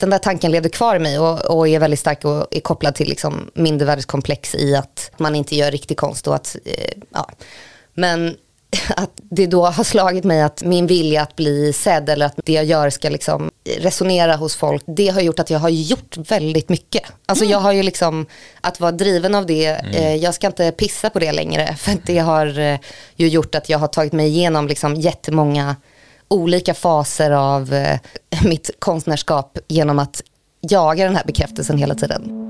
[0.00, 2.94] Den där tanken levde kvar i mig och, och är väldigt stark och är kopplad
[2.94, 7.30] till liksom mindervärdeskomplex i att man inte gör riktig konst och att, eh, ja.
[7.94, 8.36] Men
[8.96, 12.52] att det då har slagit mig att min vilja att bli sedd eller att det
[12.52, 16.68] jag gör ska liksom resonera hos folk, det har gjort att jag har gjort väldigt
[16.68, 17.02] mycket.
[17.26, 18.26] Alltså jag har ju liksom,
[18.60, 22.18] att vara driven av det, eh, jag ska inte pissa på det längre, för det
[22.18, 22.78] har eh,
[23.16, 25.76] ju gjort att jag har tagit mig igenom liksom jättemånga
[26.28, 27.98] olika faser av eh,
[28.44, 30.22] mitt konstnärskap genom att
[30.60, 32.46] jaga den här bekräftelsen hela tiden.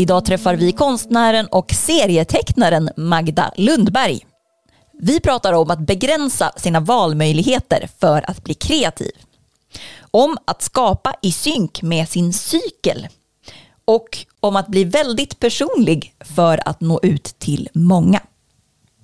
[0.00, 4.20] Idag träffar vi konstnären och serietecknaren Magda Lundberg.
[5.00, 9.12] Vi pratar om att begränsa sina valmöjligheter för att bli kreativ.
[10.10, 13.08] Om att skapa i synk med sin cykel.
[13.84, 18.20] Och om att bli väldigt personlig för att nå ut till många.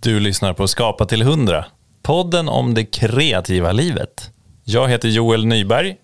[0.01, 1.65] Du lyssnar på Skapa till 100,
[2.03, 4.31] podden om det kreativa livet.
[4.65, 5.97] Jag heter Joel Nyberg.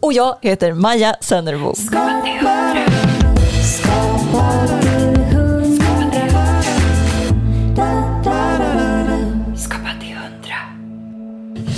[0.00, 1.16] Och jag heter Maja
[4.46, 5.05] water.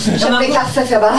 [0.07, 1.19] Jag köpte kaffe för jag bara,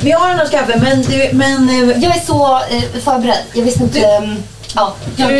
[0.00, 3.36] Vi har annars kaffe, men, du, men eh, jag är så eh, förberedd.
[3.54, 4.36] Jag visste inte, ehm,
[4.74, 5.32] ja, jag,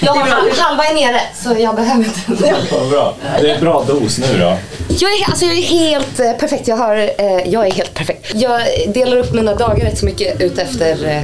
[0.00, 2.50] jag har halva är nere så jag behöver inte.
[2.90, 3.14] Bra.
[3.40, 4.58] Det är bra dos nu då.
[5.00, 6.68] Jag är, alltså jag är helt eh, perfekt.
[6.68, 8.34] Jag, har, eh, jag är helt perfekt.
[8.34, 11.22] Jag delar upp mina dagar rätt så mycket ut efter eh,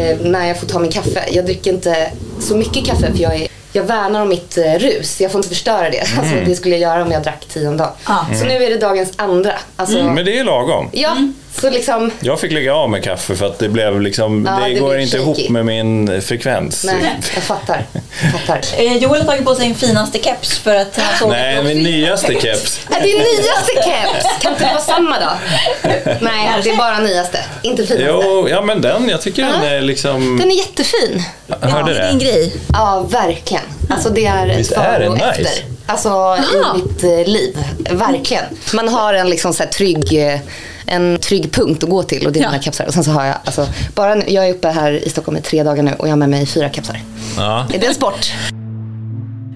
[0.00, 1.24] eh, när jag får ta min kaffe.
[1.30, 5.20] Jag dricker inte så mycket kaffe för jag, är, jag värnar om mitt eh, rus.
[5.20, 6.00] Jag får inte förstöra det.
[6.18, 7.92] Alltså, det skulle jag göra om jag drack tio om dagen.
[8.40, 9.52] Så nu är det dagens andra.
[9.76, 10.88] Alltså, Men det är lagom.
[10.92, 11.16] Ja,
[11.60, 12.10] så liksom...
[12.20, 14.88] Jag fick lägga av med kaffe för att det blev liksom, Ja, det, det går
[14.88, 15.42] blev inte shaky.
[15.42, 16.84] ihop med min frekvens.
[16.84, 17.86] Nej, jag fattar.
[18.22, 18.60] Jag fattar.
[18.82, 22.32] eh, Joel har tagit på sin finaste keps för att han såg Nej, min nyaste
[22.40, 22.80] keps.
[22.90, 24.42] Är det nyaste keps?
[24.42, 25.30] Kan inte det vara samma då?
[26.20, 27.38] Nej, det är bara nyaste.
[27.62, 28.06] Inte finaste.
[28.08, 30.38] Jo, ja men den, jag tycker den är liksom...
[30.38, 31.22] Den är jättefin.
[31.60, 32.24] Hörde det är din det?
[32.24, 32.52] grej.
[32.72, 33.62] Ja, verkligen.
[33.90, 35.24] Alltså det är ett Visst är det nice?
[35.24, 35.64] efter.
[35.86, 37.58] Alltså i mitt eh, liv.
[37.90, 38.44] Verkligen.
[38.74, 40.38] Man har en liksom så här trygg, eh,
[40.86, 42.50] en trygg punkt att gå till och det är Ja.
[42.50, 42.86] mina kepsar.
[42.86, 45.40] Och sen så har jag, alltså, bara nu, jag är uppe här i Stockholm i
[45.40, 47.00] tre dagar nu och jag har med mig fyra kepsar.
[47.36, 47.66] Ja.
[47.74, 48.32] Är det en sport?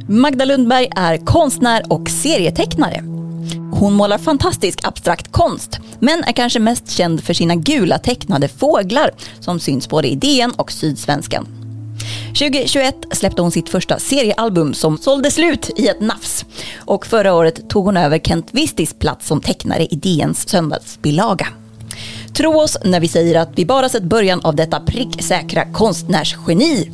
[0.08, 3.04] Magda Lundberg är konstnär och serietecknare.
[3.72, 9.10] Hon målar fantastisk abstrakt konst, men är kanske mest känd för sina gula tecknade fåglar
[9.40, 11.46] som syns både i DN och Sydsvenskan.
[12.26, 16.44] 2021 släppte hon sitt första seriealbum som sålde slut i ett nafs.
[16.76, 21.46] Och förra året tog hon över Kent Vistis plats som tecknare i DNs söndagsbilaga.
[22.34, 26.90] Tro oss när vi säger att vi bara sett början av detta pricksäkra konstnärsgeni.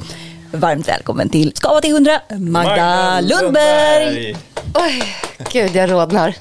[0.56, 4.36] Varmt välkommen till Skava till 100, Magda, Lundberg.
[4.74, 5.16] Oj,
[5.52, 6.34] gud jag rodnar.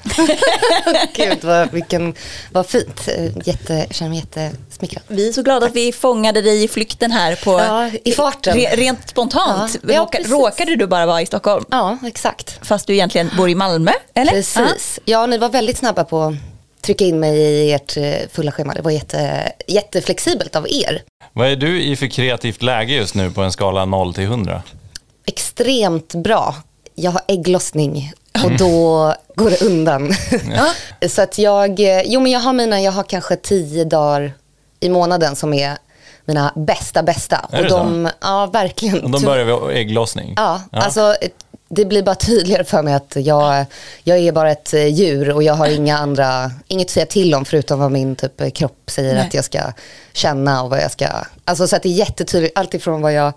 [1.14, 2.14] gud vad, vilken,
[2.52, 3.08] vad fint.
[3.44, 5.02] Jätte, jag känner mig jättesmickrad.
[5.08, 8.56] Vi är så glada att vi fångade dig i flykten här på Ja, i farten.
[8.56, 9.78] Re, rent spontant.
[9.82, 11.64] Ja, ja, Råka, råkade du bara vara i Stockholm?
[11.70, 12.58] Ja, exakt.
[12.62, 14.32] Fast du egentligen bor i Malmö, eller?
[14.32, 15.00] Precis.
[15.04, 16.36] Ja, ni var väldigt snabba på
[16.86, 18.74] trycka in mig i ert eh, fulla schema.
[18.74, 21.02] Det var jätte, jätteflexibelt av er.
[21.32, 24.62] Vad är du i för kreativt läge just nu på en skala 0 till 100?
[25.26, 26.54] Extremt bra.
[26.94, 28.12] Jag har ägglossning
[28.44, 30.12] och då går det undan.
[31.08, 34.32] Så att jag, eh, jo men jag har mina, jag har kanske tio dagar
[34.80, 35.76] i månaden som är
[36.24, 37.48] mina bästa bästa.
[37.52, 39.04] Är och de, ja verkligen.
[39.04, 40.34] Och då börjar vi med ägglossning.
[40.36, 41.16] Ja, alltså
[41.68, 43.64] det blir bara tydligare för mig att jag,
[44.04, 47.34] jag är bara ett eh, djur och jag har inga andra, inget att säga till
[47.34, 49.26] om förutom vad min typ eh, kropp säger Nej.
[49.26, 49.60] att jag ska
[50.12, 51.06] känna och vad jag ska,
[51.44, 53.32] alltså så att det är jättetydligt, alltifrån vad jag,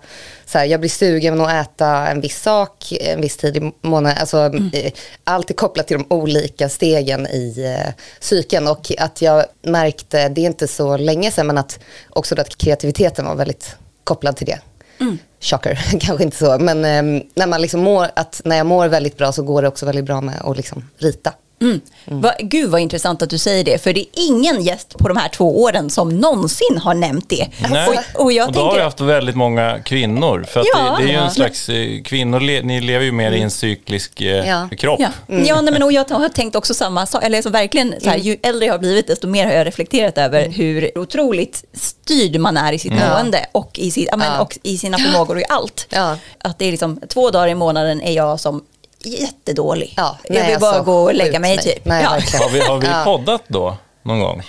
[0.46, 4.18] så här, jag blir sugen att äta en viss sak en viss tid i månaden,
[4.20, 4.92] alltså eh,
[5.24, 10.40] allt är kopplat till de olika stegen i eh, psyken och att jag märkte, det
[10.40, 11.78] är inte så länge sedan, men att
[12.10, 14.58] också att kreativiteten var väldigt kopplad till det.
[15.40, 16.58] Shocker, kanske inte så.
[16.58, 19.68] Men eh, när, man liksom mår, att när jag mår väldigt bra så går det
[19.68, 21.32] också väldigt bra med att liksom rita.
[21.62, 21.80] Mm.
[22.04, 25.16] Va, gud vad intressant att du säger det, för det är ingen gäst på de
[25.16, 27.48] här två åren som någonsin har nämnt det.
[27.70, 27.88] Nej.
[28.14, 30.44] Och, och jag och då har tänker, vi haft väldigt många kvinnor.
[30.48, 30.96] För att Ja.
[30.98, 31.24] det, det är ju Ja.
[31.24, 34.68] en slags, eh, kvinnor, ni lever ju mer i en cyklisk eh, Ja.
[34.78, 35.00] kropp.
[35.00, 37.24] Ja, ja nej, men och jag har tänkt också samma sak.
[37.24, 40.18] Eller alltså verkligen, så här, ju äldre jag har blivit, desto mer har jag reflekterat
[40.18, 44.40] över hur otroligt styrd man är i sitt mående och i, sitt, ja, men, Ja.
[44.40, 45.94] och i sina förmågor och i allt.
[46.44, 48.64] Att det är liksom två dagar i månaden är jag som
[49.04, 49.94] jättedålig.
[49.96, 51.64] Ja, jag vill bara alltså, gå och lägga mig mig.
[51.64, 51.84] typ.
[51.84, 52.10] Nej, ja.
[52.10, 54.42] Har vi, har vi poddat då någon gång?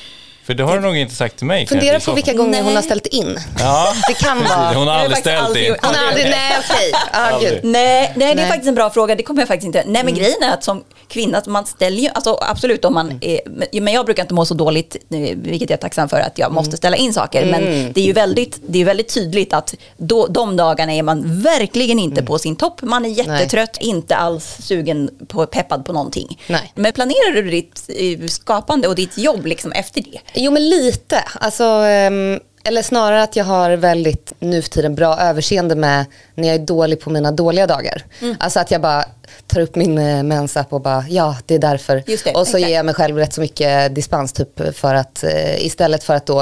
[0.51, 1.67] För det har du nog inte sagt till mig.
[1.67, 2.75] Fundera på vilka gånger hon Nej.
[2.75, 3.39] har ställt in.
[3.59, 4.73] Ja, Det kan vara...
[4.73, 5.75] Hon har aldrig ställt aldrig in.
[5.81, 6.91] Hon har aldrig, nej okej.
[7.11, 7.39] Ah.
[7.39, 8.47] Nej, nej, det är Nej.
[8.47, 9.15] faktiskt en bra fråga.
[9.15, 9.83] Det kommer jag faktiskt inte...
[9.87, 12.09] Nej, men grejen är att som kvinna, man ställer ju...
[12.13, 13.39] Alltså absolut om man är...
[13.81, 14.95] men- jag brukar inte må så dåligt,
[15.35, 17.45] vilket jag är tacksam för, att jag måste ställa in saker.
[17.45, 21.41] Men det är ju väldigt, det är väldigt tydligt att då, de dagarna är man
[21.41, 22.81] verkligen inte på sin topp.
[22.81, 26.39] Man är jättetrött, inte alls sugen på, peppad på någonting.
[26.47, 26.71] Nej.
[26.75, 30.40] Men planerar du ditt eh, skapande och ditt jobb liksom efter det?
[30.43, 31.23] Jo men lite.
[31.33, 36.05] Alltså, ehm, eller snarare att jag har väldigt nu för tiden bra överseende med
[36.35, 38.03] när jag är dålig på mina dåliga dagar.
[38.21, 38.35] Mm.
[38.39, 39.05] Alltså att jag bara
[39.47, 42.03] tar upp min eh, mensapp och bara ja det är därför.
[42.05, 42.59] Det, och så exakt.
[42.59, 46.25] ger jag mig själv rätt så mycket dispens typ för att eh, istället för att
[46.25, 46.39] då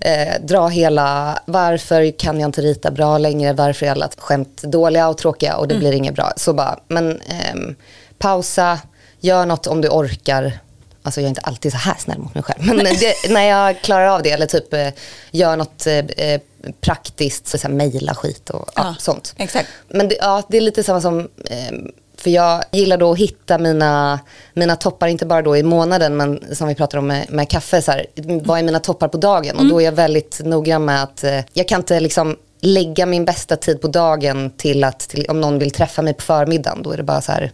[0.00, 5.08] eh, dra hela varför kan jag inte rita bra längre, varför är alla skämt dåliga
[5.08, 5.80] och tråkiga och det Mm.
[5.80, 6.32] blir inget bra.
[6.36, 7.74] Så bara, men ehm,
[8.18, 8.78] pausa,
[9.20, 10.58] gör något om du orkar.
[11.02, 12.66] Alltså jag är inte alltid så här snäll mot mig själv.
[12.66, 14.88] Men det, när jag klarar av det eller typ eh,
[15.30, 16.40] gör något eh, eh,
[16.80, 19.34] praktiskt, så, så här, mejla skit och ja, Ja, sånt.
[19.36, 19.68] exakt.
[19.88, 21.20] Men det, ja, det är lite samma som,
[21.50, 21.72] eh,
[22.16, 24.20] för jag gillar då att hitta mina,
[24.54, 27.82] mina toppar, inte bara då i månaden, men som vi pratar om med, med kaffe,
[27.82, 28.06] så här,
[28.44, 29.56] vad är mina toppar på dagen?
[29.58, 33.24] Och då är jag väldigt noggrann med att eh, jag kan inte liksom lägga min
[33.24, 36.92] bästa tid på dagen till att, till, om någon vill träffa mig på förmiddagen, då
[36.92, 37.52] är det bara så här,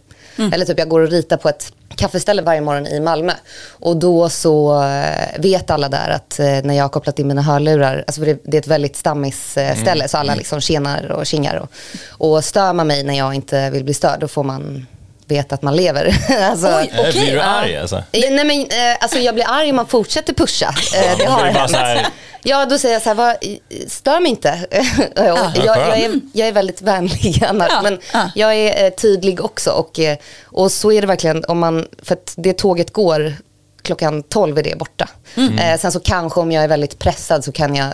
[0.53, 3.33] eller typ jag går och ritar på ett kaffeställe varje morgon i Malmö.
[3.69, 7.41] Och då så eh, vet alla där att eh, när jag har kopplat in mina
[7.41, 11.55] hörlurar, alltså det, det är ett väldigt stammisställe så alla liksom tjenar och kingar.
[11.55, 11.69] Och,
[12.31, 14.85] och stör man mig när jag inte vill bli störd, då får man
[15.29, 16.17] veta att man lever.
[16.51, 17.11] alltså, Oj, Eh, okej.
[17.21, 18.03] Blir du arg alltså?
[18.11, 20.75] Nej, men, eh, alltså jag blir arg om man fortsätter pusha.
[20.95, 22.07] Eh, det har hänt.
[22.43, 23.35] Ja, då säger jag så här, vad,
[23.87, 24.67] stör mig inte.
[25.15, 28.31] Och jag, jag, är, jag är väldigt vänlig annars, Ja, men ja.
[28.35, 29.71] jag är eh, tydlig också.
[29.71, 33.33] Och, eh, och så är det verkligen, om man, för att det tåget går
[33.81, 35.09] klockan 12 är det borta.
[35.35, 37.93] Eh, sen så kanske om jag är väldigt pressad så kan jag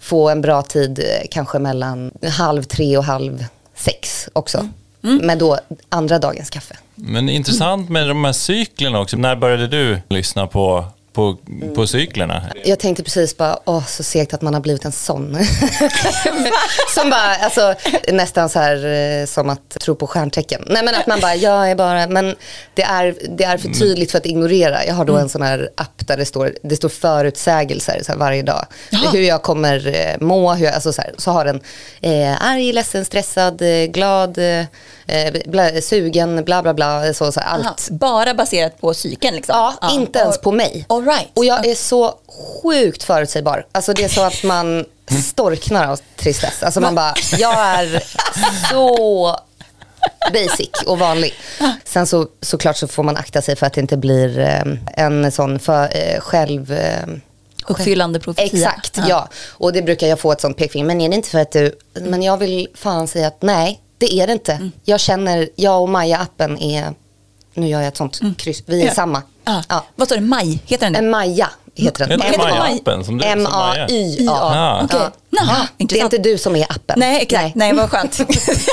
[0.00, 3.44] få en bra tid eh, kanske mellan halv tre och halv
[3.74, 4.68] sex också.
[5.04, 5.26] Mm.
[5.26, 5.58] Med då
[5.88, 6.76] andra dagens kaffe.
[6.94, 9.16] Men intressant med de här cyklerna också.
[9.16, 10.84] När började du lyssna på,
[11.16, 11.36] på,
[11.74, 12.42] på cyklerna?
[12.64, 15.38] Jag tänkte precis bara, åh så segt att man har blivit en sån.
[16.94, 17.74] som bara, alltså
[18.08, 20.62] nästan så här eh, som att tro på stjärntecken.
[20.66, 22.36] Nej men att man bara, jag är bara, men
[22.74, 24.84] det är, det är för tydligt för att ignorera.
[24.84, 28.18] Jag har då en sån här app där det står, det står förutsägelser så här,
[28.18, 28.66] varje dag.
[28.90, 29.10] Jaha.
[29.12, 31.60] Hur jag kommer eh, må, hur jag, alltså så, här, så har den
[32.00, 34.64] eh, arg, ledsen, stressad, eh, glad, eh,
[35.46, 37.66] bla, sugen, bla bla bla, så, så här, allt.
[37.66, 39.74] Aha, bara baserat på psyken liksom?
[39.80, 40.84] Ja, inte ens på mig.
[40.88, 41.28] All right.
[41.34, 42.14] Och jag är så
[42.62, 43.66] sjukt förutsägbar.
[43.72, 44.84] Alltså det är så att man
[45.24, 46.62] storknar av tristess.
[46.62, 48.02] Alltså man bara, jag är
[48.70, 49.36] så
[50.32, 51.34] basic och vanlig.
[51.84, 54.62] Sen så såklart så får man akta sig för att det inte blir eh,
[54.94, 56.72] en sån för, eh, själv...
[56.72, 57.06] Eh,
[57.68, 58.68] Uppfyllande profetia.
[58.70, 59.28] Exakt, ja.
[59.48, 60.86] Och det brukar jag få ett sånt pekfinger.
[60.86, 61.78] Men är det inte för att du...
[61.94, 64.52] Men jag vill fan säga att nej, det är det inte.
[64.52, 64.72] Mm.
[64.84, 66.94] Jag känner, jag och Maja-appen är...
[67.54, 68.62] Nu gör jag ett sånt kryss.
[68.66, 68.86] Vi är Mm.
[68.88, 68.94] Ja.
[68.94, 69.22] samma.
[69.46, 69.62] Ja.
[69.68, 69.84] Ja.
[69.96, 70.22] Vad står det?
[70.22, 70.58] Maj?
[70.66, 70.98] Heter den det?
[70.98, 72.20] En Maja heter den.
[72.20, 72.38] Heter?
[72.38, 73.24] Maja-appen som du?
[73.24, 74.32] M-A-Y-A.
[74.32, 74.86] Ah.
[74.90, 75.10] Ja.
[75.30, 76.94] Naha, Det är inte du som är appen.
[76.98, 77.54] Nej, exakt.
[77.54, 78.20] Nej, vad skönt.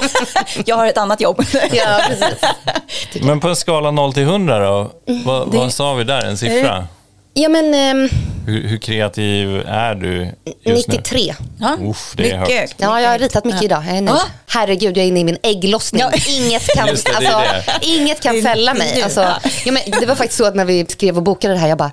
[0.66, 1.44] jag har ett annat jobb.
[1.72, 3.24] Ja, precis.
[3.24, 4.92] Men på en skala 0 till 100 då?
[5.26, 6.26] Vad, Det- vad sa vi där?
[6.26, 6.88] En siffra?
[7.34, 8.10] Ja, men ehm,
[8.48, 10.32] Hur, hur kreativ är du
[10.66, 10.94] just nu?
[10.98, 11.36] 93.
[11.60, 12.50] Ja, Uff, det är högt.
[12.50, 12.74] mycket.
[12.78, 13.84] Ja, jag har ritat mycket idag.
[13.88, 14.02] Jag är.
[14.04, 14.22] Ja.
[14.48, 16.02] Herregud, jag är inne i min ägglossning.
[16.02, 16.12] Ja.
[16.28, 17.44] Inget kan, det, det alltså,
[17.82, 19.02] inget kan fälla mig.
[19.04, 19.40] Alltså, Ja.
[19.66, 21.78] ja, men det var faktiskt så att när vi skrev och bokade det här, jag
[21.78, 21.92] bara,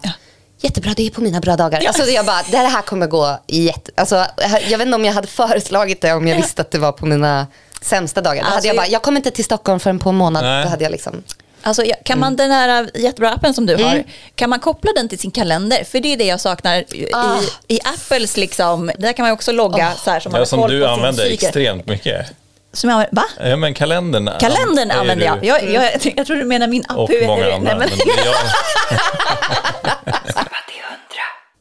[0.60, 1.82] jättebra, det är på mina bra dagar.
[1.86, 3.90] Alltså, jag bara, det här kommer gå jätte...
[3.96, 4.26] Alltså,
[4.68, 7.06] jag vet inte om jag hade föreslagit det om jag visste att det var på
[7.06, 7.46] mina
[7.82, 8.42] sämsta dagar.
[8.42, 10.44] Alltså, hade jag bara, jag- jag kommer inte till Stockholm förrän på en månad.
[10.44, 10.64] Nej.
[10.64, 11.22] Då hade jag liksom...
[11.62, 15.18] Alltså, kan man den här jättebra appen som du har, kan man koppla den till
[15.18, 15.84] sin kalender?
[15.84, 17.36] För det är det jag saknar i, Ah.
[17.68, 20.86] i Apples, liksom, där kan man också logga så här som man Ja, som du
[20.86, 22.26] använder extremt mycket.
[22.72, 23.48] Som jag, använder- va?
[23.50, 24.30] Ja, men kalendern.
[24.40, 25.44] Kalendern använder jag.
[25.44, 26.12] Jag, jag.
[26.16, 26.98] jag tror du menar min app.
[26.98, 27.76] Och Hur- många nej, andra.
[27.78, 28.34] men, Men jag,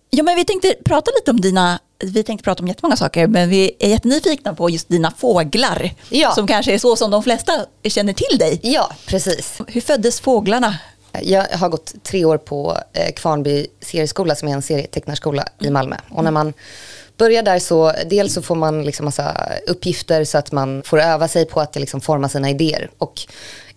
[0.10, 3.50] ja, men vi tänkte prata lite om dina, vi tänkte prata om jättemånga saker, men
[3.50, 5.92] vi är jättenyfikna på just dina fåglar.
[6.10, 6.32] Ja.
[6.32, 8.60] Som kanske är så som de flesta känner till dig.
[8.64, 9.62] Ja, precis.
[9.68, 10.78] Hur föddes fåglarna?
[11.22, 15.96] Jag har gått tre år på eh, Kvarnby serieskola som är en serietecknarskola i Malmö.
[16.10, 16.54] Och när man
[17.18, 19.38] börjar där så, dels så får man liksom massa
[19.68, 22.90] uppgifter så att man får öva sig på att liksom forma sina idéer.
[22.98, 23.22] Och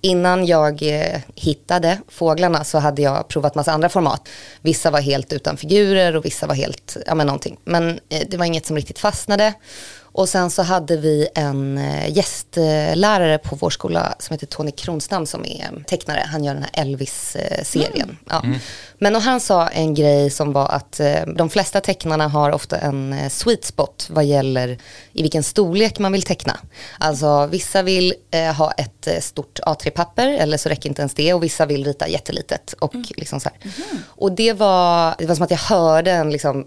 [0.03, 4.29] innan jag eh, hittade fåglarna så hade jag provat massa andra format.
[4.61, 7.59] Vissa var helt utan figurer och vissa var helt, ja men någonting.
[7.65, 9.55] Men eh, det var inget som riktigt fastnade.
[10.13, 15.27] Och sen så hade vi en eh, gästlärare på vår skola som heter Tony Kronstam
[15.27, 16.25] som är tecknare.
[16.27, 18.03] Han gör den här Elvis-serien.
[18.03, 18.17] Mm.
[18.29, 18.43] Ja.
[18.99, 22.79] Men och han sa en grej som var att eh, de flesta tecknarna har ofta
[22.79, 24.79] en eh, sweet spot vad gäller
[25.13, 26.59] i vilken storlek man vill teckna.
[26.99, 31.43] Alltså vissa vill eh, ha ett stort A3-papper eller så räcker inte ens det och
[31.43, 32.75] vissa vill rita jättelitet.
[32.79, 33.73] Och, liksom så här.
[34.07, 36.67] och det, var, det var som att jag hörde en liksom,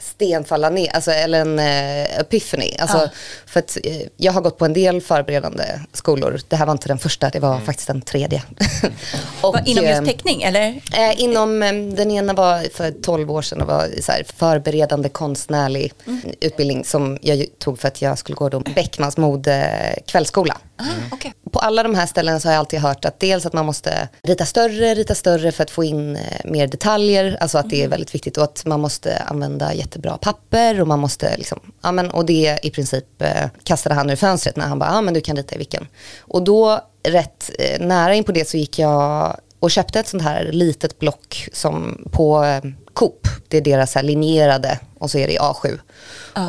[0.00, 2.76] sten falla ner, alltså, eller en uh, epiphany.
[2.78, 3.08] Alltså, Ja.
[3.46, 6.40] För att, eh, jag har gått på en del förberedande skolor.
[6.48, 8.42] Det här var inte den första, det var faktiskt den tredje.
[9.40, 10.80] och, Vad, Inom eh, just teckning eller?
[10.96, 15.08] Eh, inom, eh, den ena var för 12 år sedan och var så här, förberedande
[15.08, 15.92] konstnärlig
[16.40, 20.56] utbildning som jag tog för att jag skulle gå då Beckmans mode kvällsskola.
[20.80, 21.34] Ah, okej.
[21.52, 24.08] På alla de här ställena så har jag alltid hört att dels att man måste
[24.22, 27.88] rita större, rita större för att få in eh, mer detaljer, alltså att det är
[27.88, 32.10] väldigt viktigt och att man måste använda jättebra papper och man måste liksom, ja men
[32.10, 35.20] och det i princip eh, kastade han ur fönstret när han bara, ja men du
[35.20, 35.86] kan rita i vilken.
[36.20, 40.22] Och då rätt eh, nära in på det så gick jag och köpte ett sånt
[40.22, 42.60] här litet block som på
[42.92, 45.78] Coop, det är deras här linjerade och så är det i A7.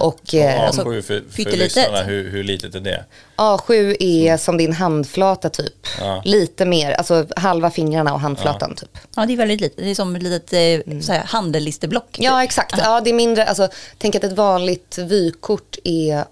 [0.02, 3.06] Och, eh, Ja, alltså, för, för, lyssnarna, hur, hur litet är det?
[3.36, 5.88] A7 är som din handflata typ.
[6.00, 6.22] Ja.
[6.26, 8.98] Lite mer, alltså halva fingrarna och handflatan typ.
[9.16, 9.78] Ja, det är väldigt litet.
[9.78, 12.12] Det är som ett litet eh, så här, handellisteblock.
[12.12, 12.24] typ.
[12.24, 16.26] Ja exakt, ja det är mindre, alltså tänk att ett vanligt vykort är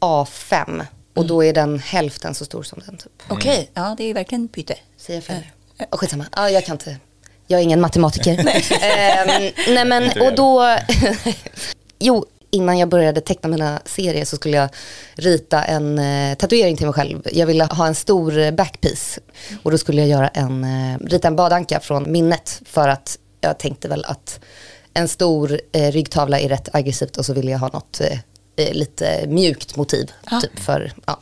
[0.00, 3.22] A5 och då är den hälften så stor som den typ.
[3.28, 4.74] Okej, ja det är verkligen pytte.
[4.96, 5.42] Säger jag fel?
[5.90, 6.96] Oh, skitsamma, ja, jag kan inte,
[7.52, 8.38] jag är ingen matematiker.
[8.82, 10.76] Ehm, nej men, och då,
[11.98, 14.68] jo, innan jag började teckna mina serier så skulle jag
[15.14, 17.22] rita en eh, tatuering till mig själv.
[17.32, 19.18] Jag ville ha en stor eh, backpiece
[19.62, 23.58] och då skulle jag göra en, eh, rita en badanka från minnet för att jag
[23.58, 24.40] tänkte väl att
[24.94, 28.18] en stor eh, ryggtavla är rätt aggressivt och så ville jag ha något eh,
[28.56, 30.10] eh, lite mjukt motiv.
[30.30, 30.40] Ja.
[30.40, 31.18] Typ för, ja.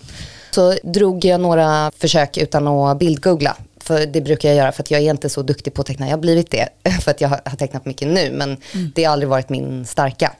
[0.50, 3.56] Så drog jag några försök utan att bildgoogla.
[3.90, 6.06] För det brukar jag göra för att jag är inte så duktig på att teckna.
[6.06, 6.68] Jag har blivit det
[7.02, 8.30] för att jag har, tecknat mycket nu.
[8.32, 8.56] Men
[8.94, 10.32] det har aldrig varit min starka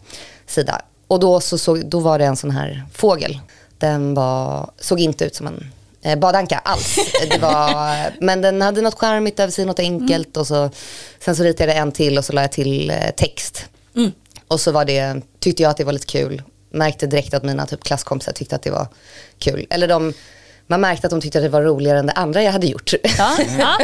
[0.46, 0.82] sida.
[1.06, 3.40] Och då, så såg, då var det en sån här fågel.
[3.78, 6.98] Den var, såg inte ut som en eh, badanka alls.
[7.30, 7.84] Det var,
[8.20, 10.36] men den hade något charmigt över sig, något enkelt.
[10.36, 10.70] Och så,
[11.20, 13.64] sen så ritade jag en till och så la jag till eh, text.
[14.48, 16.42] Och så var det, tyckte jag att det var lite kul.
[16.70, 18.86] Märkte direkt att mina typ klasskompisar tyckte att det var
[19.38, 19.66] kul.
[19.70, 20.12] Eller de,
[20.70, 22.92] man märkte att de tyckte att det var roligare än det andra jag hade gjort.
[23.18, 23.36] Ja,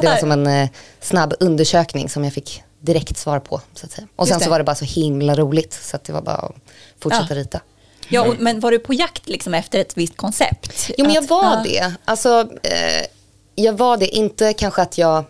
[0.00, 0.68] Det var som en eh,
[1.00, 3.60] snabb undersökning som jag fick direkt svar på.
[3.74, 4.06] Så att säga.
[4.16, 6.54] Och sen så var det bara så himla roligt så att det var bara att
[7.00, 7.40] fortsätta Ja.
[7.40, 7.60] rita.
[8.08, 10.90] Ja, och, men var du på jakt liksom efter ett visst koncept?
[10.98, 11.92] Jo men jag var det.
[12.04, 13.06] Alltså, eh,
[13.54, 14.06] jag var det.
[14.06, 15.24] Inte kanske att jag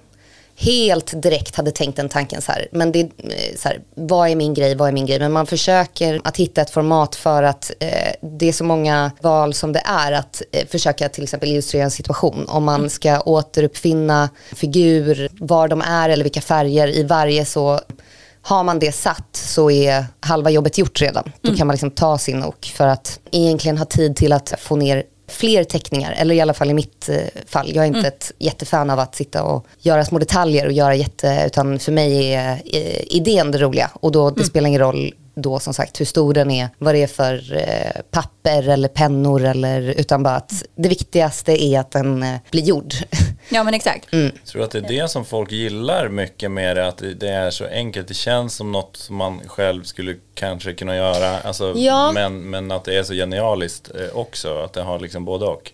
[0.61, 2.69] helt direkt hade tänkt den tanken så här.
[2.73, 5.19] Men det, eh, så här, vad är min grej, vad är min grej?
[5.19, 9.55] Men man försöker att hitta ett format för att eh, det är så många val
[9.55, 12.47] som det är att eh, försöka till exempel illustrera en situation.
[12.49, 17.81] Om man ska återuppfinna figur, var de är eller vilka färger i varje så
[18.43, 21.33] har man det satt så är halva jobbet gjort redan.
[21.41, 24.77] Då kan man liksom ta sin och för att egentligen ha tid till att få
[24.77, 27.17] ner fler teckningar, eller i alla fall i mitt eh,
[27.47, 27.71] fall.
[27.75, 31.43] Jag är inte ett jättefan av att sitta och göra små detaljer och göra jätte,
[31.47, 33.91] utan för mig är eh, idén det roliga.
[33.95, 37.02] Och då det spelar ingen roll då som sagt hur stor den är, vad det
[37.02, 42.23] är för eh, papper eller pennor eller utan bara att det viktigaste är att den
[42.23, 42.95] eh, blir gjord.
[43.50, 44.12] Ja, men exakt.
[44.12, 44.33] Mm.
[44.35, 47.50] Jag tror att det är det som folk gillar mycket med det, att det är
[47.50, 48.09] så enkelt.
[48.09, 52.12] Det känns som något som man själv skulle kanske kunna göra, alltså, Ja.
[52.12, 55.73] men, men att det är så genialiskt eh, också, att det har liksom både och.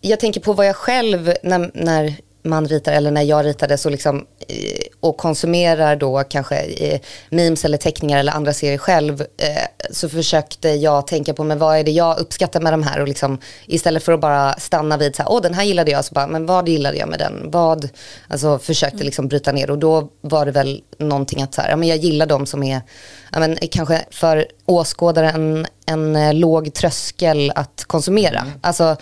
[0.00, 2.14] jag tänker på vad jag själv, när, när
[2.46, 7.00] man ritar eller när jag ritade så liksom, eh, och konsumerar då kanske eh,
[7.30, 11.78] memes eller teckningar eller andra serier själv eh, så försökte jag tänka på men vad
[11.78, 13.00] är det jag uppskattar med de här?
[13.00, 16.04] Och liksom istället för att bara stanna vid så här, åh den här gillade jag
[16.04, 17.50] så bara, men vad gillade jag med den?
[17.50, 17.88] Vad,
[18.28, 19.70] alltså försökte liksom bryta ner.
[19.70, 22.62] Och då var det väl någonting att så här, ja men jag gillar de som
[22.62, 22.80] är,
[23.32, 28.46] ja men kanske för åskådaren en, låg tröskel att konsumera.
[28.60, 28.96] Alltså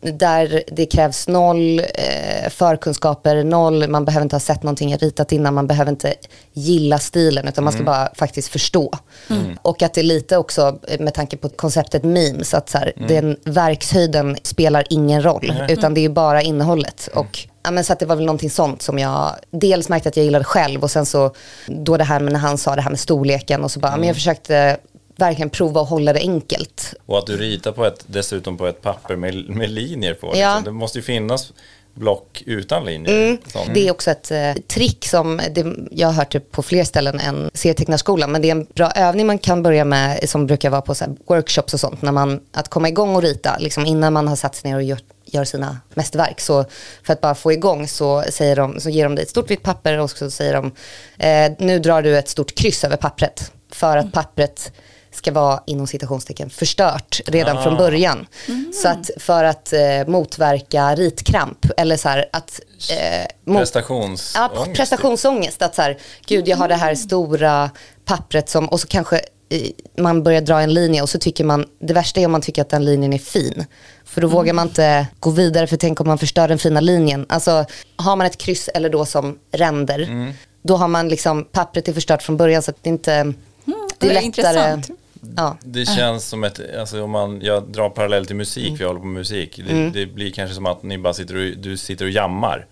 [0.00, 5.54] där det krävs noll eh, förkunskaper, noll, man behöver inte ha sett någonting ritat innan,
[5.54, 6.14] man behöver inte
[6.52, 8.92] gilla stilen utan man ska bara faktiskt förstå.
[9.62, 12.92] Och att det är lite också eh, med tanke på konceptet memes, att så här,
[13.08, 17.08] den verkshöjden spelar ingen roll utan det är bara innehållet.
[17.14, 20.16] Och Ja, men så att det var väl någonting sånt som jag dels märkte att
[20.16, 21.34] jag gillade själv och sen så
[21.66, 24.06] då det här med när han sa det här med storleken och så bara, men
[24.06, 24.76] jag försökte
[25.20, 26.94] verkligen prova att hålla det enkelt.
[27.06, 30.26] Och att du ritar på ett, dessutom på ett papper med, med linjer på.
[30.26, 30.32] Ja.
[30.32, 30.64] Liksom.
[30.64, 31.52] Det måste ju finnas
[31.94, 33.38] block utan linjer.
[33.46, 33.74] Sånt.
[33.74, 37.20] Det är också ett eh, trick som det, jag har hört det på fler ställen
[37.20, 38.32] än serietecknarskolan.
[38.32, 41.04] Men det är en bra övning man kan börja med som brukar vara på så
[41.04, 42.02] här workshops och sånt.
[42.02, 44.82] När man, att komma igång och rita liksom innan man har satt sig ner och
[44.82, 46.40] gjort gör sina mästerverk.
[46.40, 46.64] Så
[47.02, 49.62] för att bara få igång så, säger de, så ger de dig ett stort vitt
[49.62, 50.72] papper och så säger de
[51.18, 53.52] eh, nu drar du ett stort kryss över pappret.
[53.72, 54.72] För att pappret
[55.12, 57.62] ska vara inom citationstecken förstört redan Ah.
[57.62, 58.26] från början.
[58.82, 64.32] Så att för att eh, motverka ritkramp eller så här att eh, Prestationsångest.
[64.34, 65.62] Ja, prestationsångest.
[65.62, 67.70] Att så här, gud jag har det här stora
[68.04, 69.16] pappret som, och så kanske
[69.48, 69.60] eh,
[70.02, 72.62] man börjar dra en linje och så tycker man, det värsta är om man tycker
[72.62, 73.64] att den linjen är fin.
[74.04, 77.26] För då vågar man inte gå vidare för tänk om man förstör den fina linjen.
[77.28, 77.64] Alltså
[77.96, 82.22] har man ett kryss eller då som ränder, då har man liksom, pappret är förstört
[82.22, 83.32] från början så att det inte, det
[83.98, 84.24] det är är lättare.
[84.26, 84.90] intressant.
[85.36, 85.56] Ja.
[85.64, 88.76] Det känns som ett, alltså om man, jag drar parallell till musik, Mm.
[88.76, 89.60] för jag håller på med musik.
[89.68, 92.66] Det, det blir kanske som att ni bara sitter och, du sitter och jammar.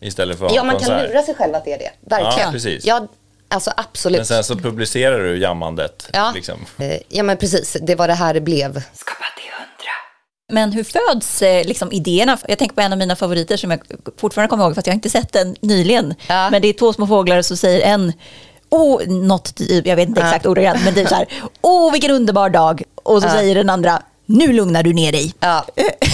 [0.00, 0.66] Istället för att Mm.
[0.66, 1.90] ja, man kan lura sig själv att det är det.
[2.00, 2.46] Verkligen.
[2.46, 2.84] Ja, precis.
[2.86, 3.06] Ja,
[3.48, 4.18] alltså absolut.
[4.18, 6.10] Men sen så publicerar du jammandet.
[6.12, 6.32] ja.
[6.34, 6.58] Liksom.
[6.78, 7.76] Eh, ja, men precis.
[7.82, 8.72] Det var det här det blev.
[8.72, 9.92] Skapa till hundra.
[10.52, 12.38] Men hur föds eh, liksom, idéerna?
[12.48, 13.80] Jag tänker på en av mina favoriter som jag
[14.16, 16.14] fortfarande kommer ihåg, fast jag har inte sett den nyligen.
[16.28, 16.50] Ja.
[16.50, 18.12] Men det är två små fåglar och så säger en,
[18.72, 21.26] oh, något, typ, jag vet inte exakt ordagrant, men typ så här,
[21.60, 22.82] åh vilken underbar dag.
[22.94, 25.34] Och så säger den andra, nu lugnar du ner dig.
[25.40, 25.64] Ja.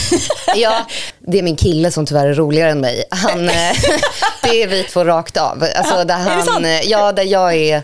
[0.56, 0.86] ja,
[1.18, 3.04] det är min kille som tyvärr är roligare än mig.
[3.10, 3.54] Han, eh,
[4.42, 5.64] det är vi två rakt av.
[5.76, 6.64] Alltså, där är det han, sant?
[6.64, 7.82] eh, ja, där jag är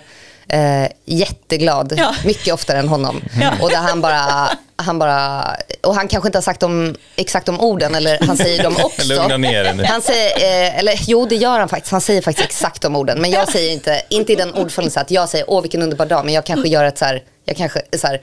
[0.55, 2.15] eh, jätteglad, Ja.
[2.25, 3.23] mycket oftare än honom.
[3.41, 3.51] Ja.
[3.61, 5.45] Och där han bara, han bara,
[5.83, 9.09] och han kanske inte har sagt dem, exakt de orden, eller han säger dem också.
[9.09, 9.85] Lugna ner dig nu.
[9.85, 13.21] Han säger, eh, eller jo det gör han faktiskt, han säger faktiskt exakt de orden.
[13.21, 16.25] Men jag säger inte, inte i den ordföljden att jag säger åh vilken underbar dag,
[16.25, 18.21] men jag kanske gör ett så här, jag kanske så här,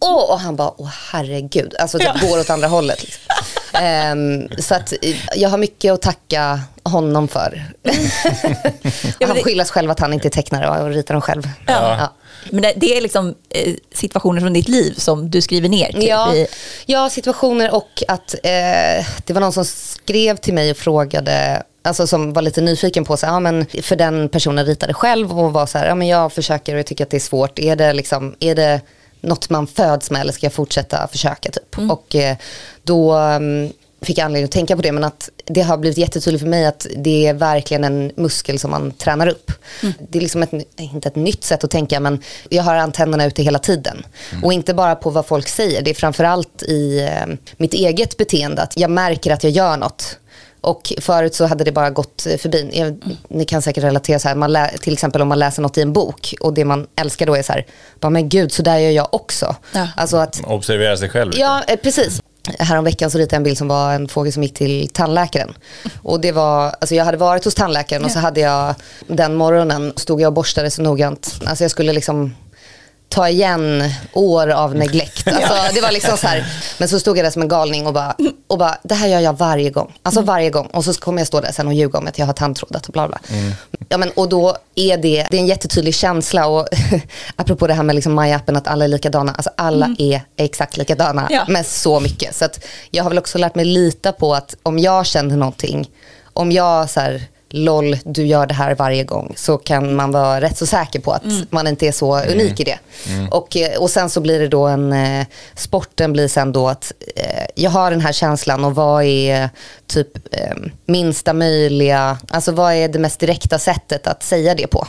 [0.00, 2.28] åh, och han bara, åh herregud, alltså typ Ja.
[2.28, 3.02] går åt andra hållet.
[3.02, 3.22] Liksom.
[3.72, 4.92] Ehm, så att
[5.34, 7.64] jag har mycket att tacka honom för.
[9.26, 11.42] han skyllas själv att han inte är tecknare och ritar dem själv.
[11.66, 11.96] Ja.
[11.98, 12.12] Ja.
[12.50, 15.92] Men det, det är liksom eh, situationer från ditt liv som du skriver ner.
[15.92, 16.34] Typ, Ja,
[16.86, 22.06] ja, situationer och att eh, det var någon som skrev till mig och frågade, alltså
[22.06, 25.66] som var lite nyfiken på, så, ja, men för den personen ritade själv och var
[25.66, 27.58] så här, ja, men jag försöker och jag tycker att det är svårt.
[27.58, 28.80] Är det, liksom, är det
[29.26, 31.50] något man föds med eller ska jag fortsätta försöka?
[31.50, 31.90] Typ?
[31.90, 32.36] Och eh,
[32.82, 36.42] då mm, fick jag anledning att tänka på det, men att det har blivit jättetydligt
[36.42, 39.52] för mig att det är verkligen en muskel som man tränar upp.
[39.98, 43.42] Det är liksom ett, inte ett nytt sätt att tänka, men jag har antennerna ute
[43.42, 44.06] hela tiden.
[44.42, 48.62] Och inte bara på vad folk säger, det är framförallt i eh, mitt eget beteende,
[48.62, 50.18] att jag märker att jag gör något.
[50.66, 52.92] Och förut så hade det bara gått förbi.
[53.28, 55.82] Ni kan säkert relatera så här, man lä, till exempel om man läser något i
[55.82, 57.66] en bok och det man älskar då är så här,
[58.00, 59.56] bara, men gud, så där gör jag också.
[59.72, 59.88] Ja.
[59.96, 61.32] Alltså att Observera sig själv.
[61.36, 62.20] Ja, eh, precis.
[62.58, 65.54] Häromveckan så ritade jag en bild som var en fågel som gick till tandläkaren.
[66.02, 68.74] Och det var, alltså jag hade varit hos tandläkaren och så hade jag
[69.06, 71.40] den morgonen, stod jag och borstade så noggrant.
[71.44, 72.34] Alltså jag skulle liksom
[73.08, 75.22] ta igen år av neglekt.
[75.36, 76.46] Alltså, det var liksom så här,
[76.78, 78.14] men så stod jag där som en galning och bara,
[78.46, 79.92] och bara, det här gör jag varje gång.
[80.02, 80.66] Alltså varje gång.
[80.66, 82.92] Och så kommer jag stå där sen och ljuga om att jag har tandtrådat och
[82.92, 83.18] bla bla.
[83.88, 86.68] Ja, men, och då är det, det är en jättetydlig känsla och
[87.36, 89.32] apropå det här med liksom My-appen att alla är likadana.
[89.32, 91.44] Alltså alla är exakt likadana Ja.
[91.48, 92.34] med så mycket.
[92.36, 95.90] Så att jag har väl också lärt mig lita på att om jag känner någonting,
[96.32, 100.40] om jag så här, LOL, du gör det här varje gång, så kan man vara
[100.40, 102.78] rätt så säker på att man inte är så unik i det.
[103.30, 106.92] Och, eh, och sen så blir det då en, eh, sporten blir sen då att
[107.16, 109.50] eh, jag har den här känslan och vad är
[109.86, 110.56] typ eh,
[110.86, 114.86] minsta möjliga, alltså vad är det mest direkta sättet att säga det på?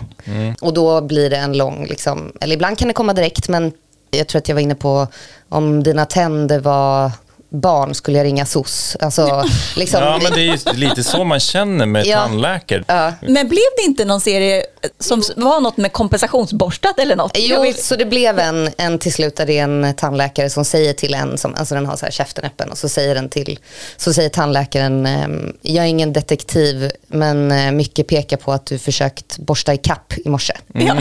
[0.62, 3.72] Och då blir det en lång, liksom, eller ibland kan det komma direkt, men
[4.12, 5.08] jag tror att jag var inne på
[5.50, 7.12] om dina tänder var
[7.50, 8.98] barn skulle jag ringa SOS.
[9.00, 12.18] Alltså, liksom, Ja, men det är ju lite så man känner med Ja.
[12.18, 12.84] tandläkare.
[12.88, 13.14] Ja.
[13.22, 14.64] Men blev det inte någon serie
[15.00, 17.32] som var något med kompensationsborstat eller något?
[17.40, 20.66] Jo, vill- så det blev en, en till slut där det är en tandläkare som
[20.66, 23.30] säger till en, som, alltså den har så här käften öppen och så säger den
[23.30, 23.60] till,
[23.98, 28.80] så säger tandläkaren, ehm, jag är ingen detektiv men eh, mycket pekar på att du
[28.80, 30.54] försökt borsta i kapp i morse.
[30.74, 30.96] Ja.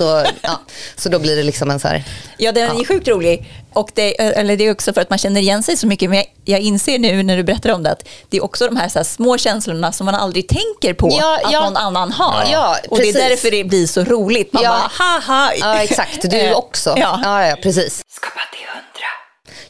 [0.00, 0.60] Så, ja,
[0.96, 2.04] så då blir det liksom en så här,
[2.36, 3.50] Ja, den är sjukt rolig.
[3.72, 6.10] Och det, eller det är också för att man känner igen sig så mycket.
[6.10, 8.76] Men jag, jag inser nu när du berättar om det att det är också de
[8.76, 11.60] här, så här små känslorna som man aldrig tänker på Ja, att ja.
[11.64, 12.44] någon annan har.
[12.52, 14.52] Ja, och det är därför det blir så roligt.
[14.52, 14.70] Man Ja.
[14.70, 15.52] bara, haha.
[15.60, 16.94] ja exakt, du Eh, också.
[16.96, 17.20] Ja.
[17.24, 18.02] Ja, ja, precis.
[18.10, 19.08] Skapa till hundra.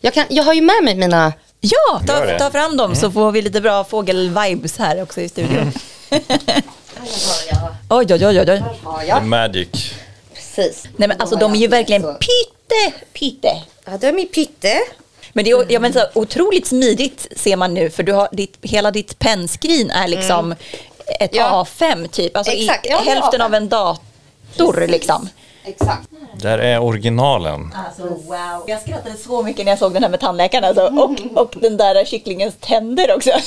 [0.00, 3.32] Jag, kan, jag har ju med mig mina, Ja, ta, ta fram dem så får
[3.32, 5.72] vi lite bra fågel-vibes här också i studion.
[7.88, 8.50] Oj, oj, oj, oj.
[8.84, 9.06] oj.
[9.06, 9.94] The magic.
[10.54, 10.84] Precis.
[10.96, 13.62] Nej, men alltså de är ju verkligen Så- pytte, pytte.
[13.84, 14.80] Ja, de är pytte.
[15.32, 18.58] Men det är ja, men så otroligt smidigt ser man nu för du har ditt,
[18.62, 20.52] hela ditt pennskrin är liksom
[21.20, 21.44] ett Mm.
[21.44, 21.66] Ja.
[21.78, 22.36] A5 typ.
[22.36, 23.44] Alltså Exakt, i, ja, hälften A5.
[23.44, 25.28] av en dator liksom.
[25.64, 26.08] Exakt.
[26.34, 27.74] Där är originalen.
[27.86, 28.64] Alltså wow.
[28.66, 30.82] Jag skrattade så mycket när jag såg den här med tandläkaren alltså.
[30.86, 33.30] och, och den där kycklingens tänder också.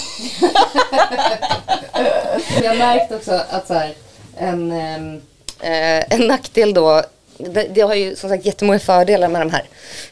[2.64, 3.94] Jag har märkt också att så här,
[4.38, 5.22] en, ehm,
[5.64, 7.04] eh, en nackdel då,
[7.38, 9.64] det, det har ju som sagt jättemånga fördelar med de här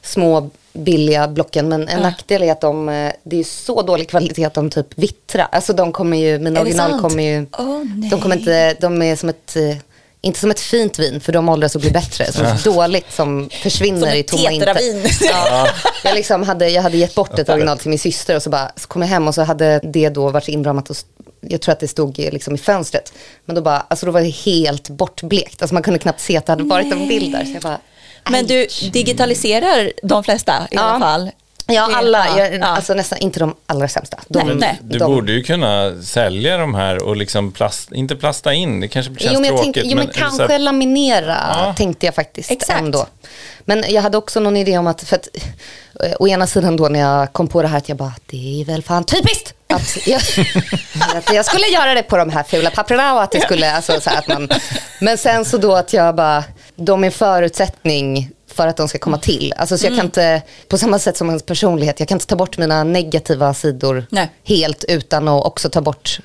[0.01, 4.45] små billiga blocken men en nackdel är att de, eh, det är så dålig kvalitet
[4.45, 5.47] att de typ vittrar.
[5.51, 7.01] Alltså de kommer ju, mina Är original sant?
[7.01, 8.09] kommer ju, nej.
[8.09, 9.77] de kommer inte, de är som ett eh,
[10.23, 12.31] inte som ett fint vin, för de åldras och blir bättre.
[12.31, 14.77] Som ett dåligt som försvinner Som i tomma intet.
[14.77, 15.03] tetravin.
[15.21, 15.67] Ja.
[16.03, 18.71] Jag, liksom hade, jag hade gett bort ett original till min syster och så, bara,
[18.75, 20.95] så kom jag hem och så hade det då varit inramat och
[21.41, 23.13] jag tror att det stod liksom i fönstret.
[23.45, 25.61] Men då, bara, alltså då var det helt bortblekt.
[25.61, 27.45] Alltså man kunde knappt se att det hade varit en bild där.
[27.45, 27.79] Så jag bara,
[28.29, 30.81] Men du digitaliserar de flesta i Ja.
[30.81, 31.31] alla fall.
[31.67, 32.25] Ja, alla.
[32.27, 32.65] ja, Jag, ja.
[32.65, 34.19] Alltså nästan inte de allra sämsta.
[34.27, 34.79] De, Nej, nej.
[34.81, 38.87] Du de- borde ju kunna sälja de här och liksom plast, inte plasta in, det
[38.87, 39.73] kanske känns Jo men, jag tråkigt.
[39.73, 41.73] tänkte, jo, men så kanske här- laminera Ja.
[41.77, 42.79] tänkte jag faktiskt Exakt.
[42.79, 43.05] ändå.
[43.65, 45.27] Men jag hade också någon idé om att, för att
[46.03, 48.61] eh, å ena sidan då när jag kom på det här att jag bara, det
[48.61, 50.21] är väl fan typiskt att jag,
[51.17, 54.01] att jag skulle göra det på de här fula papperna och att det skulle, alltså
[54.01, 54.49] så här att man,
[54.99, 56.43] men sen så då att jag bara,
[56.75, 59.53] de är förutsättning för att de ska komma till.
[59.57, 59.97] Alltså så jag Mm.
[59.99, 63.53] kan inte, på samma sätt som ens personlighet, jag kan inte ta bort mina negativa
[63.53, 64.29] sidor Nej.
[64.43, 66.19] helt utan att också ta bort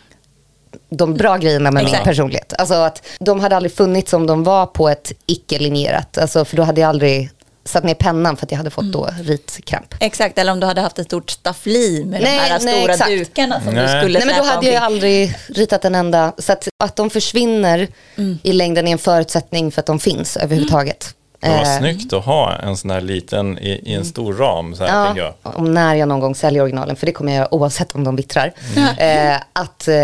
[0.90, 1.98] de bra grejerna med Exakt.
[2.04, 2.52] min personlighet.
[2.58, 6.18] Alltså att de hade aldrig funnits om de var på ett icke-linjerat.
[6.18, 7.30] Alltså för då hade jag aldrig
[7.66, 8.92] satt ner pennan för att jag hade fått Mm.
[8.92, 9.94] då ritkramp.
[10.00, 12.92] Exakt, eller om du hade haft ett stort staffli med Nej, de här nej, stora
[12.92, 13.10] exakt.
[13.10, 14.00] dukarna som du Nej.
[14.02, 16.32] skulle Nej men då hade jag aldrig ritat en enda.
[16.38, 18.38] Så att, att de försvinner Mm.
[18.42, 21.14] i längden är en förutsättning för att de finns överhuvudtaget.
[21.40, 24.74] Det var Eh, snyggt att ha en sån här liten i, i en stor ram,
[24.74, 25.56] så här Ja, jag.
[25.56, 28.16] om när jag någon gång säljer originalen, för det kommer jag göra oavsett om de
[28.16, 28.52] vittrar.
[28.76, 28.88] Mm.
[29.32, 29.94] Eh, att eh,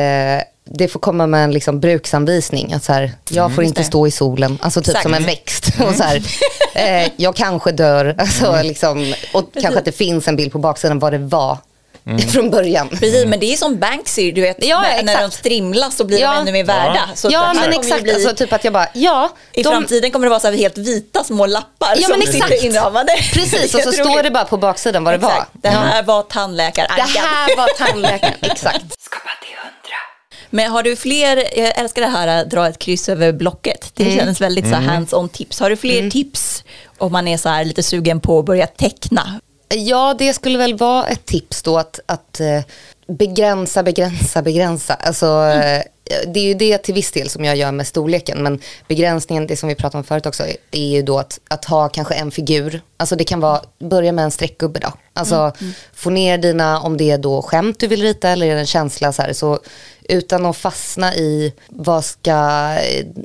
[0.64, 2.72] det får komma med en liksom bruksanvisning.
[2.72, 3.84] Att så här, jag får inte det.
[3.84, 5.02] stå i solen, alltså typ Exakt.
[5.02, 5.66] som en växt.
[5.80, 6.22] Och så här,
[7.04, 10.98] eh, jag kanske dör, alltså, liksom, och kanske att det finns en bild på baksidan
[10.98, 11.58] vad det var
[12.32, 12.88] från början.
[12.88, 16.18] Precis, men det är som Banksy, du vet, Ja, när, när de strimlas så blir
[16.20, 16.30] Ja.
[16.32, 17.08] de ännu mer värda.
[17.14, 19.32] Så det ja men exakt, bli- alltså, typ att jag bara, ja.
[19.52, 22.28] I de- framtiden kommer det vara så här helt vita små lappar Ja, som men
[22.28, 22.52] exakt.
[22.52, 23.12] sitter inramade.
[23.32, 25.30] Precis, och så står det bara på baksidan vad det var.
[25.30, 25.50] Exakt.
[25.62, 28.84] Det här var tandläkare Det här var tandläkaren, exakt.
[30.54, 33.90] Men har du fler, jag älskar det här att dra ett kryss över blocket.
[33.94, 34.16] Det Mm.
[34.16, 35.60] känns väldigt så här hands-on tips.
[35.60, 36.64] Har du fler tips
[36.98, 39.40] om man är så här lite sugen på att börja teckna?
[39.74, 42.60] Ja, det skulle väl vara ett tips då att, att eh,
[43.08, 44.94] begränsa, begränsa, begränsa.
[44.94, 45.82] Alltså, eh,
[46.26, 48.42] det är ju det till viss del som jag gör med storleken.
[48.42, 51.88] Men begränsningen, det som vi pratade om förut också, är ju då att, att ha
[51.88, 52.80] kanske en figur.
[52.96, 54.92] Alltså det kan vara, börja med en streckgubbe då.
[55.14, 55.52] Alltså
[55.94, 58.66] få ner dina, om det är då skämt du vill rita eller är det en
[58.66, 59.32] känsla så här.
[59.32, 59.60] Så
[60.08, 62.68] utan att fastna i vad ska,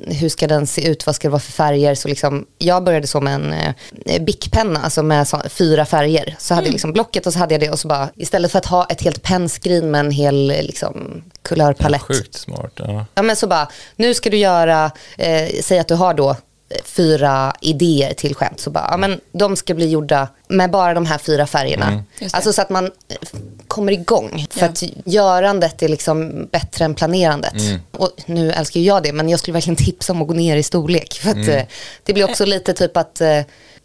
[0.06, 1.94] hur ska den se ut, vad ska det vara för färger.
[1.94, 6.36] Så liksom, jag började som en eh, bickpenna, alltså med så, fyra färger.
[6.38, 8.58] Så hade jag liksom blocket och så hade jag det och så bara, istället för
[8.58, 12.02] att ha ett helt pennskrin med en hel liksom, kulörpalett.
[12.02, 12.72] Sjukt smart.
[12.74, 13.04] Ja.
[13.14, 16.36] Ja men så bara, nu ska du göra, eh, säg att du har då eh,
[16.84, 18.60] fyra idéer till skämt.
[18.60, 22.04] Så bara, ja men de ska bli gjorda med bara de här fyra färgerna.
[22.18, 22.34] Det.
[22.34, 22.90] Alltså så att man eh,
[23.68, 24.46] kommer igång.
[24.50, 24.66] För Ja.
[24.66, 27.54] att görandet är liksom bättre än planerandet.
[27.92, 30.56] Och nu älskar ju jag det, men jag skulle verkligen tipsa om att gå ner
[30.56, 31.14] i storlek.
[31.14, 31.62] För att eh,
[32.04, 33.20] det blir också lite typ att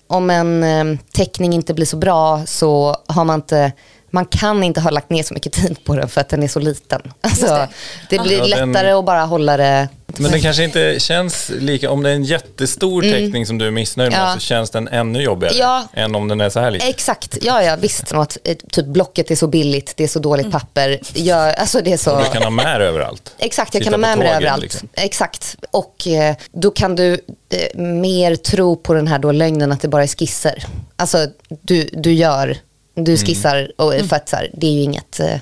[0.08, 3.72] om en teckning inte blir så bra så har man inte
[4.14, 6.48] man kan inte ha lagt ner så mycket tid på den för att den är
[6.48, 7.02] så liten.
[7.22, 7.68] Alltså, det.
[8.10, 8.20] det.
[8.20, 9.88] blir Ja, den- lättare att bara hålla det.
[10.18, 13.72] Men den kanske inte känns lika, om det är en jättestor teckning som du är
[13.72, 14.30] missnöjd med Mm.
[14.30, 14.34] Ja.
[14.36, 15.88] så känns den ännu jobbigare Ja.
[15.94, 16.90] än om den är så här liten.
[16.90, 18.12] Exakt, ja ja visst.
[18.12, 21.00] Och att, eh, typ blocket är så billigt, det är så dåligt papper.
[21.14, 22.20] Ja, alltså det är så...
[22.20, 23.36] Du kan ha med det överallt.
[23.40, 24.62] Exakt, jag Sitta kan ha med mig det överallt.
[24.64, 24.90] liksom.
[24.94, 25.56] Exakt.
[25.72, 27.14] Och eh, då kan du
[27.50, 30.66] eh, mer tro på den här då lögnen att det bara är skisser.
[30.96, 31.28] Alltså
[31.62, 32.58] du, du gör, Mm.
[32.94, 35.40] Du skissar och, för att så här, det är ju inget eh,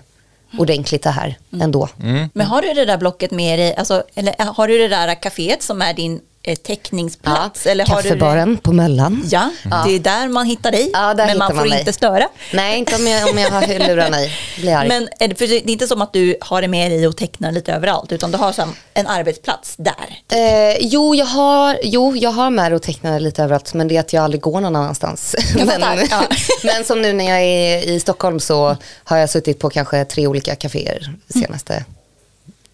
[0.57, 1.89] ordentligt det här ändå.
[2.03, 2.29] Mm.
[2.33, 5.59] Men har du det där blocket med dig, alltså, eller har du det där kaféet
[5.59, 7.65] som är din eh, teckningsplats?
[7.65, 9.23] eller har du Kaffebaren på Möllan.
[9.31, 10.89] Ja, det är där man hittar dig.
[10.93, 12.27] Ja, men man får man inte störa.
[12.53, 14.31] Nej, inte om jag, om jag har lurarna i.
[14.57, 14.87] Blir arg.
[14.87, 17.51] Men det, för det är inte som att du har det med dig och tecknar
[17.51, 20.21] lite överallt, utan du har som en arbetsplats där.
[20.31, 23.95] Eh, jo, jag har, jo, jag har med det och tecknar lite överallt, men det
[23.95, 25.35] är att jag aldrig går någon annanstans.
[25.55, 26.23] Men, ja.
[26.63, 30.27] men som nu när jag är i Stockholm så har jag suttit på kanske tre
[30.27, 31.85] olika kaféer senaste,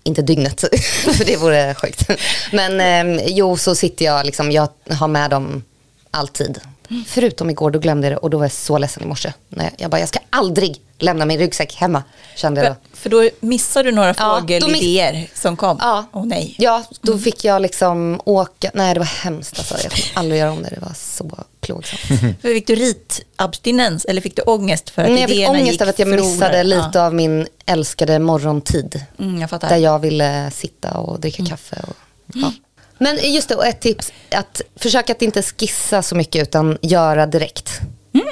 [0.08, 0.60] inte dygnet,
[1.17, 2.10] för det vore sjukt.
[2.52, 5.63] Men eh, jo, så sitter jag, liksom, jag har med dem
[6.12, 6.60] alltid.
[7.08, 9.34] Förutom igår, då glömde jag det och då var jag så ledsen i morse.
[9.50, 12.04] Nej, jag bara, jag ska aldrig lämna min ryggsäck hemma,
[12.36, 12.76] kände jag då.
[12.93, 15.78] För, då missar du några Ja, fågelidéer som kom.
[15.82, 16.06] Ja.
[16.12, 16.56] Åh nej.
[16.58, 19.73] Ja, då fick jag liksom åka, nej det var hemskt alltså.
[19.84, 22.21] Jag kommer aldrig göra om det, det var så plågsamt.
[22.41, 25.82] Fick du ritabstinens eller fick du ångest för att Nej, jag fick idéerna ångest gick
[25.82, 27.06] över att jag missade lite Ja.
[27.06, 29.06] av min älskade morgontid.
[29.19, 29.60] Mm, jag.
[29.62, 31.50] Där jag ville sitta och dricka Mm.
[31.50, 31.76] kaffe.
[31.88, 31.95] Och,
[32.34, 32.52] ja.
[32.98, 37.26] Men just det, och ett tips, att försöka att inte skissa så mycket utan göra
[37.26, 37.80] direkt.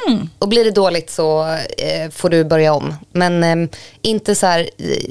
[0.08, 0.30] Mm.
[0.40, 1.44] Och blir det dåligt så
[1.78, 2.94] eh, får du börja om.
[3.12, 3.70] Men eh,
[4.02, 4.70] inte så här,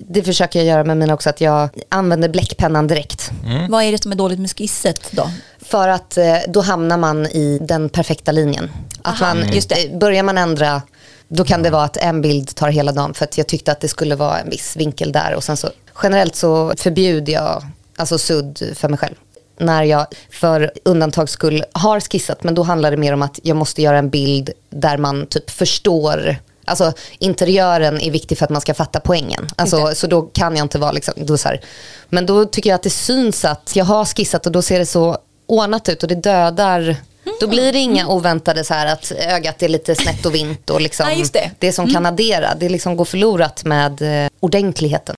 [0.09, 3.31] det försöker jag göra med mina också, att jag använder bläckpennan direkt.
[3.69, 5.31] Vad är det som är dåligt med skisset då?
[5.61, 8.71] För att eh, då hamnar man i den perfekta linjen.
[9.03, 9.85] Att Aha, man, just det.
[9.85, 10.83] eh, Börjar man ändra,
[11.29, 13.15] då kan det vara att en bild tar hela dagen.
[13.15, 15.35] För att jag tyckte att det skulle vara en viss vinkel där.
[15.35, 15.69] Och sen så,
[16.03, 17.63] generellt så förbjuder jag
[17.97, 19.15] alltså sudd för mig själv.
[19.59, 23.57] När jag för undantags skull har skissat, men då handlar det mer om att jag
[23.57, 26.37] måste göra en bild där man typ förstår
[26.67, 29.49] Alltså interiören är viktig för att man ska fatta poängen.
[29.57, 31.61] Alltså, så då kan jag inte vara liksom, då så här.
[32.09, 34.87] Men då tycker jag att det syns att jag har skissat och då ser det
[34.87, 36.97] så ordnat ut och det dödar
[37.41, 40.81] då blir det inga oväntade så här att ögat är lite snett och vint och
[40.81, 41.73] liksom Ja, just det.
[41.73, 42.55] som kan addera.
[42.55, 45.17] Det liksom går förlorat med eh, ordentligheten.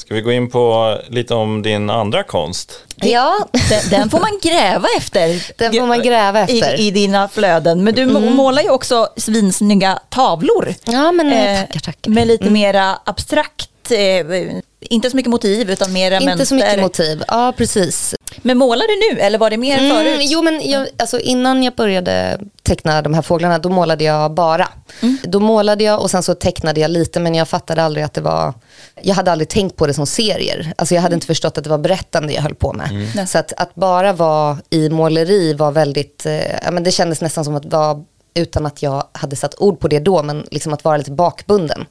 [0.00, 2.72] Ska vi gå in på lite om din andra konst?
[2.96, 5.52] Ja, Den, den får man gräva efter.
[5.58, 6.68] Den får man gräva efter.
[6.68, 6.80] Mm.
[6.80, 7.84] I, i dina flöden.
[7.84, 10.74] Men du må- målar ju också svinsnygga tavlor.
[10.84, 12.10] ja men eh, Eh, tackar tackar.
[12.10, 16.44] Med lite mera abstrakt, eh, inte så mycket motiv utan mera Inte mönster.
[16.44, 17.22] så mycket motiv.
[17.28, 18.14] Ja, precis.
[18.42, 20.14] Men målar du nu eller var det mer förut?
[20.14, 24.34] Mm, jo, men jag, alltså, innan jag började teckna de här fåglarna, då målade jag
[24.34, 24.68] bara.
[25.02, 25.18] Mm.
[25.24, 28.20] Då målade jag och sen så tecknade jag lite, men jag fattade aldrig att det
[28.20, 28.54] var...
[29.02, 30.72] Jag hade aldrig tänkt på det som serier.
[30.76, 33.10] Alltså, jag hade inte förstått att det var berättande jag höll på med.
[33.14, 33.26] Nej.
[33.26, 36.26] Så att, att bara vara i måleri var väldigt...
[36.26, 39.80] Eh, ja, men det kändes nästan som att vara utan att jag hade satt ord
[39.80, 41.84] på det då, men liksom att vara lite bakbunden.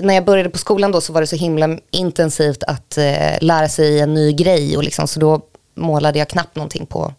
[0.00, 3.68] När jag började på skolan då så var det så himla intensivt att eh, lära
[3.68, 5.40] sig en ny grej och liksom, så då
[5.76, 7.14] målade jag knappt någonting på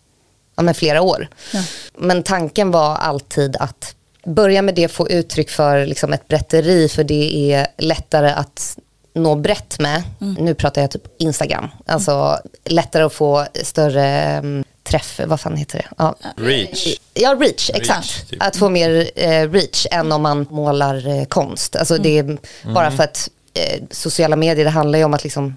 [0.55, 1.27] ja, men flera år.
[1.53, 1.63] Ja.
[1.97, 7.03] Men tanken var alltid att börja med det, få uttryck för liksom, ett berätteri, för
[7.03, 8.77] det är lättare att
[9.13, 10.03] nå brett med.
[10.19, 11.69] Nu pratar jag typ Instagram.
[11.85, 15.85] Alltså lättare att få större um, träff, vad fan heter det?
[15.97, 16.97] Ja, Reach.
[17.13, 18.29] Ja, reach, exakt.
[18.29, 18.43] typ.
[18.43, 21.75] Att få mer eh, reach än om man målar eh, konst.
[21.75, 22.37] Alltså det är
[22.73, 25.55] bara för att eh, sociala medier, det handlar ju om att liksom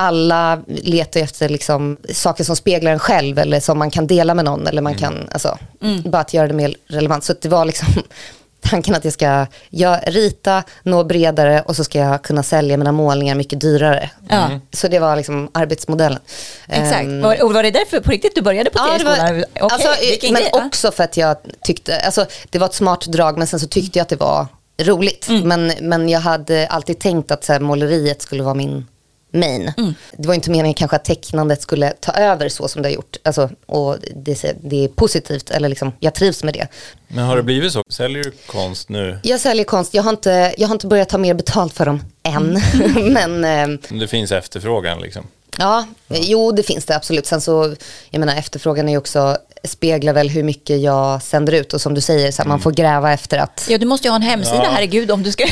[0.00, 4.44] alla letar efter liksom, saker som speglar en själv eller som man kan dela med
[4.44, 4.66] någon.
[4.66, 5.58] Eller man kan, alltså,
[6.04, 7.24] Bara att göra det mer relevant.
[7.24, 7.88] Så det var liksom
[8.60, 12.92] tanken att jag ska jag, rita, nå bredare och så ska jag kunna sälja mina
[12.92, 14.10] målningar mycket dyrare.
[14.28, 14.60] Ja.
[14.72, 16.20] Så det var liksom arbetsmodellen.
[16.68, 17.08] Exakt.
[17.22, 19.14] Var, och var det därför på riktigt du började på Ja, det var?
[19.14, 19.88] Okej, alltså,
[20.22, 20.50] men grej.
[20.52, 20.66] Ja.
[20.66, 23.98] också för att jag tyckte, alltså, det var ett smart drag men sen så tyckte
[23.98, 24.46] jag att det var
[24.82, 25.28] roligt.
[25.28, 25.48] Mm.
[25.48, 28.86] Men, men jag hade alltid tänkt att så här, måleriet skulle vara min
[29.32, 29.72] main.
[29.78, 29.94] Mm.
[30.16, 33.16] Det var inte meningen kanske att tecknandet skulle ta över så som det har gjort.
[33.22, 36.68] Alltså, och det, det är positivt, eller liksom, jag trivs med det.
[37.08, 37.82] Men har det blivit så?
[37.88, 39.18] Säljer du konst nu?
[39.22, 42.02] Jag säljer konst, jag har inte, jag har inte börjat ta mer betalt för dem
[42.22, 42.56] än.
[42.56, 43.12] Mm.
[43.40, 45.26] men eh, Det finns efterfrågan liksom.
[45.58, 47.26] Ja, jo det finns det absolut.
[47.26, 47.74] Sen så,
[48.10, 51.94] jag menar efterfrågan är ju också, speglar väl hur mycket jag sänder ut och som
[51.94, 54.22] du säger, så här, man får gräva efter att, Ja, du måste ju ha en
[54.22, 54.70] hemsida, Ja.
[54.72, 55.44] herregud, om du ska...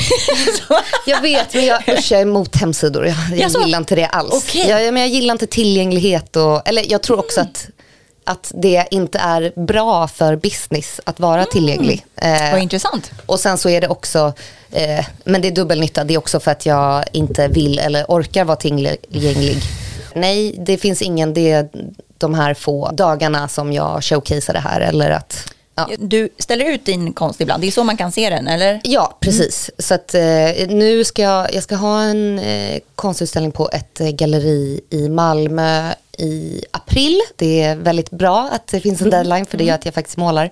[1.06, 4.32] Jag vet men jag, usch, jag är emot hemsidor, jag, jag gillar inte det alls.
[4.32, 4.68] Okej.
[4.68, 7.68] Jag, men jag gillar inte tillgänglighet och, eller jag tror också att,
[8.24, 12.06] att det inte är bra för business att vara tillgänglig.
[12.16, 13.10] Eh, Vad intressant.
[13.26, 14.32] Och sen så är det också,
[14.70, 18.44] eh, men det är dubbelnytta, det är också för att jag inte vill eller orkar
[18.44, 19.56] vara tillgänglig.
[20.20, 21.68] Nej, det finns ingen, det är
[22.18, 25.88] de här få dagarna som jag showcasear det här eller att, ja.
[25.98, 28.80] Du ställer ut din konst ibland, det är så man kan se den, eller?
[28.84, 29.70] Ja, precis.
[29.78, 30.22] Så att eh,
[30.68, 35.92] nu ska jag, jag ska ha en eh, konstutställning på ett eh, galleri i Malmö
[36.18, 37.20] i april.
[37.36, 40.16] Det är väldigt bra att det finns en deadline för det gör att jag faktiskt
[40.16, 40.50] målar.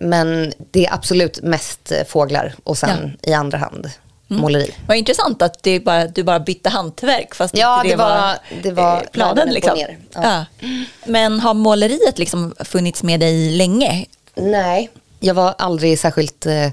[0.00, 3.90] Men det är absolut mest eh, fåglar och sen i andra hand
[4.26, 4.74] måleri.
[4.86, 8.72] Vad intressant att det bara, du bara bytte hantverk fast Ja, inte det var, det
[8.72, 9.48] var eh, planen.
[9.48, 9.78] Liksom.
[10.14, 10.20] Ja.
[10.22, 10.44] Ja.
[11.06, 14.06] Men har måleriet liksom funnits med dig länge?
[14.34, 16.68] Nej, jag var aldrig särskilt eh,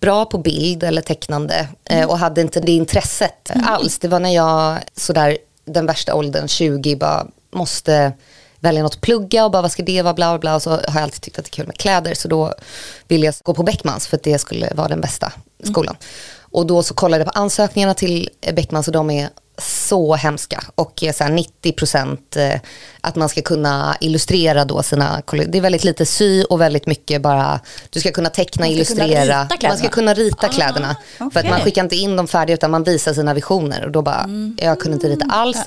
[0.00, 3.98] bra på bild eller tecknande eh, och hade inte det intresset alls.
[3.98, 8.12] Det var när jag, sådär den värsta åldern, 20, bara måste
[8.60, 10.54] välja något att plugga och bara vad ska det vara, bla bla bla.
[10.54, 12.54] Och så har jag alltid tyckt att det är kul med kläder så då
[13.08, 15.32] ville jag gå på Beckmans för att det skulle vara den bästa
[15.64, 15.96] skolan.
[16.50, 19.28] Och då så kollade jag på ansökningarna till Beckmans och de är
[19.58, 20.64] så hemska.
[20.74, 21.30] Och så här
[21.62, 22.60] 90% eh,
[23.00, 25.22] att man ska kunna illustrera då sina.
[25.46, 28.94] Det är väldigt lite sy och väldigt mycket bara, du ska kunna teckna, Man ska
[28.94, 29.46] kunna illustrera.
[29.46, 29.68] kläderna.
[29.68, 30.96] man ska kunna rita kläderna.
[31.16, 33.84] För att man skickar inte in dem färdiga utan man visar sina visioner.
[33.84, 35.58] Och då bara, jag kunde inte rita alls.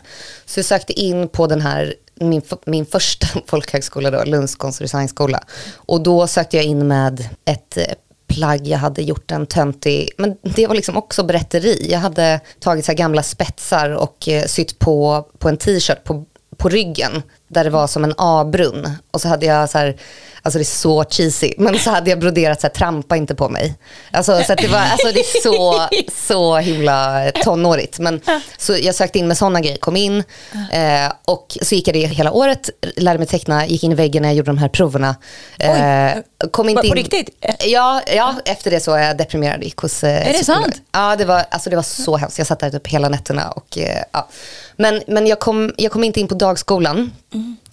[0.46, 4.84] Så jag sökte in på den här min, min första folkhögskola då, Lunds konst och
[4.84, 5.44] designskola.
[5.76, 7.84] Och då sökte jag in med ett eh,
[8.30, 11.88] plagg, jag hade gjort en töntig, men det var liksom också berätteri.
[11.92, 16.26] Jag hade tagit så här gamla spetsar och eh, sytt på, på en t-shirt på,
[16.58, 18.89] på ryggen där det var som en A-brunn.
[19.12, 19.96] Och så hade jag så här,
[20.41, 23.49] alltså det är så cheesy, men så hade jag broderat så här, trampa inte på
[23.49, 23.75] mig.
[24.12, 25.88] Alltså, så det, var, alltså det är så,
[26.28, 27.99] så himla tonårigt.
[27.99, 28.21] Men,
[28.58, 30.23] så jag sökte in med sådana grejer, kom in
[30.71, 34.21] eh, och så gick jag det hela året, lärde mig teckna, gick in i väggen
[34.21, 35.15] när jag gjorde de här proverna.
[35.60, 37.30] Eh, kom inte På in, riktigt?
[37.65, 39.63] Ja, ja, efter det så är jag deprimerad.
[39.63, 40.82] Gick hos, eh, Är det sant?
[40.91, 42.38] Ja, det var, alltså det var så hemskt.
[42.38, 43.52] Jag satt där typ hela nätterna.
[43.52, 44.28] Och, eh, ja.
[44.75, 47.12] Men, men jag, kom, jag kom inte in på dagskolan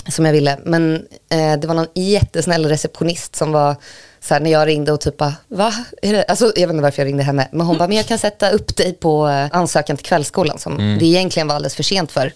[0.09, 0.59] som jag ville.
[0.65, 3.77] Men eh, det var någon jättesnäll receptionist som var
[4.21, 5.75] så här, när jag ringde och typ bara, va?
[6.03, 6.23] Är det?
[6.25, 7.49] Alltså, jag vet inte varför jag ringde henne.
[7.53, 10.77] Men hon bara, men jag kan sätta upp dig på eh, ansökan till kvällsskolan som
[10.99, 12.33] det egentligen var alldeles för sent för.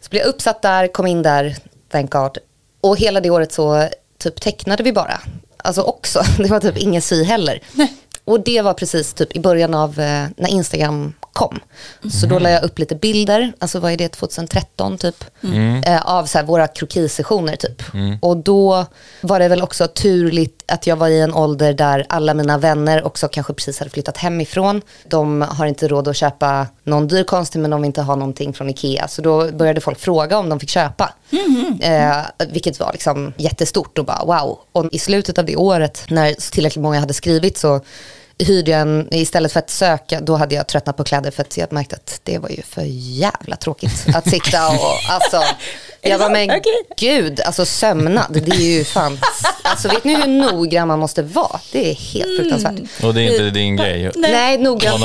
[0.00, 1.56] Så blev jag uppsatt där, kom in där,
[1.92, 2.38] thank God.
[2.80, 5.20] Och hela det året så typ tecknade vi bara.
[5.56, 7.60] Alltså också, det var typ ingen sy heller.
[8.24, 11.58] Och det var precis typ i början av eh, när Instagram kom.
[12.10, 15.24] Så då la jag upp lite bilder, alltså vad är det, 2013 typ,
[15.86, 17.82] eh, av så här, våra krokisessioner typ.
[18.20, 18.86] Och då
[19.20, 23.06] var det väl också turligt att jag var i en ålder där alla mina vänner
[23.06, 24.82] också kanske precis hade flyttat hemifrån.
[25.08, 28.52] De har inte råd att köpa någon dyr konst men de vill inte ha någonting
[28.52, 29.08] från Ikea.
[29.08, 31.12] Så då började folk fråga om de fick köpa.
[31.80, 32.16] Eh,
[32.48, 34.58] vilket var liksom jättestort och bara wow.
[34.72, 37.80] Och i slutet av det året när tillräckligt många hade skrivit så
[38.38, 41.56] hyrde jag en, istället för att söka, då hade jag tröttnat på kläder för att
[41.56, 45.42] jag märkte att det var ju för jävla tråkigt att sitta och, alltså,
[46.00, 46.62] jag var men Okej.
[46.96, 49.18] gud, alltså sömnad, det är ju fan,
[49.62, 51.60] alltså vet ni hur noggrann man måste vara?
[51.72, 53.04] Det är helt fruktansvärt.
[53.04, 54.10] Och det är inte din grej.
[54.14, 55.00] Nej, men, noggrann.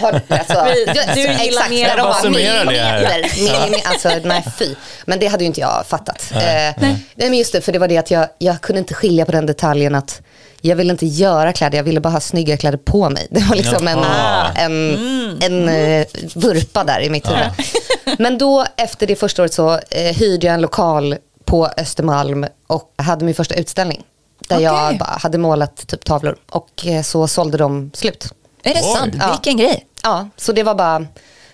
[0.00, 3.00] Har, alltså, Vi- du, du gillar exakt, mer de Vad har summerar det här?
[3.00, 4.74] millimeter, millimeter, alltså nej fy.
[5.04, 6.24] Men det hade ju inte jag fattat.
[6.34, 6.96] Nej, nej.
[7.14, 9.46] men just det, för det var det att jag, jag kunde inte skilja på den
[9.46, 10.22] detaljen att
[10.60, 13.26] jag ville inte göra kläder, jag ville bara ha snygga kläder på mig.
[13.30, 13.98] Det var liksom en,
[14.56, 18.18] en, en eh, vurpa där i mitt huvud.
[18.18, 22.92] Men då efter det första året så eh, hyrde jag en lokal på Östermalm och
[22.96, 24.02] hade min första utställning.
[24.48, 24.98] Där jag Okej.
[24.98, 28.28] bara hade målat typ tavlor och eh, så sålde de slut.
[28.62, 28.96] Är det Oj.
[28.96, 29.14] sant?
[29.18, 29.30] Ja.
[29.30, 29.86] Vilken grej.
[30.02, 31.06] Ja, så det var bara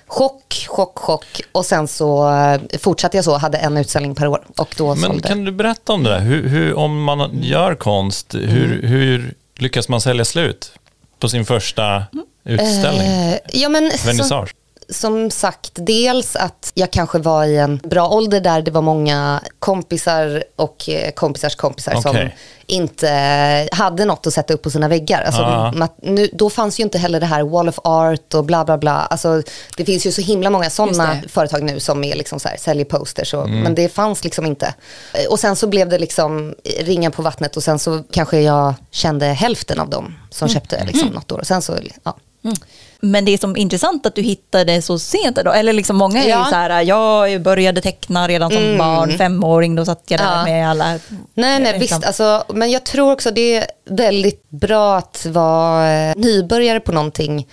[0.06, 1.40] chock, chock, chock.
[1.52, 4.44] Och sen så eh, fortsatte jag så, hade en utställning per år.
[4.56, 5.28] Och då Men sålde.
[5.28, 6.20] kan du berätta om det där?
[6.20, 10.72] Hur, hur, om man gör konst, hur, hur lyckas man sälja slut
[11.18, 12.02] på sin första
[12.44, 13.06] utställning?
[13.06, 14.54] Eh, ja, men, så, Vernissage?
[14.90, 19.40] Som sagt, dels att jag kanske var i en bra ålder där det var många
[19.58, 22.36] kompisar och eh, kompisars kompisar som Okej.
[22.66, 25.22] inte hade något att sätta upp på sina väggar.
[25.22, 28.64] Alltså, ma- nu, då fanns ju inte heller det här Wall of Art och bla
[28.64, 28.92] bla bla.
[28.92, 29.42] Alltså,
[29.76, 32.84] det finns ju så himla många sådana företag nu som är liksom så här, säljer
[32.84, 33.34] posters.
[33.34, 33.60] Och, Mm.
[33.60, 34.74] Men det fanns liksom inte.
[35.14, 38.74] Eh, Och sen så blev det liksom ringa på vattnet och sen så kanske jag
[38.90, 40.54] kände hälften av dem som Mm.
[40.54, 41.38] köpte liksom något år.
[41.38, 42.16] Och sen så, ja.
[43.00, 45.50] Men det är som intressant att du hittade så sent då.
[45.50, 46.46] Eller liksom många är ju Ja.
[46.50, 50.44] så här, jag började teckna redan som barn, femåring, då satt jag där Ja.
[50.44, 50.84] med alla.
[50.90, 50.98] Nej,
[51.34, 51.80] nej, liksom.
[51.80, 52.06] visst.
[52.06, 57.46] Alltså, men jag tror också det är väldigt bra att vara eh, nybörjare på någonting.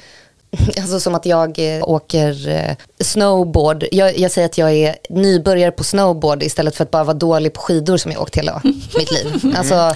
[0.82, 3.86] Alltså som att jag eh, åker eh, snowboard.
[3.92, 7.54] Jag, jag säger att jag är nybörjare på snowboard istället för att bara vara dålig
[7.54, 8.62] på skidor som jag åkt hela
[8.98, 9.54] mitt liv.
[9.58, 9.96] Alltså,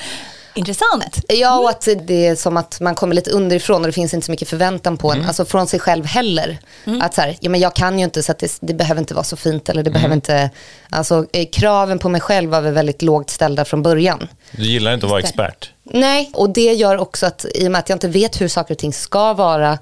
[0.53, 1.19] Intressant.
[1.27, 4.25] ja, och att det är som att man kommer lite underifrån och det finns inte
[4.25, 5.25] så mycket förväntan på en.
[5.25, 6.59] Alltså från sig själv heller.
[7.01, 9.13] Att så här, ja men jag kan ju inte så att det, det behöver inte
[9.13, 10.49] vara så fint eller det behöver inte,
[10.89, 14.27] alltså eh, kraven på mig själv var väl väldigt lågt ställda från början.
[14.51, 15.71] Du gillar inte att vara expert?
[15.83, 18.73] Nej, och det gör också att i och med att jag inte vet hur saker
[18.73, 19.77] och ting ska vara,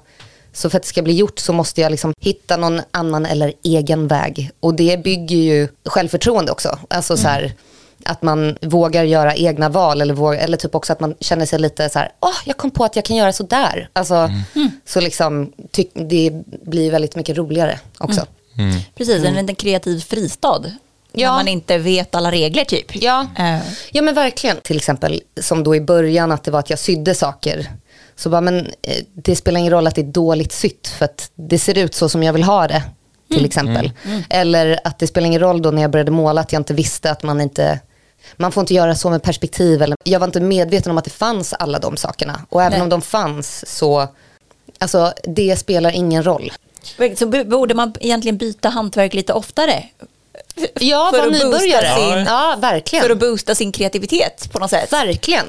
[0.52, 3.52] så för att det ska bli gjort så måste jag liksom hitta någon annan eller
[3.64, 4.50] egen väg.
[4.60, 6.78] Och det bygger ju självförtroende också.
[6.90, 7.52] Alltså så här,
[8.08, 11.58] att man vågar göra egna val eller, vågar, eller typ också att man känner sig
[11.58, 13.88] lite så här, åh, jag kom på att jag kan göra så där.
[13.92, 14.30] Alltså,
[14.86, 16.30] Så liksom, ty- det
[16.62, 18.26] blir väldigt mycket roligare också.
[18.94, 20.62] Precis, en liten kreativ fristad.
[21.12, 21.30] Ja.
[21.30, 23.02] När man inte vet alla regler typ.
[23.02, 23.26] Ja.
[23.38, 23.58] Eh,
[23.92, 24.56] Ja men verkligen.
[24.62, 27.70] Till exempel som då i början att det var att jag sydde saker.
[28.16, 31.30] Så bara, men eh, det spelar ingen roll att det är dåligt sytt för att
[31.34, 32.82] det ser ut så som jag vill ha det.
[33.30, 33.92] Till exempel.
[34.30, 37.10] Eller att det spelar ingen roll då när jag började måla att jag inte visste
[37.10, 37.80] att man inte
[38.36, 39.82] man får inte göra så med perspektiv.
[39.82, 42.40] Eller, jag var inte medveten om att det fanns alla de sakerna.
[42.48, 42.82] Och även Nej.
[42.82, 44.08] om de fanns så,
[44.78, 46.52] alltså det spelar ingen roll.
[47.16, 49.84] Så borde man egentligen byta hantverk lite oftare?
[50.80, 52.14] Ja, För vara att boosta nybörjare.
[52.14, 53.02] sin- Ja, verkligen.
[53.02, 54.92] För att boosta sin kreativitet på något sätt?
[54.92, 55.44] Verkligen.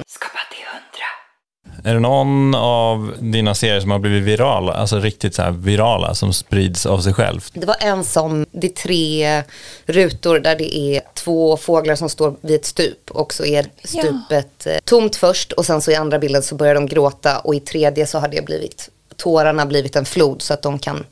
[1.84, 6.14] Är det någon av dina serier som har blivit virala, alltså riktigt så här virala,
[6.14, 7.44] som sprids av sig själv?
[7.52, 9.42] Det var en som, det är tre
[9.86, 14.66] rutor där det är två fåglar som står vid ett stup och så är stupet
[14.66, 17.60] eh, tomt först och sen så i andra bilden så börjar de gråta och i
[17.60, 21.04] tredje så har det blivit, tårarna blivit en flod så att de kan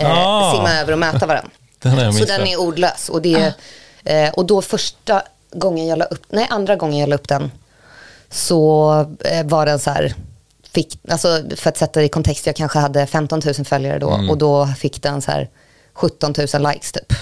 [0.00, 0.52] eh, Ah.
[0.52, 1.50] simma över och mäta varandra.
[1.82, 3.54] Den Så den är ordlös och, det,
[4.04, 5.22] eh, och då första
[5.52, 7.50] gången jag la upp, nej andra gången jag la upp den
[8.30, 8.90] så
[9.24, 10.14] eh, var den så här,
[10.72, 14.20] fick, alltså för att sätta det i kontext, jag kanske hade 15 000 följare då
[14.30, 15.48] och då fick den så här
[15.94, 17.12] 17 000 likes typ.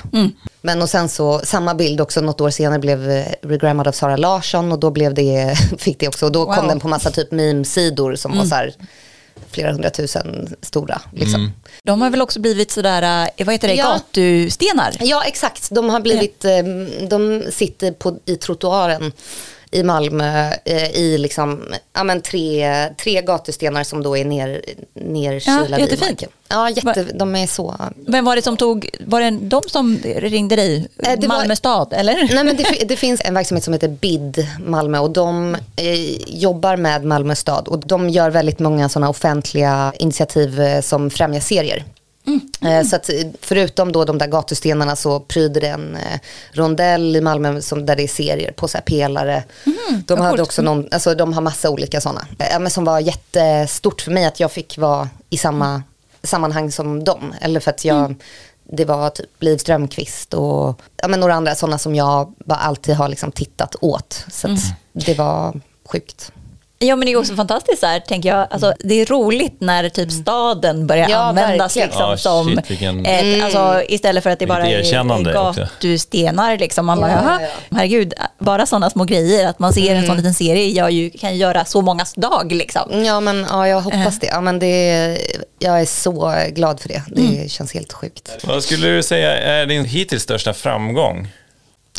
[0.63, 4.17] Men och sen så, samma bild också något år senare blev eh, regrammad av Sara
[4.17, 6.55] Larsson och då blev det, fick det också, och då Wow.
[6.55, 8.75] kom den på massa typ meme-sidor som var så här
[9.51, 11.01] flera hundratusen stora.
[11.13, 11.53] Liksom.
[11.85, 13.93] De har väl också blivit sådär, eh, vad heter det, Ja.
[13.93, 14.97] gatustenar?
[15.01, 15.69] Ja, exakt.
[15.71, 16.45] De har blivit,
[17.09, 19.13] de sitter på, i trottoaren
[19.71, 21.65] i Malmö i, i liksom,
[21.95, 24.63] ja, men tre, tre gatustenar som då är ner,
[24.95, 26.11] nerkilade Ja, i jättefint.
[26.11, 26.29] marken.
[26.49, 27.75] Ja, jätte, de är så...
[28.07, 30.89] Vem var det som tog, var det de som ringde dig?
[30.99, 32.35] Eh, det var- Malmö stad, eller?
[32.35, 36.77] Nej, men det, det finns en verksamhet som heter BID Malmö och de eh, jobbar
[36.77, 41.85] med Malmö stad och de gör väldigt många sådana offentliga initiativ eh, som främjar serier.
[42.61, 43.11] Eh, Så att
[43.41, 46.21] förutom då de där gatustenarna så pryder det en eh,
[46.53, 49.45] rondell i Malmö som, där det är serier på så pelare.
[50.07, 52.27] de, hade också någon, alltså, de har massa olika sådana.
[52.39, 55.83] Eh, men som var jättestort för mig att jag fick vara i samma
[56.23, 57.35] sammanhang som dem.
[57.41, 58.15] Eller för att jag,
[58.73, 62.95] det var typ Liv Strömquist och ja, men några andra sådana som jag bara alltid
[62.95, 64.25] har liksom tittat åt.
[64.33, 64.61] Så att
[64.93, 66.33] det var sjukt.
[66.79, 68.47] Ja men det är också fantastiskt så här, tänker jag.
[68.51, 71.89] Alltså, det är roligt när typ staden börjar Ja, användas verkligen.
[71.89, 76.59] liksom, Ja, som shit, vilken- ett, alltså, istället för att det bara är gatustenar.
[76.59, 76.87] Liksom.
[76.87, 77.51] Man bara, Ja, ja, Mm.
[77.71, 79.49] herregud, bara sådana små grejer.
[79.49, 82.53] Att man ser en sån liten serie gör ju, kan ju göra så många dag.
[82.53, 83.05] Liksom.
[83.05, 84.27] Ja, men ja, jag hoppas det.
[84.27, 85.19] Ja, men det.
[85.59, 87.03] Jag är så glad för det.
[87.09, 88.31] Det känns helt sjukt.
[88.45, 91.29] Vad skulle du säga är din hittills största framgång?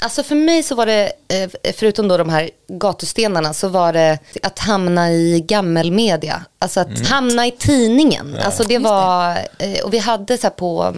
[0.02, 4.20] Alltså för mig så var det, eh, förutom då de här gatustenarna, så var det
[4.44, 6.46] att hamna i gammelmedia.
[6.60, 8.38] Alltså att hamna i tidningen.
[8.44, 10.96] Alltså det var, eh, och vi hade så här på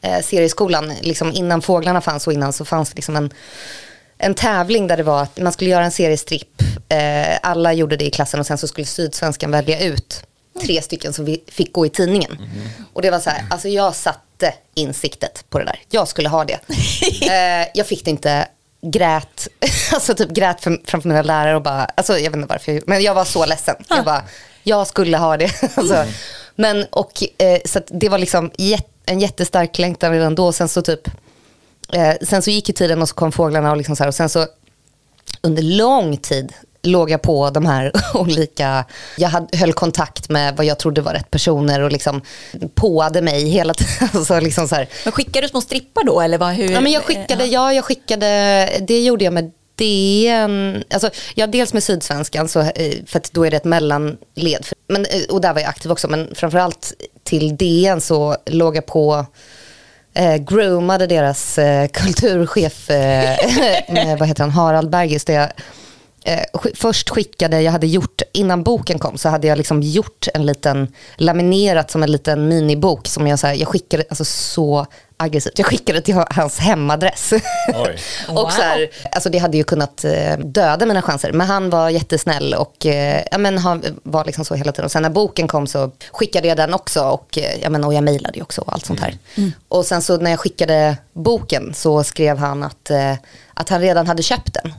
[0.00, 3.30] eh, serieskolan, liksom innan Fåglarna fanns och innan så fanns det liksom en,
[4.18, 6.62] en tävling där det var att man skulle göra en seriestripp.
[7.42, 10.25] Alla gjorde det i klassen och sen så skulle Sydsvenskan välja ut
[10.60, 12.38] tre stycken som vi fick gå i tidningen.
[12.92, 15.80] Och det var så här, alltså jag satte insiktet på det där.
[15.90, 16.60] Jag skulle ha det.
[17.22, 18.48] eh, jag fick det inte,
[18.82, 19.48] grät,
[19.92, 23.02] alltså typ grät för, framför mina lärare och bara, alltså jag vet inte varför, men
[23.02, 23.76] jag var så ledsen.
[23.88, 24.22] Jag bara,
[24.62, 25.50] jag skulle ha det.
[25.74, 26.04] alltså,
[26.54, 30.52] men och, eh, så det var liksom jät- en jättestark längtan redan då.
[30.52, 31.08] Sen så typ,
[31.92, 34.14] eh, sen så gick ju tiden och så kom fåglarna och liksom så här, och
[34.14, 34.46] sen så
[35.40, 36.52] under lång tid
[36.86, 38.84] låg jag på de här olika,
[39.16, 42.22] jag hade, höll kontakt med vad jag trodde var rätt personer och liksom
[42.74, 44.08] påade mig hela tiden.
[44.14, 44.88] Alltså liksom så här.
[45.04, 46.20] Men skickar du små strippar då?
[46.20, 46.70] Eller vad, hur?
[46.70, 51.72] Ja, men jag skickade, ja, jag skickade, det gjorde jag med DN, alltså, ja, dels
[51.72, 54.66] med Sydsvenskan, så, eh, för att då är det ett mellanled.
[54.88, 56.92] Men, eh, och där var jag aktiv också, men framförallt
[57.24, 59.26] till DN så låg jag på
[60.14, 65.50] eh, groomade deras eh, kulturchef, eh, vad heter han, Harald Bergis, där jag
[66.74, 70.92] först skickade, jag hade gjort, innan boken kom så hade jag liksom gjort en liten,
[71.16, 75.66] laminerat som en liten minibok som jag, så här, jag skickade, alltså så aggressivt, jag
[75.66, 77.32] skickade till hans hemadress.
[77.74, 77.98] Oj.
[78.28, 81.90] och så här, alltså det hade ju kunnat eh, döda mina chanser, men han var
[81.90, 84.84] jättesnäll och eh, ja, men han var liksom så hela tiden.
[84.84, 87.94] Och sen när boken kom så skickade jag den också och, eh, ja, men, och
[87.94, 89.18] jag mejlade ju också och allt sånt här.
[89.68, 93.14] Och sen så när jag skickade boken så skrev han att, eh,
[93.54, 94.72] att han redan hade köpt den.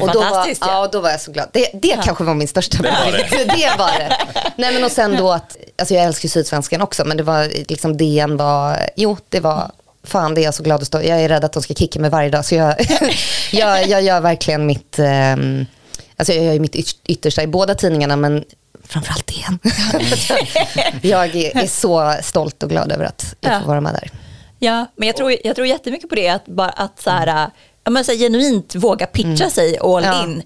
[0.00, 0.54] Och då var, ja.
[0.60, 0.88] ja.
[0.92, 1.48] då var jag så glad.
[1.52, 3.30] Det, det kanske var min största var favorit.
[3.30, 4.16] Det var det.
[4.56, 7.48] Nej men och sen då att, alltså jag älskar ju Sydsvenskan också, men det var
[7.68, 9.70] liksom DN var, jo det var,
[10.04, 12.00] fan det är jag så glad att stå, jag är rädd att de ska kicka
[12.00, 12.74] mig varje dag, så jag,
[13.52, 15.66] jag, jag gör verkligen mitt, ehm,
[16.16, 18.44] alltså jag gör mitt yt- yttersta i båda tidningarna, men
[18.84, 19.58] framförallt DN.
[21.02, 23.60] jag är, så stolt och glad över att jag Ja.
[23.60, 24.10] får vara med där.
[24.58, 27.50] Ja, men jag tror, jag tror jättemycket på det, att, bara, att så här, ja,
[27.90, 30.24] men så här, genuint våga pitcha sig all Ja.
[30.24, 30.42] in.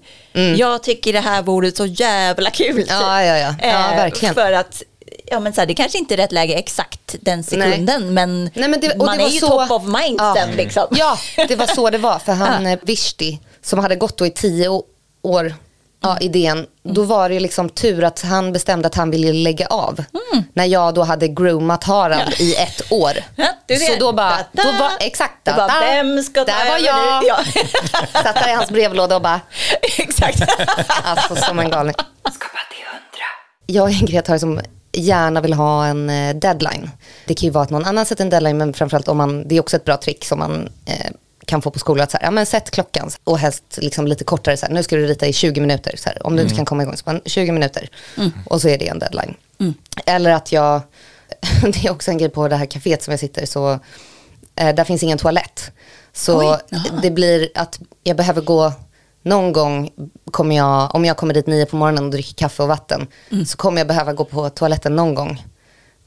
[0.57, 2.85] Jag tycker det här vore så jävla kul.
[2.89, 3.55] Ja, ja, ja.
[3.61, 4.35] Ja, Eh, verkligen.
[4.35, 4.83] För att
[5.25, 8.69] ja, men så här, det kanske inte är rätt läge exakt den sekunden, men, Nej,
[8.69, 10.35] men det- man är ju så- top of mind Ja.
[10.37, 10.51] sen.
[10.55, 10.87] Liksom.
[10.91, 11.17] Ja,
[11.47, 12.19] det var så det var.
[12.19, 12.77] För han, ja.
[12.81, 14.81] Vishti, som hade gått då i tio
[15.21, 15.53] år
[16.01, 20.03] ja, idén, då var det liksom tur att han bestämde att han ville lägga av.
[20.53, 23.11] När jag då hade groomat Harald i ett år.
[23.35, 23.93] Ja, du ser.
[23.93, 24.71] Så då bara, Da, da.
[24.71, 25.33] då var, exakt.
[25.45, 27.23] Det da, bara, vem ska ta Där var jag.
[27.23, 27.39] Ja.
[28.23, 29.41] Satt där i hans brevlåda och bara,
[29.97, 30.41] Exakt.
[31.03, 31.95] alltså som en galning.
[32.33, 33.25] Skapa till hundra.
[33.65, 34.59] Jag och Ingrid har som
[34.91, 36.89] gärna vill ha en eh, deadline.
[37.25, 39.55] Det kan ju vara att någon annan sätter en deadline, men framförallt om man, det
[39.55, 41.11] är också ett bra trick som man eh,
[41.47, 42.03] kan få på skolan.
[42.03, 44.57] Att så här, ja, men sätt klockan och helst liksom lite kortare.
[44.57, 45.95] Så här, nu ska du rita i 20 minuter.
[45.97, 47.89] Så här, om du inte kan komma igång, så bara 20 minuter.
[48.45, 49.35] Och så är det en deadline.
[50.05, 50.81] Eller att jag,
[51.61, 53.79] det är också en grej på det här kaféet som jag sitter, så
[54.55, 55.71] eh, där finns ingen toalett.
[56.13, 56.57] Så Oj,
[57.01, 58.73] det blir att jag behöver gå
[59.23, 59.89] någon gång
[60.31, 63.45] kommer jag, om jag kommer dit nio på morgonen och dricker kaffe och vatten, Mm.
[63.45, 65.43] så kommer jag behöva gå på toaletten någon gång.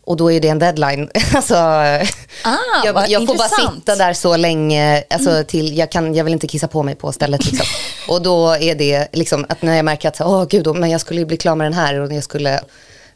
[0.05, 1.11] Och då är det en deadline.
[1.34, 2.05] alltså, Ah,
[2.84, 3.48] jag, jag får bara.
[3.62, 3.74] Mm.
[3.74, 7.12] sitta där så länge, alltså, till, jag, kan, jag vill inte kissa på mig på
[7.12, 7.44] stället.
[7.44, 7.66] Liksom.
[8.09, 11.26] och då är det liksom att när jag märker att, åh gud, men jag skulle
[11.26, 12.61] bli klar med den här och jag skulle,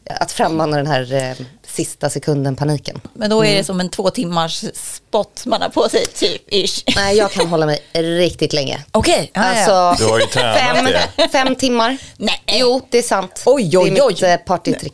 [0.09, 3.01] att frammana den här eh, sista sekunden paniken.
[3.13, 6.53] Men då är det som en två timmars spot man har på sig, typ.
[6.53, 6.83] Ish.
[6.95, 8.83] Nej, jag kan hålla mig riktigt länge.
[8.91, 9.41] Okej, ja.
[9.41, 11.29] Alltså, Du har ju tränat fem, det.
[11.29, 11.97] fem timmar.
[12.17, 12.43] Nej.
[12.47, 13.43] Jo, det är sant.
[13.45, 14.13] Oj, oj, det är oj.
[14.13, 14.93] mitt eh, partytrick.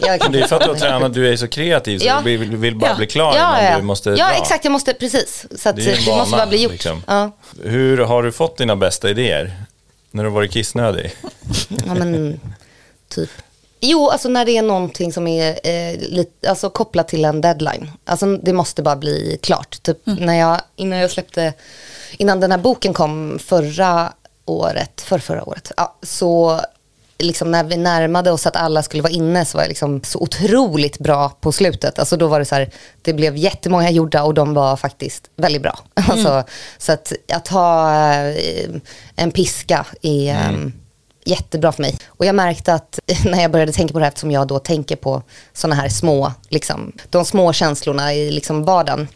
[0.00, 2.20] Jag kan Det är för att du har tränat, du är så kreativ så Ja.
[2.24, 2.96] du vill, vill bara Ja.
[2.96, 3.76] bli klar ja, innan ja.
[3.78, 4.34] du måste ja dra.
[4.34, 5.46] exakt, jag måste, precis.
[5.56, 6.72] Så att Det det, måste bara bli gjort.
[6.72, 7.02] liksom.
[7.06, 7.30] Ja.
[7.62, 9.56] Hur har du fått dina bästa idéer?
[10.10, 11.12] När du har varit kissnödig?
[11.86, 12.40] ja, men
[13.08, 13.30] typ.
[13.80, 17.90] Jo, alltså när det är någonting som är eh, lite, alltså, kopplat till en deadline.
[18.04, 19.82] Alltså det måste bara bli klart.
[19.82, 21.52] Typ när jag, innan jag släppte,
[22.18, 24.12] innan den här boken kom förra
[24.44, 26.60] året, för förra året, ja, så
[27.18, 30.18] liksom när vi närmade oss att alla skulle vara inne så var jag liksom så
[30.18, 31.98] otroligt bra på slutet.
[31.98, 32.70] Alltså då var det så här,
[33.02, 35.78] det blev jättemånga gjorda och de var faktiskt väldigt bra.
[36.08, 36.44] Alltså,
[36.78, 37.92] så att, att ha
[38.28, 38.70] eh,
[39.16, 40.52] en piska är eh,
[41.28, 41.96] jättebra för mig.
[42.06, 44.96] Och jag märkte att när jag började tänka på det här, eftersom jag då tänker
[44.96, 45.22] på
[45.52, 49.08] sådana här små, liksom, de små känslorna i liksom vardagen,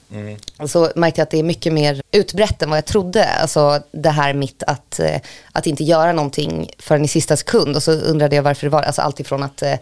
[0.68, 3.24] så märkte jag att det är mycket mer utbrett än vad jag trodde.
[3.24, 5.20] Alltså det här mitt att, eh,
[5.52, 7.76] att inte göra någonting förrän i sista sekund.
[7.76, 9.74] Och så undrade jag varför det var, alltså allt ifrån att eh,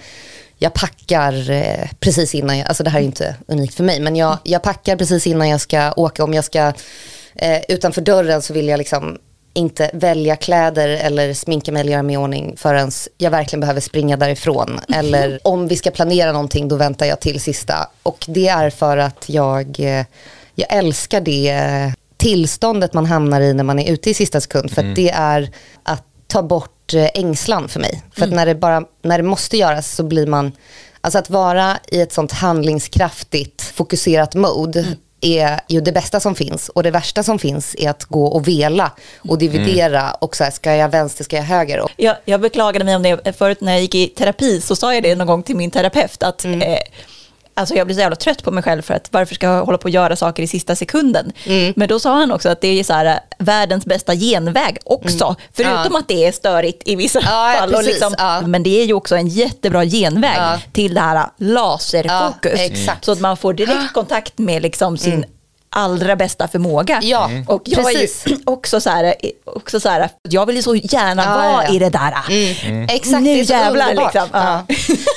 [0.58, 4.16] jag packar eh, precis innan, jag, alltså det här är inte unikt för mig, men
[4.16, 6.24] jag, jag packar precis innan jag ska åka.
[6.24, 6.72] Om jag ska
[7.34, 9.18] eh, utanför dörren så vill jag liksom
[9.52, 13.80] inte välja kläder eller sminka mig eller göra mig i ordning förrän jag verkligen behöver
[13.80, 14.80] springa därifrån.
[14.94, 17.90] Eller om vi ska planera någonting då väntar jag till sista.
[18.02, 20.04] Och det är för att jag, eh,
[20.54, 24.70] jag älskar det tillståndet man hamnar i när man är ute i sista sekund.
[24.70, 25.50] För att det är
[25.82, 28.02] att ta bort eh, ängslan för mig.
[28.12, 30.52] För att när det, bara, när det måste göras så blir man,
[31.00, 36.68] alltså att vara i ett sånt handlingskraftigt, fokuserat mode är ju det bästa som finns.
[36.68, 40.50] Och det värsta som finns är att gå och vela och dividera och så här,
[40.50, 41.80] ska jag vänster, ska jag höger?
[41.80, 44.94] Och, Jag, jag beklagade mig om det förut när jag gick i terapi så sa
[44.94, 46.50] jag det någon gång till min terapeut att eh,
[47.60, 49.78] Alltså jag blir så jävla trött på mig själv för att varför ska jag hålla
[49.78, 51.32] på och göra saker i sista sekunden?
[51.76, 55.36] Men då sa han också att det är så här, äh, världens bästa genväg också.
[55.56, 55.98] Förutom Ja.
[55.98, 57.68] att det är störigt i vissa Ja, ja, fall.
[57.68, 58.40] Och precis, liksom, ja.
[58.40, 60.58] Men det är ju också en jättebra genväg Ja.
[60.72, 62.52] till det här äh, laserfokus.
[62.58, 63.04] Ja, exakt.
[63.04, 65.24] Så att man får direkt kontakt med liksom sin
[65.70, 67.00] allra bästa förmåga.
[67.02, 67.44] Ja, Mm.
[67.48, 68.26] och jag precis.
[68.26, 71.64] är ju också så här, också så här, jag vill ju så gärna Ja, vara
[71.66, 72.14] ja, i det där.
[72.94, 74.14] Exakt, Nu det är så jävlar, underbart.
[74.14, 74.28] liksom.
[74.32, 74.64] Ja.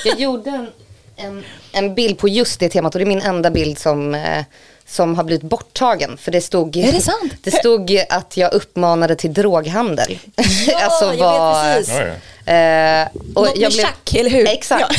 [0.06, 0.68] Jag gjorde en,
[1.16, 1.44] en,
[1.74, 4.44] en bild på just det temat och det är min enda bild som, eh,
[4.88, 6.18] som har blivit borttagen.
[6.18, 7.34] För det stod, Är det sant?
[7.44, 10.20] det stod att jag uppmanade till droghandel.
[10.84, 12.48] Alltså, Ja, jag vet precis.
[12.48, 14.48] Eh, och Något med tjack, eller hur?
[14.48, 14.82] Exakt.
[14.90, 14.96] Ja.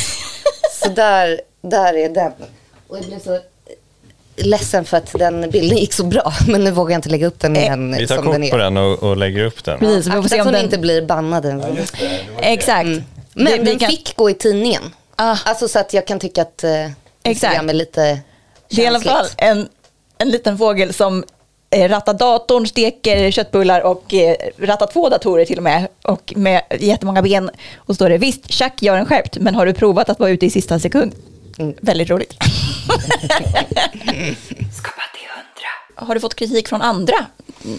[0.83, 2.33] Så där, där är den.
[2.89, 3.41] Och jag blev så
[4.37, 6.33] ledsen för att den bilden gick så bra.
[6.49, 8.51] Men nu vågar jag inte lägga upp den igen Vi tar som den kort är.
[8.51, 9.79] på den och, och lägger upp den.
[9.79, 10.65] Precis, vi får Akta se att om den...
[10.65, 11.47] inte blir bannad.
[12.41, 12.89] Exakt.
[13.33, 14.83] Men Det- vi den kan- fick gå i tidningen.
[15.17, 15.37] Ah.
[15.45, 16.91] Alltså så att jag kan tycka att eh,
[17.25, 18.21] Instagram är lite
[18.69, 19.35] Det är i alla fall känsligt.
[19.43, 19.69] en,
[20.19, 21.25] en liten fågel som
[21.71, 25.89] eh, rattar datorn, steker köttbullar och eh, rattar två datorer till och med.
[26.03, 27.51] Och med jättemånga ben.
[27.77, 30.47] Och står det, visst, Chuck gör en skärpt, men har du provat att vara ute
[30.47, 31.15] i sista sekund?
[31.59, 31.75] Mm.
[31.81, 32.33] Väldigt roligt.
[34.73, 35.71] Skapa till hundra.
[35.95, 37.27] Har du fått kritik från andra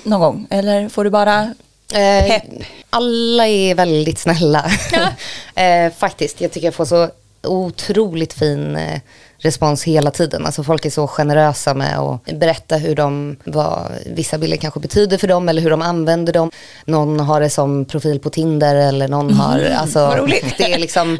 [0.04, 0.48] någon gång?
[0.50, 1.54] Eller får du bara
[1.94, 2.44] Eh, Pepp.
[2.90, 4.72] alla är väldigt snälla.
[5.56, 7.10] eh, faktiskt, jag tycker jag får så
[7.46, 9.00] otroligt fin eh,
[9.38, 10.46] respons hela tiden.
[10.46, 15.18] Alltså folk är så generösa med att berätta hur de, vad vissa bilder kanske betyder
[15.18, 16.52] för dem eller hur de använder dem.
[16.86, 20.58] Någon har det som profil på Tinder eller någon har, alltså vad roligt.
[20.58, 21.20] det är liksom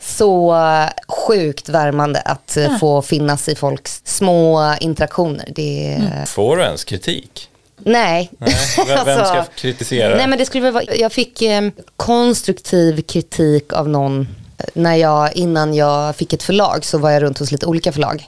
[0.00, 0.56] så
[1.08, 5.48] sjukt värmande att eh, få finnas i folks små interaktioner.
[5.54, 7.48] Det är, Får du ens kritik?
[7.78, 8.30] Nej.
[8.38, 8.56] Nej,
[8.88, 10.16] vem, vem ska Alltså, kritisera?
[10.16, 14.28] Nej men det skulle väl vara, jag fick eh, konstruktiv kritik av någon
[14.74, 18.26] när jag, innan jag fick ett förlag så var jag runt hos lite olika förlag.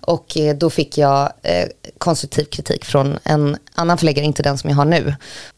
[0.00, 1.68] Och eh, då fick jag eh,
[1.98, 5.14] konstruktiv kritik från en annan förläggare, inte den som jag har nu.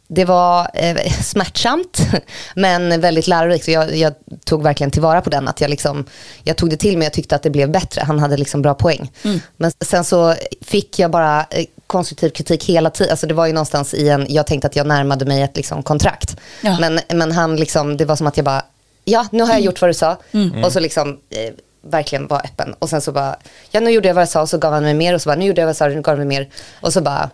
[0.09, 2.01] Det var eh, smärtsamt
[2.55, 3.69] men väldigt lärorikt.
[3.69, 4.15] Jag, jag
[4.45, 5.49] tog verkligen tillvara på den.
[5.49, 6.05] Att jag, liksom,
[6.43, 8.03] jag tog det till mig och tyckte att det blev bättre.
[8.07, 9.13] Han hade liksom bra poäng.
[9.57, 13.11] Men sen så fick jag bara eh, konstruktiv kritik hela tiden.
[13.11, 15.83] Alltså det var ju någonstans i en, jag tänkte att jag närmade mig ett liksom,
[15.83, 16.37] kontrakt.
[16.61, 16.79] Ja.
[16.81, 18.63] Men, men han liksom, det var som att jag bara,
[19.11, 20.17] ja nu har jag gjort vad du sa.
[20.65, 21.53] Och så liksom eh,
[21.91, 22.75] verkligen var öppen.
[22.79, 23.37] Och sen så bara,
[23.71, 25.29] ja nu gjorde jag vad jag sa och så gav han mig mer och så
[25.29, 26.49] bara, nu gjorde jag vad jag sa och nu gav han mig mer.
[26.81, 27.31] Och så bara,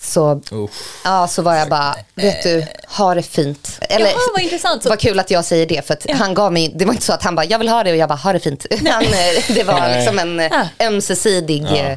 [0.00, 1.00] så, Uff.
[1.04, 3.78] ja så var jag bara, vet du, ha det fint.
[3.80, 4.82] Eller, Jaha, vad intressant.
[4.82, 7.04] Så- Vad kul att jag säger det för att han gav mig, det var inte
[7.04, 8.66] så att han bara, jag vill ha det och jag bara, ha det fint.
[8.88, 9.08] Han, eh,
[9.54, 9.96] det var Nej.
[9.96, 10.46] liksom en eh,
[10.78, 10.86] Ja.
[10.86, 11.76] ömsesidig Ja.
[11.76, 11.96] eh,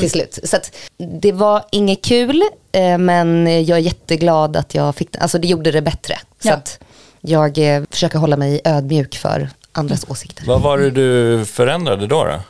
[0.00, 0.38] till slut.
[0.44, 0.70] Så att
[1.22, 5.18] det var inget kul, eh, men jag är jätteglad att jag fick det.
[5.18, 6.18] Alltså det gjorde det bättre.
[6.42, 6.54] Så Ja.
[6.54, 6.78] att
[7.22, 10.44] jag eh, försöker hålla mig ödmjuk för andras åsikter.
[10.46, 12.24] Vad var det du förändrade då?
[12.24, 12.40] då?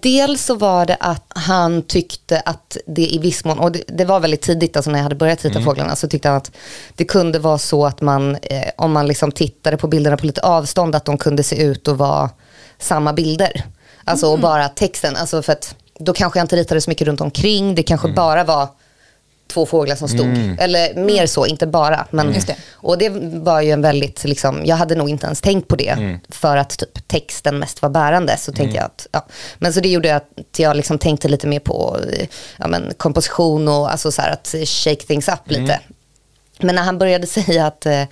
[0.00, 4.04] Dels så var det att han tyckte att det i viss mån, och det, det
[4.04, 6.50] var väldigt tidigt, alltså när jag hade börjat rita fåglarna, så tyckte han att
[6.94, 10.40] det kunde vara så att man, eh, om man liksom tittade på bilderna på lite
[10.40, 12.30] avstånd, att de kunde se ut och vara
[12.78, 13.64] samma bilder.
[14.04, 17.20] Alltså och bara texten, alltså för att då kanske jag inte ritade så mycket runt
[17.20, 18.68] omkring, det kanske bara var
[19.46, 20.56] två fåglar som stod.
[20.58, 22.06] Eller mer så, inte bara.
[22.10, 22.56] Men, det.
[22.72, 26.18] Och det var ju en väldigt, liksom, jag hade nog inte ens tänkt på det.
[26.28, 28.36] För att typ, texten mest var bärande.
[28.36, 29.26] Så tänkte jag att, ja.
[29.58, 31.98] Men så det gjorde att jag liksom tänkte lite mer på
[32.58, 35.80] ja, men, komposition och alltså, så här, att shake things up lite.
[36.60, 38.02] Men när han började säga att eh,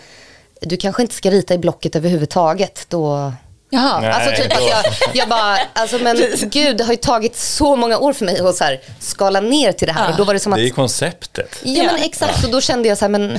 [0.60, 3.32] du kanske inte ska rita i blocket överhuvudtaget, då...
[3.74, 4.00] Jaha.
[4.00, 4.10] Nej.
[4.10, 7.98] Alltså typ att jag, jag bara, alltså men gud det har ju tagit så många
[7.98, 10.04] år för mig att så här, skala ner till det här.
[10.04, 10.10] Ja.
[10.10, 11.58] Och då var det som att, Det är ju konceptet.
[11.62, 13.38] ja men exakt, och då kände jag så här, men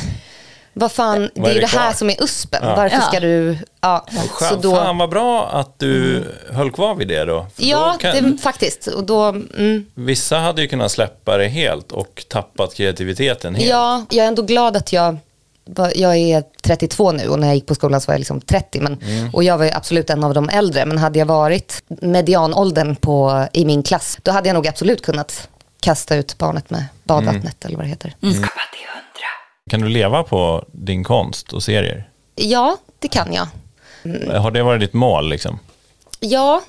[0.73, 2.59] vad fan, det Vad är är ju det det här som är uspen.
[2.63, 2.75] Ja.
[2.75, 3.01] Varför Ja.
[3.01, 4.05] ska du, ja.
[4.49, 7.47] Så då, Fan vad bra att du höll kvar vid det då.
[7.55, 8.87] För ja, då kan, det, faktiskt.
[8.87, 13.69] Och då, mm, Vissa hade ju kunnat släppa det helt och tappat kreativiteten helt.
[13.69, 15.17] ja, jag är ändå glad att jag,
[15.95, 18.79] jag är 32 nu och när jag gick på skolan så var jag liksom 30.
[18.81, 18.99] Men,
[19.33, 20.85] Och jag var ju absolut en av de äldre.
[20.85, 25.49] Men hade jag varit medianåldern på, i min klass, då hade jag nog absolut kunnat
[25.79, 28.15] kasta ut barnet med badvattnet eller vad det heter.
[29.69, 32.09] Kan du leva på din konst och serier?
[32.35, 33.47] Ja, det kan jag.
[34.39, 35.59] Har det varit ditt mål liksom?
[36.19, 36.61] Ja,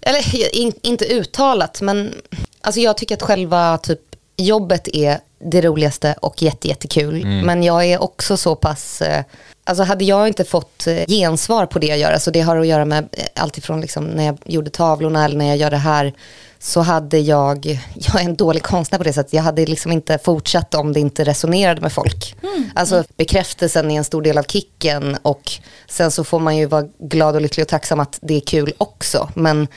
[0.00, 2.14] eller in, inte uttalat, men
[2.60, 4.00] alltså jag tycker att själva typ
[4.36, 7.26] jobbet är det roligaste och jätte, jättekul.
[7.44, 9.24] Men jag är också så pass, eh,
[9.64, 12.66] alltså hade jag inte fått eh, gensvar på det jag gör, alltså det har att
[12.66, 15.76] göra med eh, allt ifrån liksom när jag gjorde tavlorna eller när jag gör det
[15.76, 16.14] här,
[16.58, 20.18] så hade jag, jag är en dålig konstnär på det sättet, jag hade liksom inte
[20.18, 22.36] fortsatt om det inte resonerade med folk.
[22.74, 25.52] Alltså bekräftelsen är en stor del av kicken och
[25.88, 28.72] sen så får man ju vara glad och lycklig och tacksam att det är kul
[28.78, 29.28] också.
[29.34, 29.68] Men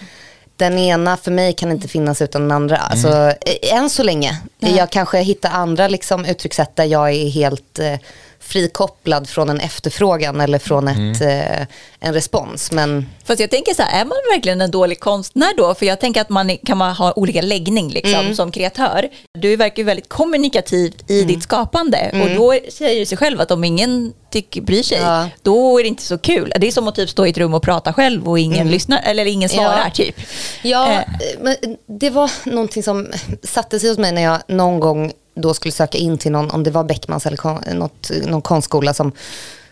[0.57, 2.77] den ena för mig kan inte finnas utan den andra.
[2.77, 4.41] Alltså, eh, än så länge.
[4.59, 7.93] Jag kanske hittar andra liksom, uttryckssätt där jag är helt eh,
[8.39, 11.67] frikopplad från en efterfrågan eller från ett, eh,
[11.99, 12.71] en respons.
[12.71, 15.75] Men Fast jag tänker så här, är man verkligen en dålig konstnär då?
[15.75, 19.09] För jag tänker att man kan man ha olika läggning liksom, som kreatör.
[19.39, 23.51] Du verkar ju väldigt kommunikativ i ditt skapande och då säger det sig själv att
[23.51, 25.29] om ingen tycker, bryr sig, Ja.
[25.41, 26.53] då är det inte så kul.
[26.59, 29.01] Det är som att typ stå i ett rum och prata själv och ingen lyssnar,
[29.05, 29.91] eller ingen svarar Ja.
[29.93, 30.15] typ.
[30.63, 31.03] Ja, Eh.
[31.41, 31.55] men
[31.99, 33.07] det var någonting som
[33.43, 35.11] satte sig hos mig när jag någon gång
[35.41, 38.93] då skulle söka in till någon, om det var Beckmans eller kon, något, någon konstskola
[38.93, 39.11] som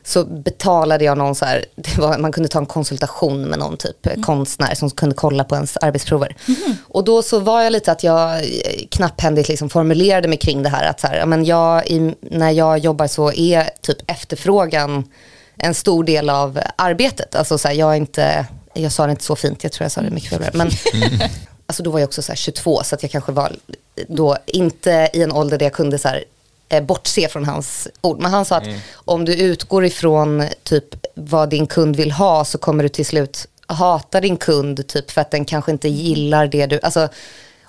[0.04, 1.66] så betalade jag någon så här,
[1.98, 4.24] var, man kunde ta en konsultation med någon typ Mm.
[4.24, 6.36] konstnär som kunde kolla på ens arbetsprover.
[6.46, 6.76] Mm-hmm.
[6.88, 8.44] Och då så var jag lite att jag eh,
[8.92, 10.90] knapphändigt liksom formulerade mig kring det här.
[10.90, 15.04] Att så här, men jag, i, när jag jobbar så är typ efterfrågan
[15.58, 17.36] en stor del av arbetet.
[17.36, 19.92] Alltså så här, jag är inte, jag sa det inte så fint, jag tror jag
[19.92, 20.52] sa det mycket fulare.
[20.54, 20.70] Men
[21.68, 23.56] alltså då var jag också så här 22 så att jag kanske var
[24.08, 26.24] då inte i en ålder där jag kunde så här,
[26.70, 28.20] eh, bortse från hans ord.
[28.20, 32.58] Men han sa att om du utgår ifrån typ vad din kund vill ha så
[32.58, 36.66] kommer du till slut hata din kund typ för att den kanske inte gillar det
[36.66, 37.10] du, alltså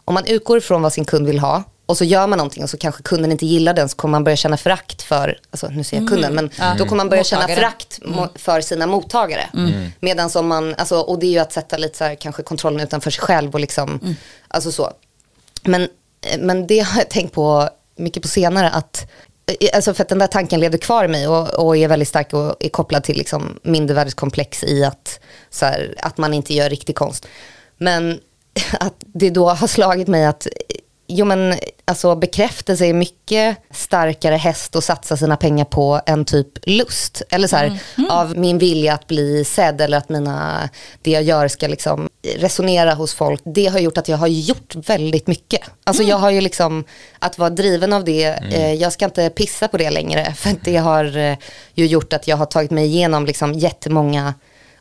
[0.04, 2.70] om man utgår ifrån vad sin kund vill ha och så gör man någonting och
[2.70, 5.84] så kanske kunden inte gillar den så kommer man börja känna förakt för, alltså nu
[5.84, 7.60] säger jag kunden, men då kommer man börja känna Mottagare.
[7.60, 9.48] förakt mo- för sina mottagare.
[10.00, 12.80] Medan om man, alltså, och det är ju att sätta lite så här, kanske kontrollen
[12.80, 14.16] utanför sig själv och liksom,
[14.48, 14.92] alltså så.
[15.62, 15.88] Men,
[16.38, 19.10] men det har jag tänkt på mycket på senare att
[19.60, 22.08] eh, Alltså för att den där tanken levde kvar i mig och, och är väldigt
[22.08, 25.20] stark och är kopplad till liksom mindervärdeskomplex i att,
[25.50, 27.26] så här, att man inte gör riktig konst.
[27.78, 28.20] Men
[28.80, 30.46] att det då har slagit mig att
[31.08, 31.54] Jo men
[31.84, 37.22] alltså bekräftelse är mycket starkare häst att satsa sina pengar på än typ lust.
[37.30, 37.78] Eller så här,
[38.10, 40.68] av min vilja att bli sedd eller att mina,
[41.02, 43.42] det jag gör ska liksom resonera hos folk.
[43.44, 45.60] Det har gjort att jag har gjort väldigt mycket.
[45.84, 46.84] Alltså jag har ju liksom,
[47.18, 50.34] att vara driven av det, eh, jag ska inte pissa på det längre.
[50.36, 51.36] För det har eh,
[51.74, 54.34] ju gjort att jag har tagit mig igenom liksom jättemånga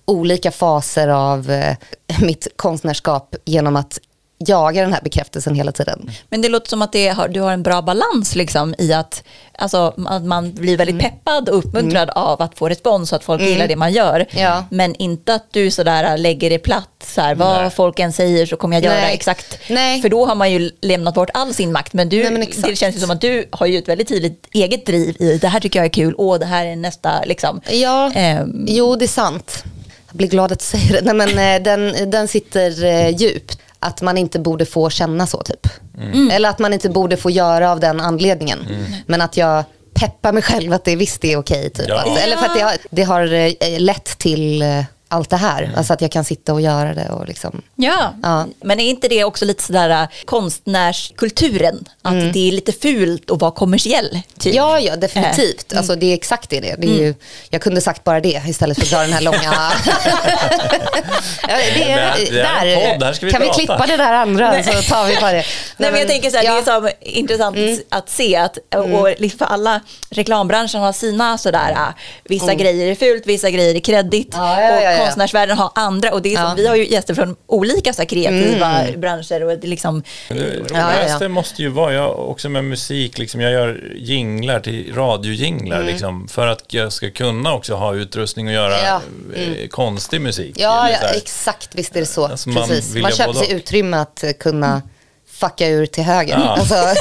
[0.06, 1.76] olika faser av eh,
[2.22, 4.00] mitt konstnärskap genom att
[4.38, 6.12] jaga den här bekräftelsen hela tiden.
[6.30, 9.24] Men det låter som att det har, du har en bra balans liksom, i att,
[9.58, 11.04] alltså, att man blir väldigt Mm.
[11.12, 14.26] peppad och uppmuntrad av att få respons och att folk gillar det man gör.
[14.32, 14.66] Ja.
[14.72, 17.70] Men inte att du sådär lägger det platt, så här, vad Nej.
[17.70, 19.14] folk än säger så kommer jag göra Nej.
[19.14, 19.60] exakt.
[19.70, 20.02] Nej.
[20.02, 21.94] För då har man ju lämnat bort all sin makt.
[21.94, 24.48] Men du, Nej, men det känns ju som att du har ju ett väldigt tydligt
[24.54, 27.62] eget driv i det här tycker jag är kul, och det här är nästa liksom.
[27.70, 28.66] Ja, Ehm.
[28.68, 29.64] jo det är sant.
[30.08, 31.14] Jag blir glad att du säger det.
[31.14, 33.58] Nej, men, eh, den, den sitter eh, djupt.
[33.80, 35.68] Att man inte borde få känna så typ.
[36.32, 38.60] Eller att man inte borde få göra av den anledningen.
[39.08, 39.64] Men att jag
[39.94, 41.70] peppar mig själv att det visst är okej.
[41.70, 41.86] Typ.
[41.88, 42.18] Ja.
[42.20, 45.72] Eller för att det har, det har eh, lett till eh, allt det här.
[45.78, 47.62] Alltså att jag kan sitta och göra det och liksom.
[47.76, 48.14] Ja.
[48.24, 48.48] Ja.
[48.62, 51.86] men är inte det också lite sådär äh, konstnärskulturen?
[52.02, 54.20] Att det är lite fult att vara kommersiell?
[54.40, 54.54] Typ.
[54.54, 54.56] Mm.
[54.56, 55.74] Ja, ja definitivt.
[55.76, 56.60] Alltså, det är exakt det.
[56.60, 56.78] det är.
[56.78, 57.16] det är ju,
[57.50, 59.38] jag kunde sagt bara det istället för att dra den här långa...
[61.48, 64.64] det är, Det är en podd, här ska vi kan vi klippa det där andra
[64.64, 65.46] så tar vi bara det.
[65.78, 66.54] Nej, men jag tänker så här, ja.
[66.54, 67.58] det är så intressant
[67.90, 71.78] att se att och liksom för alla reklambranschen har sina sådär, äh,
[72.24, 75.06] vissa grejer är fult, vissa grejer är kreddigt Ja, ja, ja, ja.
[75.06, 76.54] konstnärsvärlden har andra och det är som, Ja.
[76.58, 80.50] vi har ju gäster från olika så här, kreativa branscher och liksom, Men Det Ja,
[80.74, 81.30] ja, roligaste ja.
[81.30, 85.88] måste ju vara, jag också med musik, liksom, jag gör jinglar till radiojinglar Mm.
[85.88, 89.02] liksom, för att jag ska kunna också ha utrustning och göra Ja,
[89.36, 90.56] eh, konstig musik.
[90.60, 91.70] Ja, exakt.
[91.76, 92.26] Visst är det så.
[92.28, 92.96] Alltså, man Precis.
[92.96, 94.82] Man, köper sig utrymme att kunna
[95.28, 96.34] fucka ur till höger.
[96.34, 96.76] Ja, Alltså.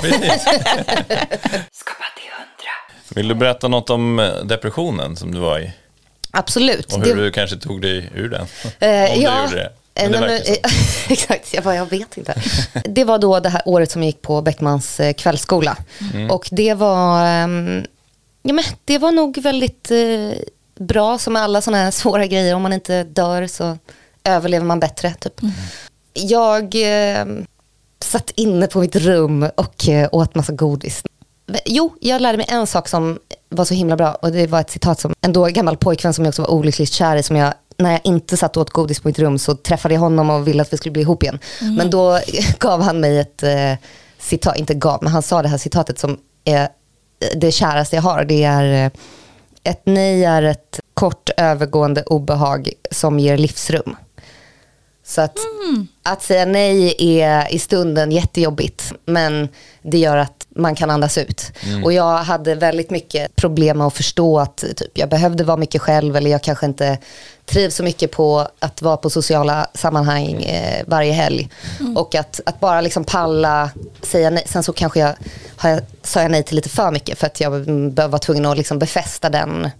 [3.15, 5.73] Vill du berätta något om eh, depressionen som du var i?
[6.35, 6.93] Absolut.
[6.93, 8.47] Och hur Det- du kanske tog dig ur den?
[8.79, 9.71] Eh, om ja, du gjorde det.
[10.03, 10.71] Men det nej, men, eh,
[11.09, 12.35] exakt, jag, bara, jag vet inte.
[12.85, 15.77] Det var då det här året som jag gick på Beckmans eh, kvällsskola.
[16.15, 16.31] Mm.
[16.31, 17.85] Och det var, ehm,
[18.43, 20.39] ja, men, det var nog väldigt eh,
[20.79, 22.55] bra som med alla sådana här svåra grejer.
[22.55, 23.79] Om man inte dör så
[24.25, 25.15] överlever man bättre.
[25.15, 25.41] Typ.
[26.13, 27.25] Jag eh,
[28.01, 31.03] satt inne på mitt rum och eh, åt massa godis.
[31.65, 33.19] Jo, jag lärde mig en sak som
[33.55, 36.25] var så himla bra och det var ett citat som en då gammal pojkvän som
[36.25, 39.01] jag också var olyckligt kär i som jag när jag inte satt och åt godis
[39.01, 41.39] på mitt rum så träffade jag honom och ville att vi skulle bli ihop igen.
[41.61, 42.21] Men då
[42.59, 43.73] gav han mig ett eh,
[44.19, 46.69] citat, inte gav, men han sa det här citatet som är
[47.37, 48.25] det käraste jag har.
[48.25, 48.91] Det är eh,
[49.65, 53.97] ett nej är ett kort övergående obehag som ger livsrum.
[55.07, 55.39] Så att,
[56.03, 59.49] att säga nej är i stunden jättejobbigt, men
[59.83, 61.53] det gör att man kan andas ut.
[61.85, 65.83] Och jag hade väldigt mycket problem med att förstå att typ, jag behövde vara mycket
[65.83, 66.99] själv, eller jag kanske inte
[67.47, 71.51] trivs så mycket på att vara på sociala sammanhang eh, varje helg.
[71.97, 73.71] Och att, att bara liksom palla
[74.03, 74.45] säga nej.
[74.47, 75.15] Sen så kanske jag,
[75.57, 78.47] har jag sa jag nej till lite för mycket, för att jag mm, var tvungen
[78.47, 79.71] att liksom befästa den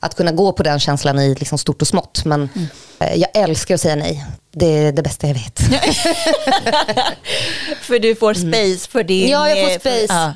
[0.00, 2.24] att kunna gå på den känslan i liksom stort och smått.
[2.24, 2.48] Men
[2.98, 4.26] eh, jag älskar att säga nej.
[4.52, 5.58] Det är det bästa jag vet.
[7.80, 9.20] för du får space för din...
[9.20, 9.30] Mm.
[9.32, 10.06] Ja, jag får eh, space.
[10.14, 10.34] ja.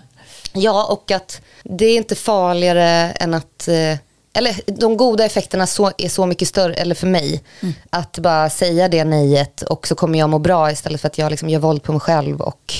[0.55, 3.69] Ja, och att det är inte farligare än att...
[3.69, 3.97] eh,
[4.35, 7.43] Eller de goda effekterna så, är så mycket större, eller för mig,
[7.91, 11.31] att bara säga det nejet och så kommer jag må bra istället för att jag
[11.31, 12.75] liksom gör våld på mig själv och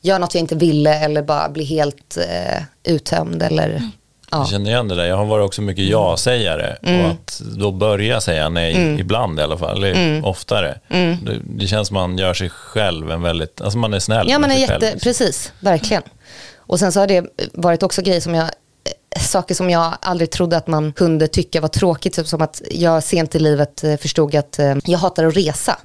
[0.00, 3.42] gör något jag inte ville eller bara blir helt eh, uttömd.
[3.42, 3.90] Eller,
[4.30, 4.38] ja.
[4.38, 5.04] Jag känner igen det där.
[5.04, 7.04] Jag har varit också mycket ja-sägare Mm.
[7.04, 10.24] och att då börja säga nej, ibland i alla fall, eller Mm.
[10.24, 10.78] oftare.
[10.88, 14.38] Det, det känns som man gör sig själv en väldigt, alltså man är snäll Ja
[14.38, 15.00] men med är jätte, själv.
[15.00, 16.02] precis, verkligen.
[16.56, 17.24] Och sen så har det
[17.54, 21.60] varit också grejer som jag, eh, saker som jag aldrig trodde att man kunde tycka
[21.60, 22.14] var tråkigt.
[22.14, 25.78] Typ som att jag sent i livet eh, förstod att eh, jag hatar att resa.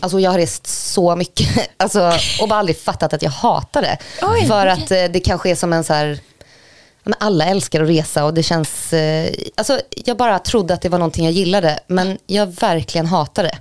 [0.00, 3.98] Alltså jag har rest så mycket alltså, och bara aldrig fattat att jag hatar det.
[4.22, 5.04] Oj, För okej.
[5.04, 6.18] att det kanske är som en så här,
[7.06, 10.88] men alla älskar att resa och det känns, eh, alltså jag bara trodde att det
[10.88, 13.58] var någonting jag gillade men jag verkligen hatar det.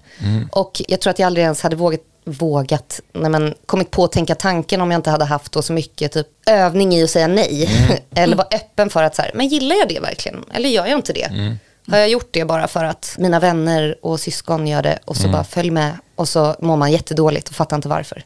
[0.51, 4.11] Och jag tror att jag aldrig ens hade vågat, vågat nej men, kommit på att
[4.11, 7.27] tänka tanken om jag inte hade haft då så mycket typ, övning i att säga
[7.27, 7.69] nej.
[8.15, 10.43] Eller vara öppen för att så här, men gillar jag det verkligen?
[10.53, 11.29] Eller gör jag inte det?
[11.87, 15.27] Har jag gjort det bara för att mina vänner och syskon gör det och så
[15.29, 18.23] bara följ med och så mår man jättedåligt och fattar inte varför.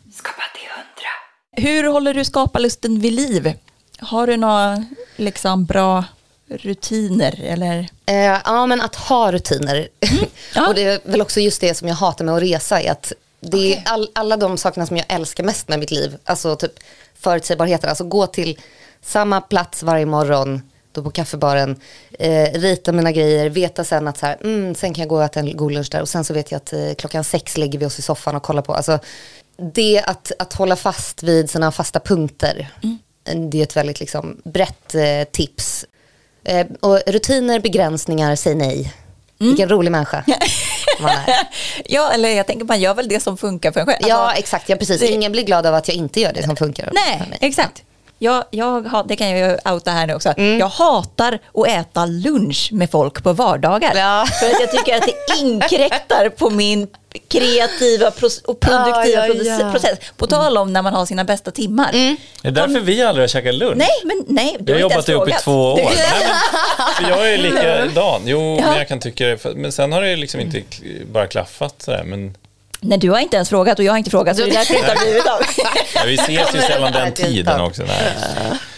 [1.58, 3.54] Hur håller du skaparlusten vid liv?
[4.00, 4.86] Har du några
[5.16, 6.04] liksom, bra
[6.50, 7.40] rutiner?
[7.44, 7.90] Eller?
[8.06, 9.88] Eh, ja, men att ha rutiner.
[10.56, 10.68] Ja.
[10.68, 13.14] och det är väl också just det som jag hatar med att resa, är att
[13.40, 16.18] Det är all, alla de sakerna som jag älskar mest med mitt liv.
[16.24, 16.72] Alltså typ
[17.20, 17.90] förutsägbarheten.
[17.90, 18.60] Alltså gå till
[19.02, 21.76] samma plats varje morgon, då på kaffebaren,
[22.20, 25.24] eh, rita mina grejer, veta sen att så här, mm, sen kan jag gå och
[25.24, 27.80] äta en god lunch där och sen så vet jag att eh, klockan sex lägger
[27.80, 28.74] vi oss i soffan och kollar på.
[28.74, 29.00] Alltså,
[29.74, 33.00] det att, att hålla fast vid sina fasta punkter, mm.
[33.36, 35.86] Det är ett väldigt liksom, brett eh, tips.
[36.44, 38.94] Eh, och rutiner, begränsningar, säg nej.
[39.40, 39.52] Mm.
[39.52, 40.24] Vilken rolig människa
[41.02, 41.36] man är.
[41.86, 43.98] ja, eller jag tänker man gör väl det som funkar för en själv.
[43.98, 44.70] Alltså, ja, exakt.
[44.70, 45.00] Ja, precis.
[45.00, 45.08] Det...
[45.08, 46.90] Ingen blir glad av att jag inte gör det som funkar.
[46.94, 47.84] Nej, exakt.
[48.22, 50.34] Jag, jag, det kan jag ju outa här nu också.
[50.38, 50.60] Mm.
[50.60, 53.96] Jag hatar att äta lunch med folk på vardagar.
[53.96, 54.26] Ja.
[54.40, 56.88] För att jag tycker att det inkräktar på min
[57.28, 58.08] kreativa
[58.46, 59.72] och produktiva ah, ja, ja.
[59.72, 60.00] process.
[60.18, 61.90] På tal om när man har sina bästa timmar.
[61.94, 62.18] Mm.
[62.42, 63.78] Det är därför vi aldrig har käkat lunch.
[63.78, 64.58] Nej, men nej.
[64.60, 65.76] Du har jobbat ihop i två år.
[65.76, 66.28] nej,
[67.02, 68.22] men, jag är likadan.
[68.26, 68.68] Jo, ja.
[68.68, 69.56] men jag kan tycka det.
[69.56, 70.64] Men sen har det liksom inte
[71.12, 72.04] bara klaffat sådär.
[72.04, 72.36] Men...
[72.82, 74.74] Nej, du har inte ens frågat och jag har inte frågat så det är därför
[74.74, 75.42] det inte har blivit av.
[75.96, 77.84] Ja, vi ses ju sällan den tiden också.
[77.84, 78.14] Nej.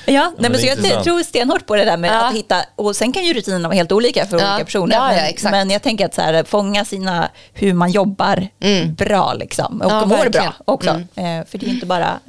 [0.06, 2.28] Ja, nej, men så jag tror stenhårt på det där med ja.
[2.28, 4.54] att hitta, och sen kan ju rutinerna vara helt olika för ja.
[4.54, 4.95] olika personer.
[4.95, 8.93] Ja, men, men, jag tänker att så här, fånga sina, hur man jobbar mm.
[8.93, 10.89] bra liksom, och ja, mår bra också.
[11.16, 11.39] Mm.
[11.39, 12.20] Eh, för det är inte bara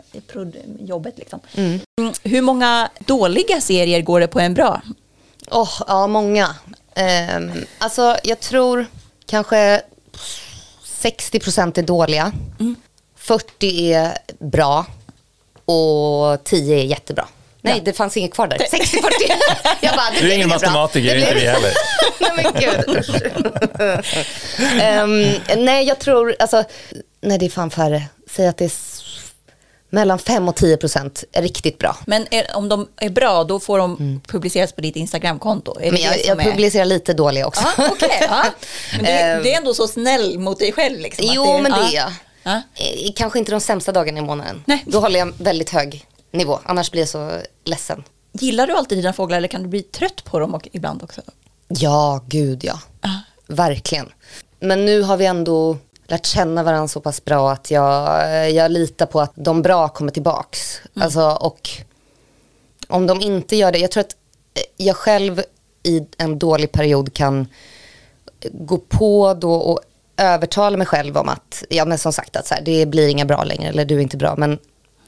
[0.81, 1.41] jobbet liksom.
[1.55, 1.81] Mm.
[2.01, 2.13] mm.
[2.23, 4.83] Hur många dåliga serier går det på en bra?
[5.51, 6.49] Oh, ja, många.
[7.37, 8.87] Um, alltså jag tror
[9.27, 9.83] kanske
[11.03, 12.33] 60 procent är dåliga.
[13.17, 14.03] 40 mm.
[14.03, 14.87] är bra
[15.65, 17.29] och 10 är jättebra.
[17.61, 17.83] Nej, ja.
[17.85, 18.57] det fanns inget kvar där.
[18.57, 18.67] 60-40.
[19.81, 21.73] Jag bara, du är ingen matematiker, inte vi heller.
[22.21, 22.89] nej, men gud.
[25.57, 26.65] um, nej, jag tror, alltså,
[27.21, 28.03] nej det är fan färre.
[28.31, 28.69] Säg att det är
[29.93, 31.97] mellan 5 och 10 procent är riktigt bra.
[32.07, 34.21] Men är, om de är bra, då får de mm.
[34.21, 35.77] publiceras på ditt Instagramkonto?
[35.81, 37.63] Men jag, jag publicerar lite dåliga också.
[37.77, 38.45] Ah, okay, ah.
[38.97, 39.43] Men du, ehm.
[39.43, 40.99] du, är ändå så snäll mot dig själv?
[40.99, 42.13] Liksom, jo, det, men det är jag.
[42.43, 42.61] Ah.
[43.17, 44.63] Kanske inte de sämsta dagarna i månaden.
[44.67, 44.85] Nej.
[44.87, 47.31] Då håller jag väldigt hög nivå, annars blir jag så
[47.65, 48.05] ledsen.
[48.33, 51.21] Gillar du alltid dina fåglar eller kan du bli trött på dem ibland också?
[51.69, 52.81] Ja, gud ja.
[53.47, 54.13] Verkligen.
[54.61, 55.77] Men nu har vi ändå
[56.13, 60.13] lärt känna varandra så pass bra att jag, jag litar på att de bra kommer
[60.13, 60.81] tillbaks.
[60.95, 61.05] Mm.
[61.05, 61.71] Alltså, och
[62.89, 64.17] om de inte gör det, jag tror att
[64.77, 65.43] jag själv
[65.83, 67.47] i en dålig period kan
[68.53, 69.81] gå på då och
[70.17, 73.25] övertala mig själv om att, ja men som sagt att så här, det blir inga
[73.25, 74.35] bra längre eller du är inte bra.
[74.37, 74.59] Men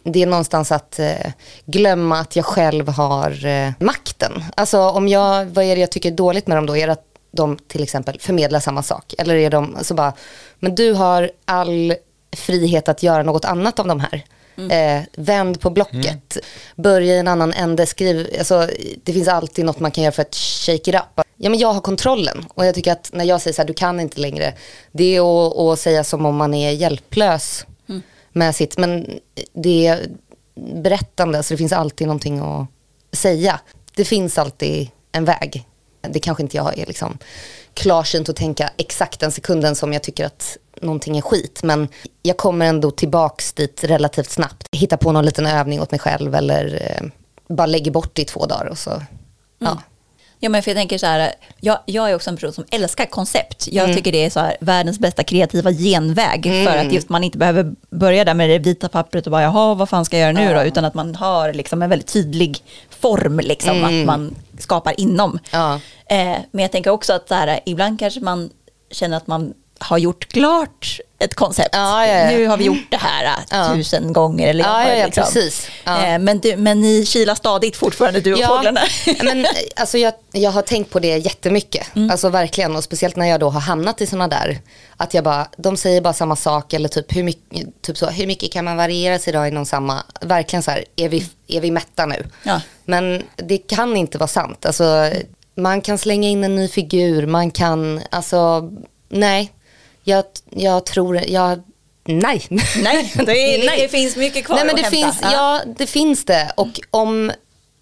[0.02, 1.32] det är någonstans att eh,
[1.64, 4.44] glömma att jag själv har eh, makten.
[4.54, 6.76] Alltså om jag, vad är det jag tycker är dåligt med dem då?
[6.76, 9.14] Är det att de till exempel förmedlar samma sak?
[9.18, 10.12] Eller är de så bara,
[10.58, 11.94] men du har all
[12.32, 14.24] frihet att göra något annat av de här.
[14.56, 14.70] Mm.
[14.70, 16.44] Eh, vänd på blocket, mm.
[16.76, 18.68] börja i en annan ände, skriv, alltså,
[19.04, 21.26] det finns alltid något man kan göra för att shake it up.
[21.36, 23.74] Ja, men jag har kontrollen och jag tycker att när jag säger så här, du
[23.74, 24.54] kan inte längre,
[24.92, 27.66] det är att, att säga som om man är hjälplös
[28.34, 29.18] med sitt, men
[29.52, 30.06] det är
[30.74, 32.66] berättande så det finns alltid någonting att
[33.12, 33.60] säga.
[33.94, 35.66] Det finns alltid en väg.
[36.10, 37.18] Det kanske inte jag är liksom
[37.74, 41.60] klarsynt att tänka exakt den sekunden som jag tycker att någonting är skit.
[41.62, 41.88] Men
[42.22, 44.66] jag kommer ändå tillbaks dit relativt snabbt.
[44.72, 47.06] Hitta på någon liten övning åt mig själv eller eh,
[47.48, 48.90] bara lägger bort det i två dagar och så.
[48.90, 49.04] Mm.
[49.58, 49.78] Ja.
[50.44, 53.06] Ja, men för jag tänker så här, jag, jag är också en person som älskar
[53.06, 53.68] koncept.
[53.72, 53.96] Jag mm.
[53.96, 56.66] tycker det är så här, världens bästa kreativa genväg mm.
[56.66, 59.74] för att just man inte behöver börja där med det vita pappret och bara jaha,
[59.74, 60.62] vad fan ska jag göra nu då?
[60.62, 62.58] Utan att man har liksom en väldigt tydlig
[62.90, 64.00] form, liksom, mm.
[64.00, 65.38] att man skapar inom.
[66.10, 68.50] Eh, men jag tänker också att så här, ibland kanske man
[68.90, 71.68] känner att man har gjort klart ett koncept.
[71.72, 72.30] Ja, ja, ja.
[72.30, 74.48] Nu har vi gjort det här tusen gånger.
[74.48, 75.24] Eller ja, ja, liksom.
[75.24, 75.68] precis.
[75.86, 78.80] Eh, men, du, men ni kilar stadigt fortfarande, du och ja, fåglarna.
[79.22, 79.46] men,
[79.76, 81.96] alltså, jag, jag har tänkt på det jättemycket.
[81.96, 82.10] Mm.
[82.10, 82.76] Alltså verkligen.
[82.76, 84.58] Och speciellt när jag då har hamnat i sådana där.
[84.96, 86.72] Att jag bara, de säger bara samma sak.
[86.72, 90.02] Eller typ hur mycket, typ så, hur mycket kan man variera sig idag inom samma.
[90.20, 92.26] Verkligen så här, är vi, är vi mätta nu?
[92.84, 94.66] Men det kan inte vara sant.
[94.66, 95.10] Alltså,
[95.54, 97.26] man kan slänga in en ny figur.
[97.26, 98.72] Man kan, alltså,
[99.08, 99.52] nej
[100.04, 101.62] jag, jag tror, jag,
[102.04, 102.46] nej.
[102.82, 103.80] Nej, det, är, nej.
[103.82, 105.32] det finns mycket kvar nej, men det att finns, hämta.
[105.32, 106.52] Ja, det finns det.
[106.56, 107.32] Och om,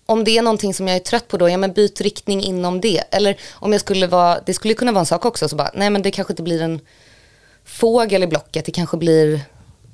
[0.06, 2.80] om det är någonting som jag är trött på då, ja men byt riktning inom
[2.80, 3.02] det.
[3.10, 5.90] Eller om jag skulle vara, det skulle kunna vara en sak också, så bara, nej
[5.90, 6.80] men det kanske inte blir en
[7.64, 9.40] fågel i blocket, det kanske blir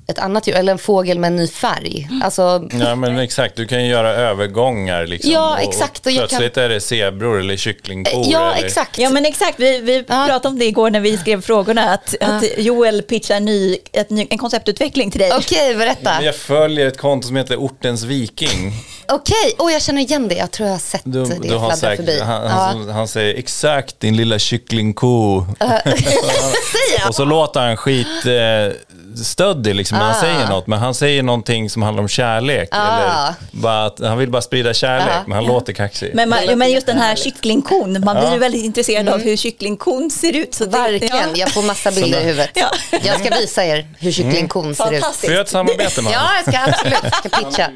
[0.09, 2.09] ett annat djur, eller en fågel med en ny färg.
[2.23, 5.31] Alltså, ja men exakt, du kan ju göra övergångar liksom.
[5.31, 6.05] Ja exakt.
[6.05, 6.63] Och, och plötsligt kan...
[6.63, 8.25] är det zebror eller kycklingkor.
[8.27, 8.65] Ja eller...
[8.67, 8.97] exakt.
[8.97, 10.25] Ja men exakt, vi, vi ja.
[10.27, 12.27] pratade om det igår när vi skrev frågorna, att, ja.
[12.27, 15.31] att Joel pitchar en, ny, ett ny, en konceptutveckling till dig.
[15.33, 16.23] Okej, okay, berätta.
[16.23, 18.73] Jag följer ett konto som heter Ortens Viking.
[19.07, 19.65] Okej, okay.
[19.65, 20.35] oh, jag känner igen det.
[20.35, 22.19] Jag tror jag har sett du, det du har säkert, förbi.
[22.19, 22.49] Han, ja.
[22.49, 25.37] han, han, säger exakt din lilla kycklingko.
[25.37, 25.45] Uh.
[27.07, 28.07] och så låter han skit...
[28.25, 28.75] Eh,
[29.15, 30.21] stöddig liksom, när han Ah.
[30.21, 30.67] säger något.
[30.67, 32.69] Men han säger någonting som handlar om kärlek.
[32.71, 32.87] Ah.
[32.97, 35.23] Eller bara att, han vill bara sprida kärlek, Ja.
[35.27, 36.11] men han låter kaxig.
[36.13, 40.09] Men, man, men just den här kycklingkon, man blir ju väldigt intresserad av hur kycklingkon
[40.11, 40.53] ser ut.
[40.55, 41.35] Så Verkligen, ja.
[41.35, 42.49] jag får massa bilder i huvudet.
[42.53, 42.71] Ja.
[43.03, 45.05] Jag ska visa er hur kycklingkon ser ut.
[45.05, 47.71] Får jag ett samarbete med Ja, jag ska absolut jag ska pitcha.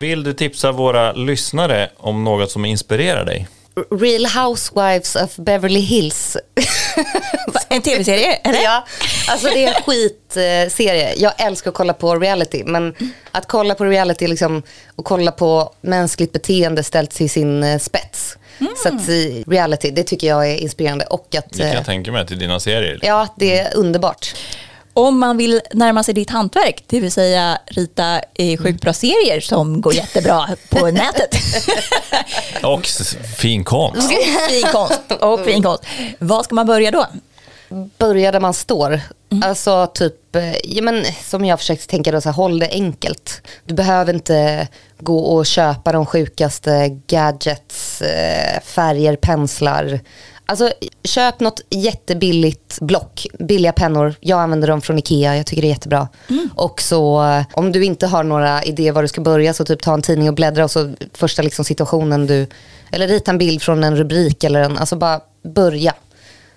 [0.00, 3.48] Vill du tipsa våra lyssnare om något som inspirerar dig?
[4.00, 6.36] Real Housewives of Beverly Hills.
[7.68, 8.62] En tv-serie, eller?
[8.62, 8.84] Ja,
[9.28, 11.14] alltså det är en skitserie.
[11.16, 12.94] Jag älskar att kolla på reality, men
[13.32, 14.62] att kolla på reality liksom,
[14.96, 18.36] och kolla på mänskligt beteende ställt till sin eh, spets.
[18.82, 21.04] Så att eh, reality, det tycker jag är inspirerande.
[21.04, 22.98] Och att, Det kan eh, jag tänka mig till dina serier.
[23.02, 24.34] ja, det är underbart.
[24.94, 29.40] Om man vill närma sig ditt hantverk, det vill säga rita eh, sjukt bra serier
[29.40, 31.34] som går jättebra på nätet.
[32.62, 32.86] Och
[33.38, 34.10] fin konst.
[34.50, 35.00] fin konst.
[35.20, 35.84] Och fin konst.
[36.18, 37.06] Vad ska man börja då?
[37.98, 39.00] Börja där man står.
[39.42, 43.42] Alltså typ, eh, ja, men, som jag försökt tänka då, så här, håll det enkelt.
[43.66, 50.00] Du behöver inte gå och köpa de sjukaste gadgets, eh, färger, penslar.
[50.46, 50.72] Alltså
[51.04, 54.14] köp något jättebilligt block, billiga pennor.
[54.20, 56.08] Jag använder dem från Ikea, jag tycker det är jättebra.
[56.54, 59.82] Och så eh, om du inte har några idéer var du ska börja så typ
[59.82, 62.46] ta en tidning och bläddra och så första liksom situationen du,
[62.90, 65.20] eller rita en bild från en rubrik eller en, alltså bara
[65.54, 65.94] börja.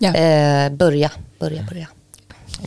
[0.02, 0.14] Ja.
[0.14, 1.88] Eh, börja, börja, börja.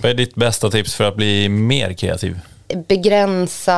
[0.03, 2.41] Vad är ditt bästa tips för att bli mer kreativ?
[2.89, 3.75] Begränsa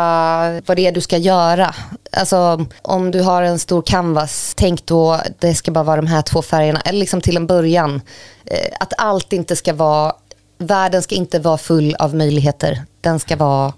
[0.66, 1.74] vad det är du ska göra.
[2.12, 6.22] Alltså om du har en stor canvas, tänk då det ska bara vara de här
[6.22, 6.80] två färgerna.
[6.80, 8.00] Eller liksom till en början.
[8.44, 10.12] Eh, att allt inte ska vara,
[10.58, 12.82] världen ska inte vara full av möjligheter.
[13.00, 13.72] Den ska vara,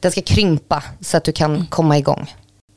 [0.00, 2.34] den ska krympa så att du kan komma igång.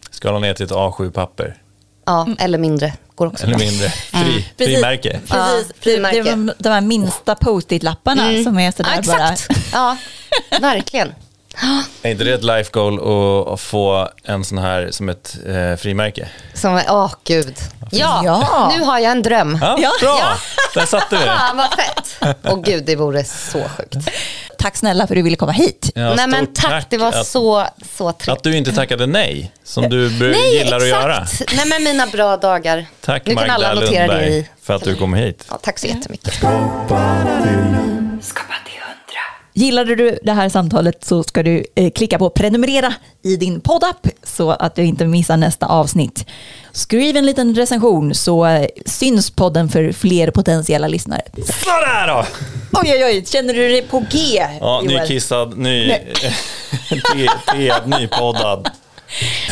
[0.10, 1.61] Skala ner till ett A7-papper.
[2.06, 3.66] Ja, eller mindre går också Eller bra.
[3.66, 3.90] mindre.
[4.12, 5.10] Fri, frimärke.
[5.12, 6.18] Precis, Ja, det, frimärke.
[6.20, 9.30] är de, de här minsta post-it-lapparna som är Ja, sådär bara.
[9.34, 9.50] exakt.
[9.74, 9.98] Ja,
[10.62, 11.14] verkligen.
[12.02, 15.76] Är inte det ett life goal att- att få en sån här som ett eh,
[15.76, 16.28] frimärke?
[16.54, 17.56] Som, åh gud.
[17.92, 18.72] Ja, Ja.
[18.78, 19.58] nu har jag en dröm.
[19.62, 19.92] Ja, Ja.
[20.02, 20.38] bra!
[20.74, 21.26] Där satte vi det.
[21.38, 22.38] Fan vad fett.
[22.44, 23.96] Åh gud, det vore så sjukt.
[24.58, 25.92] Tack snälla för att du ville komma hit.
[25.96, 27.66] Ja, Nej men stort tack, det var att, så,
[27.98, 28.44] så att trevligt.
[28.44, 31.22] du inte tackade nej, som du Nej, gillar att göra.
[31.24, 31.54] exakt.
[31.56, 32.86] Nej men mina bra dagar.
[33.02, 34.48] Tack Nu kan Magda alla notera det Lundberg i.
[34.64, 35.46] för att du kom hit.
[35.50, 36.34] Ja, tack så jättemycket.
[39.54, 42.94] Gillade du det här samtalet så ska du eh, klicka på prenumerera
[43.24, 46.26] i din poddapp så att du inte missar nästa avsnitt.
[46.72, 51.22] Skriv en liten recension så eh, syns podden för fler potentiella lyssnare.
[51.46, 52.26] Sådär då!
[52.74, 54.18] Oj, oj, oj, känner du dig på G?
[54.60, 55.00] Ja, Joel?
[55.00, 56.14] nykissad, ny, Nej.
[57.52, 58.70] tead, nypoddad.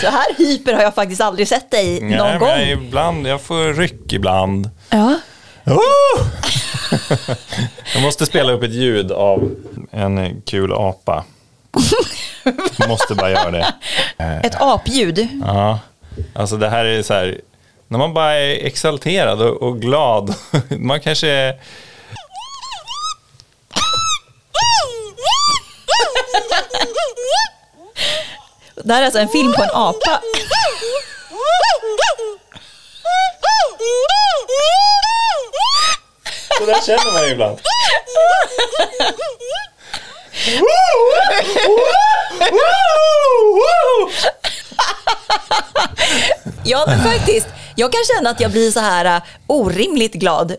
[0.02, 2.50] Så här hyper har jag faktiskt aldrig sett dig någon Nej, gång.
[2.50, 4.70] jag, ibland, jag får ryck ibland.
[4.90, 5.16] Ja.
[5.66, 6.26] Oh!
[7.94, 9.56] Jag måste spela upp ett ljud av
[9.92, 11.24] en kul apa.
[12.90, 13.74] måste bara göra det.
[14.44, 15.28] Ett apljud.
[15.46, 15.80] Ja,
[16.34, 17.42] alltså det här är så här,
[17.88, 20.36] när man bara är exalterad och, och glad.
[20.70, 21.60] man kanske är,
[28.84, 30.22] Det här är alltså en film på en apa.
[36.58, 37.60] så där känner man ju ibland.
[46.64, 47.48] Ja, men faktiskt.
[47.76, 50.56] Jag kan känna att jag blir så här äh, orimligt glad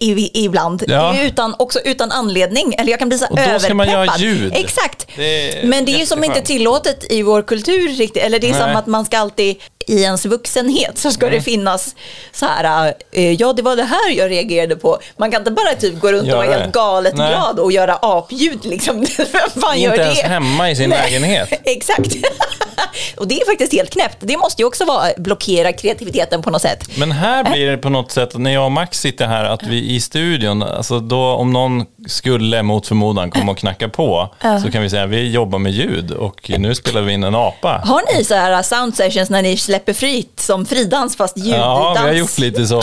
[0.00, 0.84] i, ibland.
[0.88, 1.20] Ja.
[1.22, 2.74] Utan, också utan anledning.
[2.78, 4.52] Eller jag kan bli så Och då ska man göra ljud.
[4.56, 5.06] Exakt.
[5.16, 8.22] Det Men det är ju som inte tillåtet i vår kultur riktigt.
[8.22, 8.76] Eller det är som Nej.
[8.76, 9.56] att man ska alltid
[9.86, 11.38] i ens vuxenhet så ska Mm.
[11.38, 11.94] det finnas
[12.32, 14.98] så här, eh, ja det var det här jag reagerade på.
[15.16, 17.28] Man kan inte bara typ gå runt och vara helt galet Nej.
[17.28, 18.96] glad och göra apljud liksom.
[19.16, 20.10] Vem fan gör Inte det?
[20.10, 20.98] ens hemma i sin Nej.
[21.04, 21.48] lägenhet.
[21.64, 22.14] Exakt.
[23.16, 24.16] och det är faktiskt helt knäppt.
[24.20, 26.84] Det måste ju också vara blockera kreativiteten på något sätt.
[26.98, 29.94] Men här blir det på något sätt, när jag och Max sitter här, att vi
[29.94, 34.82] i studion, alltså då om någon skulle mot förmodan komma och knacka på, så kan
[34.82, 37.82] vi säga vi jobbar med ljud och nu spelar vi in en apa.
[37.84, 41.58] Har ni så här sound sessions när ni släpper fritt som fridans fast ljuddans?
[41.60, 42.82] Ja, vi har gjort lite så.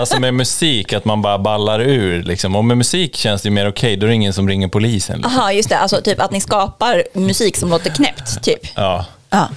[0.00, 2.22] Alltså med musik, att man bara ballar ur.
[2.22, 2.56] Liksom.
[2.56, 5.16] Och med musik känns det mer okej, då är det ingen som ringer polisen.
[5.16, 5.38] Liksom.
[5.38, 5.78] Aha, just det.
[5.78, 8.60] Alltså typ att ni skapar musik som låter knäppt, typ.
[8.74, 9.04] Ja.
[9.30, 9.48] Ja.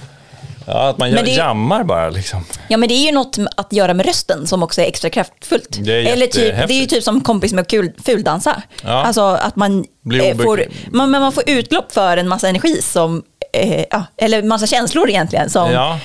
[0.72, 2.10] Ja, att man gör, det är- jammar bara.
[2.10, 2.44] Liksom.
[2.68, 5.78] Ja, men det är ju något att göra med rösten som också är extra kraftfullt.
[5.80, 8.62] Det är Eller typ, det är ju typ som kompis med kul, fuldansa.
[8.84, 8.90] Ja.
[8.90, 9.84] Alltså att man,
[10.22, 14.42] eh, får, man, men man får utlopp för en massa energi som, eh, ja, eller
[14.42, 15.50] massa känslor egentligen.
[15.50, 15.98] Som, Ja.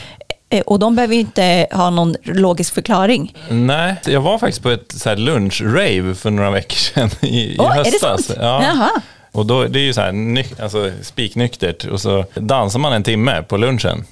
[0.50, 3.36] eh, och de behöver ju inte ha någon logisk förklaring.
[3.50, 7.56] Nej, jag var faktiskt på ett så här lunchrave för några veckor sedan i, i
[7.60, 8.32] Åh, är det höstas.
[8.38, 8.64] Ja.
[8.64, 8.90] Jaha.
[9.32, 13.04] Och då, det är ju så här, ny, alltså, spiknyktert och så dansar man en
[13.04, 14.06] timme på lunchen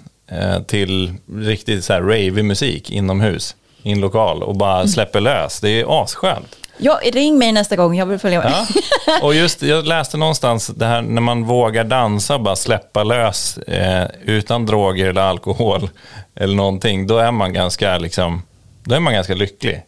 [0.67, 5.59] till riktigt så här ravey musik inomhus i en lokal och bara släpper lös.
[5.59, 6.55] Det är asskönt.
[6.77, 8.51] Ja, ring mig nästa gång, jag vill följa med.
[8.51, 9.19] Ja.
[9.21, 13.57] Och just, jag läste någonstans det här när man vågar dansa och bara släppa lös
[13.57, 15.89] eh, utan droger eller alkohol
[16.35, 18.41] eller någonting, då är man ganska, liksom,
[18.83, 19.81] då är man ganska lycklig.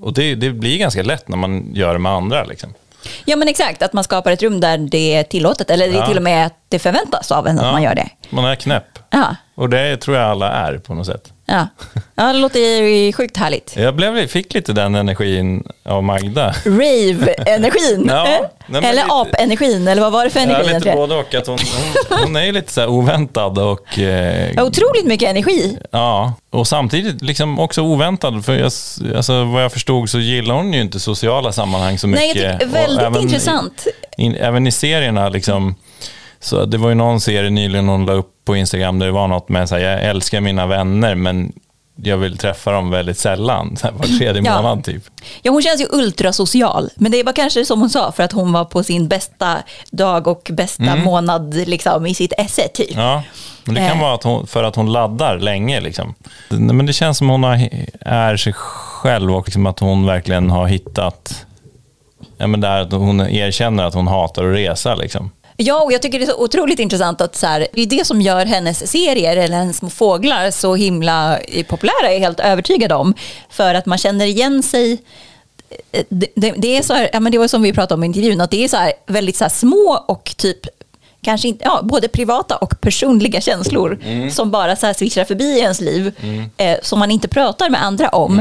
[0.00, 2.44] Och det, det blir ganska lätt när man gör det med andra.
[2.44, 2.74] Liksom.
[3.24, 5.98] Ja men exakt, att man skapar ett rum där det är tillåtet, eller det är
[5.98, 6.06] Ja.
[6.06, 7.72] till och med att det förväntas av en att Ja.
[7.72, 8.08] man gör det.
[8.30, 8.84] Man är knäpp.
[9.10, 11.31] Ja, Och det tror jag alla är på något sätt.
[11.46, 11.68] Ja.
[12.14, 13.76] ja det låter ju sjukt härligt.
[13.76, 16.54] Jag blev, fick lite den energin av Magda.
[16.64, 18.50] Rave-energin, Ja,
[18.82, 21.34] eller ap-energin, eller vad var det för energi Ja, lite både och.
[21.34, 21.58] Att hon,
[22.08, 23.98] hon, hon är ju lite så oväntad och...
[23.98, 25.78] Eh, Ja, Otroligt mycket energi.
[25.90, 28.44] Ja, och samtidigt liksom också oväntad.
[28.44, 28.72] För jag,
[29.16, 32.36] alltså, vad jag förstod så gillar hon ju inte sociala sammanhang så mycket.
[32.36, 33.86] Nej, jag tycker, väldigt även intressant.
[34.18, 35.74] I, in, även i serierna, liksom,
[36.42, 39.28] så det var ju någon serie nyligen hon la upp på Instagram där det var
[39.28, 41.52] något med så här, jag älskar mina vänner men
[41.96, 44.62] jag vill träffa dem väldigt sällan, var tredje Ja.
[44.62, 45.02] månad typ.
[45.42, 48.52] Ja, hon känns ju ultrasocial, men det var kanske som hon sa, för att hon
[48.52, 49.56] var på sin bästa
[49.90, 52.90] dag och bästa månad liksom, i sitt esse typ.
[52.94, 53.04] Mm.
[53.04, 53.22] Ja,
[53.64, 54.02] men det kan Eh.
[54.02, 55.80] vara att hon, för att hon laddar länge.
[55.80, 56.14] Liksom.
[56.48, 57.68] Men det känns som hon har,
[58.00, 61.46] är sig själv och liksom att hon verkligen har hittat...
[62.36, 64.94] Ja, men där hon erkänner att hon hatar att resa.
[64.94, 65.30] Liksom.
[65.64, 68.04] Ja, och jag tycker det är så otroligt intressant att så här, det är det
[68.06, 72.40] som gör hennes serier, eller hennes små fåglar, så himla eh, populära, är jag helt
[72.40, 73.14] övertygad om.
[73.50, 74.92] För att man känner igen sig
[75.92, 78.04] eh, det, det, det är så här, ja, men det var som vi pratade om
[78.04, 80.66] i intervjun, att det är så här, väldigt så här små och typ
[81.22, 83.98] kanske inte, ja, både privata och personliga känslor
[84.30, 86.12] som bara så här svischar förbi i ens liv,
[86.56, 88.38] eh, som man inte pratar med andra om.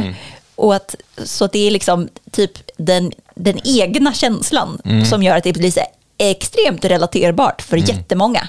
[0.55, 5.43] Och att, så att det är liksom typ den, den egna känslan som gör att
[5.43, 5.79] det blir så
[6.29, 8.47] extremt relaterbart för jättemånga.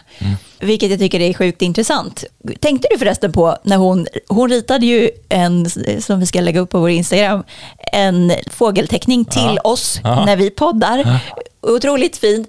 [0.61, 2.25] Vilket jag tycker är sjukt intressant.
[2.61, 5.71] Tänkte du förresten på när hon, hon ritade ju en,
[6.01, 7.45] som vi ska lägga upp på vår Instagram,
[7.93, 10.25] en fågelteckning till oss Ja.
[10.25, 11.21] när vi poddar.
[11.61, 12.47] Otroligt fin.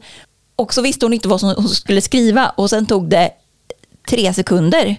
[0.56, 3.32] Och så visste hon inte vad som hon skulle skriva och sen tog det
[4.10, 4.96] tre sekunder.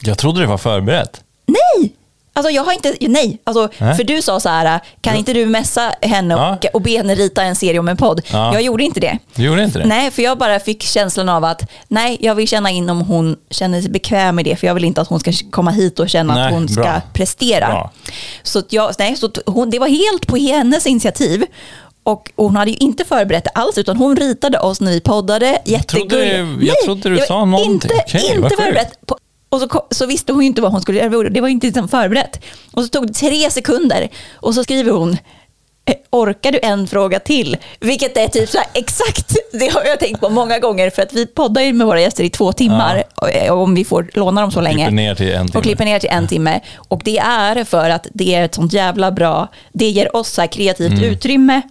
[0.00, 1.20] Jag trodde det var förberett.
[1.46, 1.92] Nej!
[2.36, 3.96] Alltså jag har inte, nej, alltså, Nej.
[3.96, 6.70] för du sa så här, kan inte du messa henne och, Ja.
[6.72, 8.20] och be henne rita en serie om en podd?
[8.32, 8.52] Ja.
[8.52, 9.18] Jag gjorde inte det.
[9.34, 9.84] Du gjorde inte det?
[9.86, 13.36] Nej, för jag bara fick känslan av att nej, jag vill känna in om hon
[13.50, 16.08] känner sig bekväm med det, för jag vill inte att hon ska komma hit och
[16.10, 17.00] känna Nej, att hon ska bra.
[17.12, 17.66] prestera.
[17.66, 17.90] Bra.
[18.42, 21.44] Så, jag, nej, så hon, det var helt på hennes initiativ.
[22.02, 25.58] Och hon hade ju inte förberett det alls, utan hon ritade oss när vi poddade.
[25.64, 26.10] Jättegulligt.
[26.10, 27.72] trodde- jag trodde du var sa någonting.
[27.72, 27.88] Inte,
[28.38, 29.06] vad inte förberett.
[29.06, 29.18] På,
[29.48, 31.88] och så, så visste hon ju inte vad hon skulle göra, det var inte liksom
[31.88, 32.40] förberett.
[32.72, 35.16] Och så tog det tre sekunder och så skriver hon
[35.88, 37.56] "Eh, Orkar du en fråga till?
[37.80, 41.12] Vilket är typ så här, exakt, det har jag tänkt på många gånger för att
[41.12, 43.04] vi poddar ju med våra gäster i två timmar
[43.50, 44.84] och- om vi får låna dem så länge.
[44.86, 45.58] Klipper ner till en timme.
[45.58, 46.60] Och klipper ner till en timme.
[46.88, 50.48] Och det är för att det är ett sånt jävla bra, det ger oss så
[50.48, 51.04] kreativt Mm.
[51.04, 51.62] utrymme.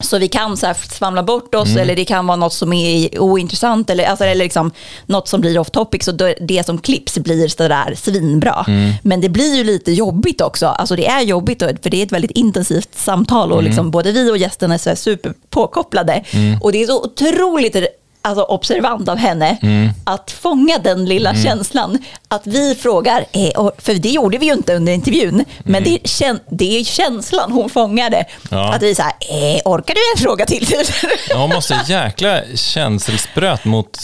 [0.00, 3.18] Så vi kan så här svamla bort oss eller det kan vara något som är
[3.18, 4.70] ointressant eller, alltså, eller liksom
[5.06, 6.04] något som blir off topic.
[6.04, 8.64] Så det som klipps blir sådär svinbra.
[9.02, 10.66] Men det blir ju lite jobbigt också.
[10.66, 14.30] Alltså det är jobbigt för det är ett väldigt intensivt samtal och liksom både vi
[14.30, 16.24] och gästerna är så super påkopplade.
[16.60, 17.76] Och det är så otroligt
[18.22, 19.56] alltså, observant av henne
[20.04, 21.98] att fånga den lilla känslan.
[22.28, 26.38] Att vi frågar, eh, för det gjorde vi ju inte under intervjun, men det, är,
[26.56, 28.24] det är känslan hon fångade.
[28.50, 28.74] Ja.
[28.74, 30.66] Att vi säger, eh, orkar du en fråga till?
[31.28, 33.98] Ja, Hon måste jäkla känselspröt mot,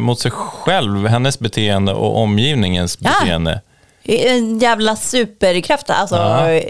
[0.00, 3.60] mot sig själv, hennes beteende och omgivningens beteende.
[4.08, 5.90] En jävla superkraft.
[5.90, 6.60] Alltså, Ja.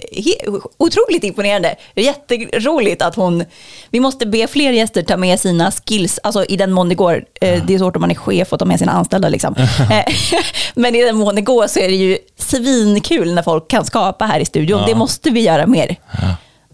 [0.79, 1.75] otroligt imponerande.
[1.95, 3.45] Jätteroligt att hon...
[3.91, 7.25] Vi måste be fler gäster ta med sina skills, alltså i den mån det går.
[7.41, 9.29] Eh, Det är svårt om man är chef och ta med sina anställda.
[9.29, 9.55] Liksom.
[9.91, 10.05] Eh,
[10.75, 14.25] Men i den mån det går så är det ju svinkul när folk kan skapa
[14.25, 14.81] här i studion.
[14.81, 14.87] Ja.
[14.87, 15.97] Det måste vi göra mer.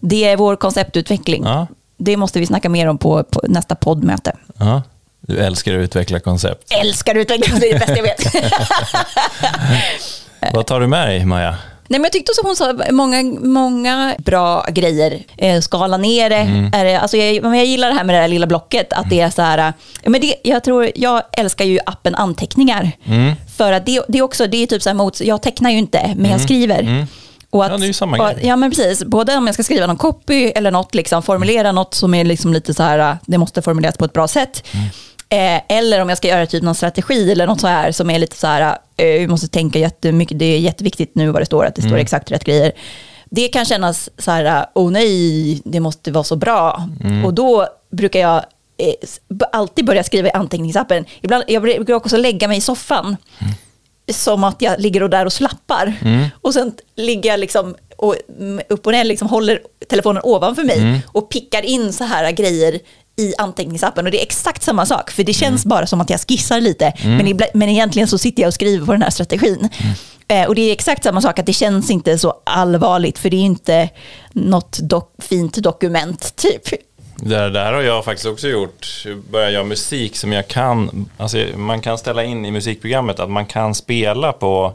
[0.00, 1.44] Det är vår konceptutveckling.
[1.44, 1.66] Ja.
[1.96, 4.36] Det måste vi snacka mer om på, på nästa poddmöte.
[4.58, 4.82] Ja.
[5.26, 6.72] Du älskar att utveckla koncept.
[6.72, 8.34] Älskar utveckling, det är det bästa jag vet.
[10.54, 11.54] Vad tar du med dig, Maja?
[11.88, 15.22] Nej, men jag tyckte som hon sa, många, många bra grejer.
[15.36, 16.36] Eh, skala ner det.
[16.36, 16.70] Mm.
[16.74, 18.92] Är det alltså jag, men jag gillar det här med det här lilla blocket.
[18.92, 22.90] Att det är så här, eh, men det, jag, tror, jag älskar ju appen anteckningar.
[23.04, 23.32] Mm.
[23.56, 25.78] För att det, det är också, det är typ så här mot, jag tecknar ju
[25.78, 27.06] inte, men jag skriver.
[27.50, 27.72] Och Mm.
[27.72, 28.46] Ja, det är ju samma grej.
[28.46, 29.04] Ja, men precis.
[29.04, 32.52] Både om jag ska skriva någon copy eller något, liksom, formulera något som är liksom
[32.52, 34.66] lite så här, eh, det måste formuleras på ett bra sätt.
[35.32, 35.56] Mm.
[35.56, 38.18] Eh, eller om jag ska göra typ någon strategi eller något så här som är
[38.18, 41.66] lite så här, eh, vi måste tänka jättemycket, det är jätteviktigt nu vad det står,
[41.66, 42.72] att det står exakt rätt grejer.
[43.24, 46.88] Det kan kännas så här, oh nej, det måste vara så bra.
[47.24, 48.36] Och då brukar jag
[48.78, 51.04] eh, alltid börja skriva i anteckningsappen.
[51.20, 53.16] Ibland, jag brukar också lägga mig i soffan
[54.12, 55.94] som att jag ligger och där och slappar.
[56.40, 61.02] Och sen ligger jag liksom och, mm, upp och ner, liksom håller telefonen ovanför mig
[61.06, 62.78] och pickar in så här grejer
[63.16, 64.06] i anteckningsappen.
[64.06, 66.92] Och det är exakt samma sak, för det känns bara som att jag skissar lite.
[67.04, 69.68] Men, ibla, men egentligen så sitter jag och skriver på den här strategin.
[70.28, 73.36] Eh, och det är exakt samma sak, att det känns inte så allvarligt, för det
[73.36, 73.88] är inte
[74.32, 76.62] något dok, fint dokument, typ.
[77.16, 79.06] Det där har jag faktiskt också gjort.
[79.30, 81.08] Börja göra musik som jag kan.
[81.16, 84.72] Alltså man kan ställa in i musikprogrammet att man kan spela på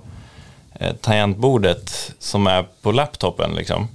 [0.79, 3.55] eh, tangentbordet som är på laptopen.
[3.55, 3.87] Liksom.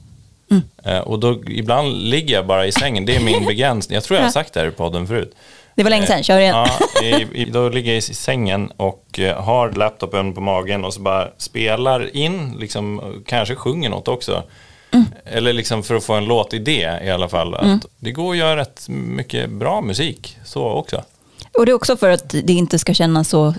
[0.84, 3.04] Eh, och då, ibland ligger jag bara i sängen.
[3.04, 3.94] Det är min begränsning.
[3.94, 5.34] Jag tror jag har sagt det här i podden förut.
[5.74, 6.66] Det var länge sedan, kör igen.
[7.02, 7.18] Ja,
[7.48, 12.16] då ligger jag i sängen och eh, har laptopen på magen och så bara spelar
[12.16, 14.42] in, liksom, kanske sjunger något också.
[15.24, 17.54] Eller liksom för att få en låtidé i alla fall.
[17.54, 21.04] Att Det går att göra rätt mycket bra musik så också.
[21.58, 23.54] Och det är också för att det inte ska kännas så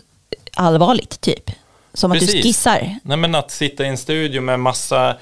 [0.56, 1.52] allvarligt, typ.
[1.94, 2.44] Som att du Precis.
[2.44, 2.95] skissar.
[3.03, 5.15] Nej men att sitta i en studio med massa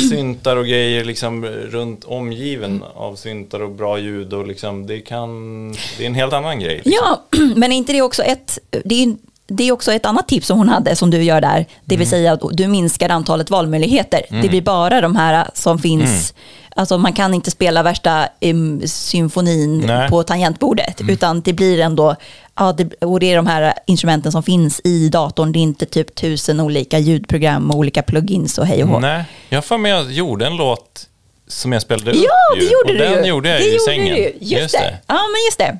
[0.00, 5.72] syntar och grejer liksom runt omgiven av syntar och bra ljud och liksom det kan,
[5.72, 6.74] det är en helt annan grej.
[6.84, 6.92] Liksom.
[6.92, 7.24] Ja,
[7.56, 9.16] men är inte det också ett, det är,
[9.46, 11.66] det är också ett annat tips som hon hade som du gör där.
[11.84, 11.98] Det Mm.
[11.98, 14.22] vill säga att du minskar antalet valmöjligheter.
[14.42, 16.02] Det blir bara de här som finns,
[16.32, 16.72] Mm.
[16.76, 19.96] alltså man kan inte spela värsta um, symfonin Nej.
[19.96, 20.10] Mm.
[20.10, 21.00] på tangentbordet.
[21.08, 22.16] Utan det blir ändå,
[22.56, 25.52] ja, det, och det är de här instrumenten som finns i datorn.
[25.52, 28.98] Det är inte typ tusen olika ljudprogram och olika plugins och hej och hå.
[28.98, 31.06] Nej, jag för mig jag gjorde en låt
[31.48, 33.28] som jag spelade upp Ja, det gjorde och du den ju.
[33.30, 34.14] gjorde jag det i gjorde sängen.
[34.14, 34.20] Du.
[34.22, 34.32] ju.
[34.40, 34.98] Just, det.
[35.06, 35.78] Ja, men just det.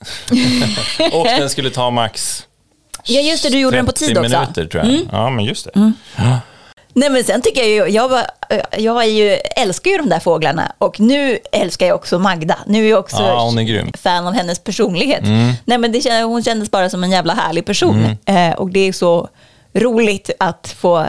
[1.12, 2.46] Och den skulle ta max
[3.04, 3.48] Ja, just det.
[3.50, 4.26] Du gjorde den på 30 tid också.
[4.34, 4.40] Mm.
[4.40, 5.00] minuter tror jag.
[5.12, 5.92] Ja, men just det.
[6.94, 8.26] Nej men sen tycker jag ju, jag, var,
[8.78, 12.58] jag är ju, älskar ju de där fåglarna och nu älskar jag också Magda.
[12.66, 13.80] Nu är jag också Ja, är.
[13.80, 13.92] Mm.
[13.98, 15.22] fan av hennes personlighet.
[15.64, 18.16] Nej men det, hon kändes bara som en jävla härlig person.
[18.24, 19.28] Eh, och det är så
[19.72, 21.06] roligt att få,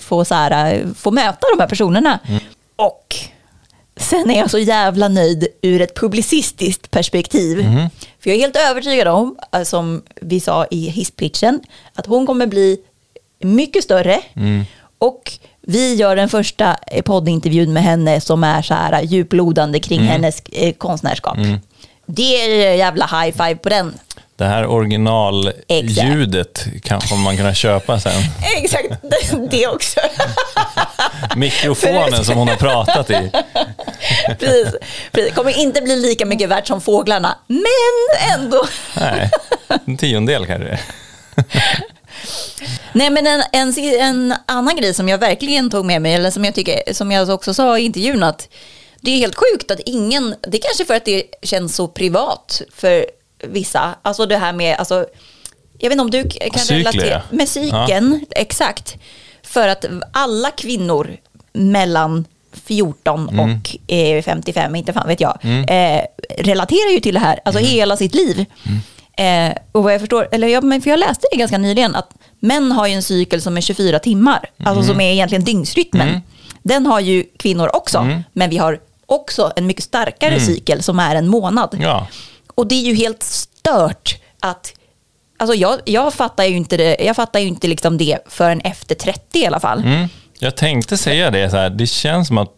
[0.00, 2.18] få, så här, få möta de här personerna.
[2.28, 2.42] Mm.
[2.76, 3.16] Och
[3.96, 7.60] sen är jag så jävla nöjd ur ett publicistiskt perspektiv.
[7.60, 7.88] Mm.
[8.20, 11.60] För jag är helt övertygad om, eh, som vi sa i hisspitchen,
[11.94, 12.78] att hon kommer bli
[13.40, 14.20] mycket större.
[14.36, 14.64] Mm.
[14.98, 19.98] Och vi gör den första eh, poddintervjun med henne som är så här djuplodande kring
[20.00, 20.10] Mm.
[20.12, 21.36] hennes eh, konstnärskap.
[22.06, 23.94] Det är jävla high five på den.
[24.36, 28.12] Det här originalljudet kommer man kunna köpa sen.
[28.56, 30.00] Exakt, det- det också.
[31.36, 33.30] Mikrofonen som hon har pratat i.
[34.38, 34.74] precis,
[35.12, 35.34] precis.
[35.34, 38.66] Kommer inte bli lika mycket värt som fåglarna, men ändå.
[39.00, 39.30] Nej,
[39.86, 40.78] en tiondel kanske.
[42.92, 46.44] Nej men en, en, en annan grej som jag verkligen tog med mig, eller som
[46.44, 48.48] jag, tycker, som jag också sa i intervjun, att
[49.00, 52.62] det är helt sjukt att ingen, det är kanske för att det känns så privat
[52.74, 53.06] för
[53.44, 55.06] vissa, alltså det här med, alltså,
[55.78, 57.22] jag vet inte om du kan Cykler, relatera, ja.
[57.30, 58.96] med cykeln, exakt,
[59.42, 61.16] för att alla kvinnor
[61.52, 63.40] mellan 14 Mm.
[63.40, 65.38] och eh, 55, inte fan vet jag,
[65.68, 66.00] eh,
[66.38, 67.70] relaterar ju till det här, alltså Mm.
[67.72, 68.44] hela sitt liv.
[69.18, 72.10] Eh, och vad jag förstår, eller jag, för jag läste det ganska nyligen, att
[72.40, 76.20] män har ju en cykel som är 24 timmar, alltså som är egentligen dygnsrytmen.
[76.62, 81.16] Den har ju kvinnor också, men vi har också en mycket starkare cykel som är
[81.16, 81.76] en månad.
[81.80, 82.06] Ja.
[82.56, 84.72] Och det är ju helt stört att
[85.38, 88.94] Alltså jag, jag fattar ju inte det, jag fattar ju inte liksom det förrän efter
[88.94, 89.78] 30 i alla fall.
[89.78, 90.08] Mm.
[90.38, 92.52] Jag tänkte säga det, så här, det känns som att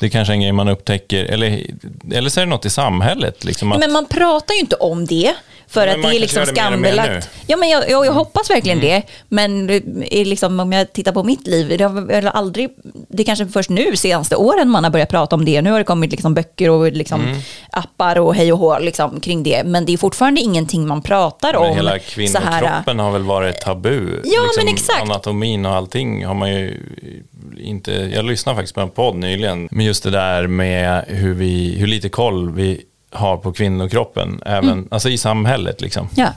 [0.00, 1.66] det kanske är en grej man upptäcker, eller,
[2.12, 3.44] eller så är det något i samhället.
[3.44, 5.34] Liksom att, Men man pratar ju inte om det.
[5.70, 7.28] För Men att det är liksom det skambelagt.
[7.46, 8.90] Ja, men jag, jag, jag hoppas verkligen Mm.
[8.90, 9.02] det.
[9.28, 9.70] Men
[10.10, 12.68] är liksom, om jag tittar på mitt liv, det har aldrig,
[13.08, 15.62] det är kanske först nu senaste åren man har börjat prata om det.
[15.62, 17.38] Nu har det kommit liksom böcker och liksom Mm.
[17.72, 19.64] appar och hej och hå liksom kring det.
[19.64, 21.76] Men det är fortfarande ingenting man pratar men om.
[21.76, 24.00] hela kvinnokroppen har väl varit tabu.
[24.06, 25.02] Liksom Ja, men exakt.
[25.02, 26.74] Anatomin och allting har man ju
[27.60, 27.92] inte...
[27.92, 29.68] Jag lyssnade faktiskt på en podd nyligen.
[29.70, 32.80] Men just det där med hur, vi, hur lite koll vi
[33.10, 34.42] har på kvinnokroppen.
[34.46, 34.88] Även, Mm.
[34.90, 36.08] Alltså i samhället liksom.
[36.16, 36.28] Ja.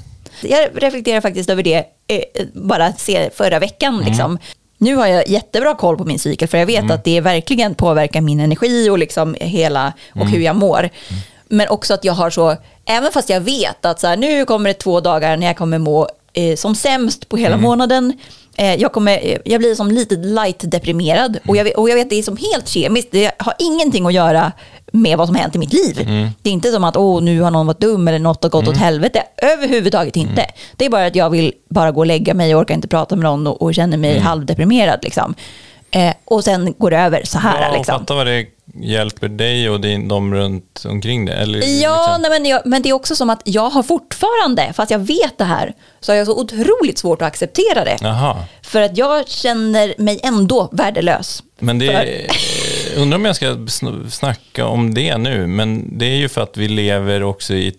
[0.42, 1.78] Jag reflekterar faktiskt över det
[2.08, 2.22] eh,
[2.54, 3.94] bara se förra veckan.
[3.94, 4.06] Mm.
[4.08, 4.38] Liksom.
[4.78, 6.92] Nu har jag jättebra koll på min cykel för jag vet Mm.
[6.92, 10.28] att det verkligen påverkar min energi och liksom hela och Mm.
[10.28, 10.90] hur jag mår.
[11.48, 14.70] Men också att jag har så, även fast jag vet att så här, nu kommer
[14.70, 18.14] det två dagar när jag kommer må eh, som sämst på hela månaden.
[18.58, 22.20] Eh, jag, kommer, eh, jag blir som lite light-deprimerad och jag, och jag vet det
[22.20, 23.12] är som helt kemiskt.
[23.12, 24.52] Det har ingenting att göra
[24.92, 25.96] med vad som hänt i mitt liv.
[26.42, 28.68] Det är inte som att åh, nu har någon varit dum eller något har gått
[28.68, 29.24] åt helvete.
[29.38, 30.46] Överhuvudtaget inte.
[30.76, 33.16] Det är bara att jag vill bara gå och lägga mig och orkar inte prata
[33.16, 35.00] med någon och, och känner mig halvdeprimerad.
[35.04, 35.36] Liksom.
[35.92, 37.62] Eh, och sen går det över så här.
[37.62, 38.00] Ja, liksom.
[38.00, 41.36] fatta vad det hjälper dig och din, de runt omkring dig?
[41.36, 44.74] Eller, Ja, liksom- nej, men, jag, men det är också som att jag har fortfarande,
[44.74, 47.98] fast jag vet det här, så har jag så otroligt svårt att acceptera det.
[48.02, 48.38] Jaha.
[48.62, 51.44] För att jag känner mig ändå värdelös.
[51.60, 52.32] Men det är,
[52.98, 56.58] undrar om jag ska sn- snacka om det nu, men det är ju för att
[56.58, 57.76] vi lever också i ett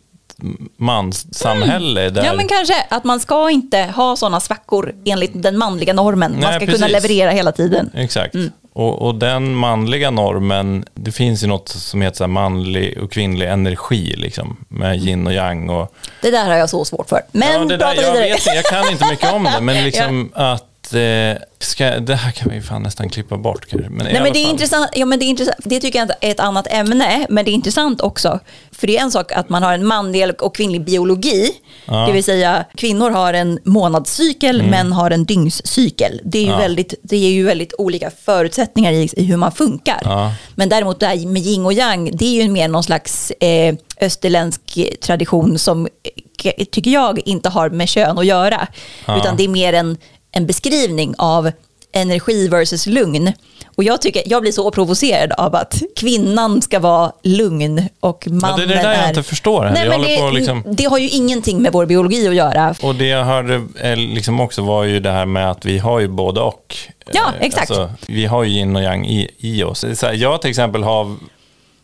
[0.77, 2.11] manssamhälle.
[2.11, 6.33] Där, Ja, men kanske att man ska inte ha sådana svackor enligt den manliga normen.
[6.33, 6.93] man Nej, ska kunna precis.
[6.93, 7.91] leverera hela tiden.
[7.95, 8.35] Exakt.
[8.75, 13.47] Och, och den manliga normen, det finns ju något som heter så manlig och kvinnlig
[13.47, 15.71] energi, liksom, med yin och yang.
[15.71, 17.21] Och, Det där har jag så svårt för.
[17.33, 18.19] Men ja, det där, jag, vidare.
[18.29, 20.65] vet, jag kan inte mycket om det, men liksom att...
[20.95, 23.91] Eh, ska, det här kan vi fan nästan klippa bort kanske.
[23.91, 25.57] Men Nej, men det, är intressant, ja, men det är intressant.
[25.65, 28.41] Det tycker jag är ett annat ämne, men det är intressant också.
[28.73, 31.51] För det är en sak att man har en manlig och kvinnlig biologi.
[31.87, 32.07] Ja.
[32.07, 34.71] Det vill säga kvinnor har en månadscykel, Mm.
[34.71, 36.21] män har en dygnscykel.
[36.25, 40.01] Det är ju, väldigt, det är ju väldigt olika förutsättningar i, i hur man funkar.
[40.05, 40.33] Ja.
[40.55, 43.75] Men däremot det här med yin och yang, det är ju mer någon slags eh,
[44.01, 44.61] österländsk
[45.01, 48.67] tradition som eh, tycker jag inte har med kön att göra.
[49.07, 49.17] Ja.
[49.19, 49.97] Utan det är mer en,
[50.33, 51.51] en beskrivning av
[51.93, 53.33] energi versus lugn.
[53.77, 58.41] Och jag, tycker, jag blir så provocerad av att kvinnan ska vara lugn och mannen
[58.51, 59.09] Ja, det är det där jag är...
[59.09, 59.71] inte förstår.
[59.75, 60.63] Nej, jag men det, liksom...
[60.67, 62.75] det har ju ingenting med vår biologi att göra.
[62.83, 66.01] Och det jag hörde eh, liksom också var ju det här med att vi har
[66.01, 66.77] ju både och.
[67.13, 67.71] Ja, Eh, exakt.
[68.07, 69.85] vi har ju yin och yang i, i oss.
[69.95, 71.17] Så här, jag till exempel har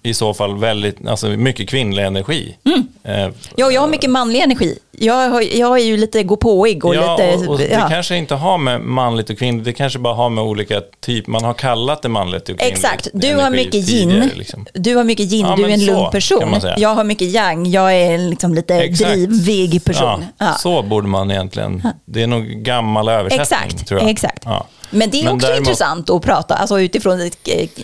[0.02, 2.56] i så fall väldigt, alltså mycket kvinnlig energi.
[2.64, 2.86] Mm.
[3.04, 4.78] Eh, Ja, jag har mycket manlig energi.
[5.00, 7.36] Jag, har, jag är ju lite gåpåig och ja, lite...
[7.36, 7.88] och, och det ja.
[7.88, 11.44] kanske inte har med manligt och kvinnligt, det kanske bara har med olika typ, man
[11.44, 12.76] har kallat det manligt och kvinnligt.
[12.76, 14.66] Exakt, du har mycket yin, liksom.
[14.74, 16.60] du har mycket yin, Ja, du är en lugn person.
[16.76, 19.14] Jag har mycket yang, jag är en liksom lite Exakt.
[19.14, 20.24] drivig person.
[20.38, 20.52] Ja, Ja.
[20.52, 24.10] Så borde man egentligen, det är nog gammal översättning Exakt, tror jag.
[24.10, 24.44] exakt.
[24.90, 27.30] Men det är Men också däremot- intressant att prata, alltså utifrån eh,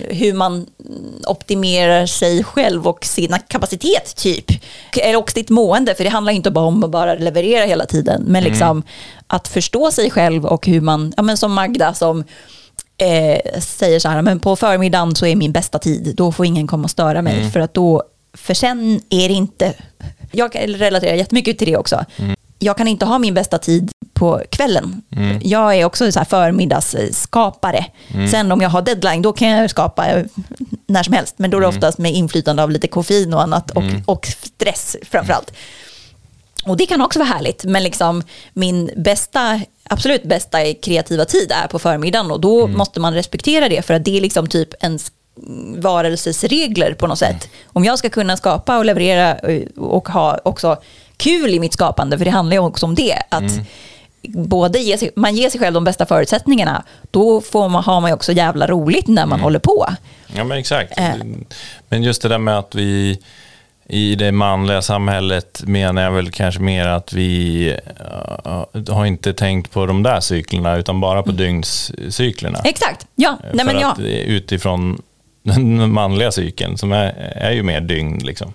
[0.09, 0.66] hur man
[1.26, 4.44] optimerar sig själv och sin kapacitet typ.
[5.16, 8.36] Också sitt mående, för det handlar inte bara om att bara leverera hela tiden, men
[8.43, 8.52] Mm.
[8.52, 8.82] liksom
[9.26, 12.24] att förstå sig själv och hur man, ja men som Magda som
[12.98, 16.66] eh, säger så här, men på förmiddagen så är min bästa tid, då får ingen
[16.66, 17.51] komma och störa mig, Mm.
[17.51, 18.02] för att då,
[18.36, 19.74] för sen är det inte,
[20.32, 22.05] jag kan relatera jättemycket till det också.
[22.16, 22.36] Mm.
[22.64, 25.02] Jag kan inte ha min bästa tid på kvällen.
[25.16, 25.40] Mm.
[25.44, 27.86] Jag är också så här förmiddagsskapare.
[28.14, 28.28] Mm.
[28.28, 30.24] Sen om jag har deadline, då kan jag skapa eh,
[30.86, 31.34] när som helst.
[31.36, 31.70] Men då är Mm.
[31.70, 35.52] det oftast med inflytande av lite koffein och annat och, och stress framförallt.
[36.66, 38.22] Och det kan också vara härligt, men liksom
[38.52, 43.82] min bästa, absolut bästa kreativa tid är på förmiddagen och då måste man respektera det
[43.82, 45.12] för att det är liksom typ ens
[45.76, 47.48] varelsesregler på något sätt.
[47.66, 50.76] Om jag ska kunna skapa och leverera eh, och ha också
[51.16, 53.52] kul i mitt skapande, för det handlar ju också om det, att
[54.28, 58.10] både ge sig, man ger sig själv de bästa förutsättningarna, då får man, har man
[58.10, 59.86] ju också jävla roligt när man håller på.
[60.36, 60.98] Ja, men exakt.
[60.98, 61.14] Eh.
[61.88, 63.18] Men just det där med att vi
[63.88, 67.68] i det manliga samhället menar jag väl kanske mer att vi
[68.00, 72.60] uh, har inte tänkt på de där cyklerna utan bara på dygnscyklerna.
[72.64, 73.38] Exakt, ja.
[73.52, 73.96] Nej, För men ja.
[74.06, 75.02] utifrån
[75.42, 78.18] den manliga cykeln som är, är ju mer dygn.
[78.18, 78.52] Liksom.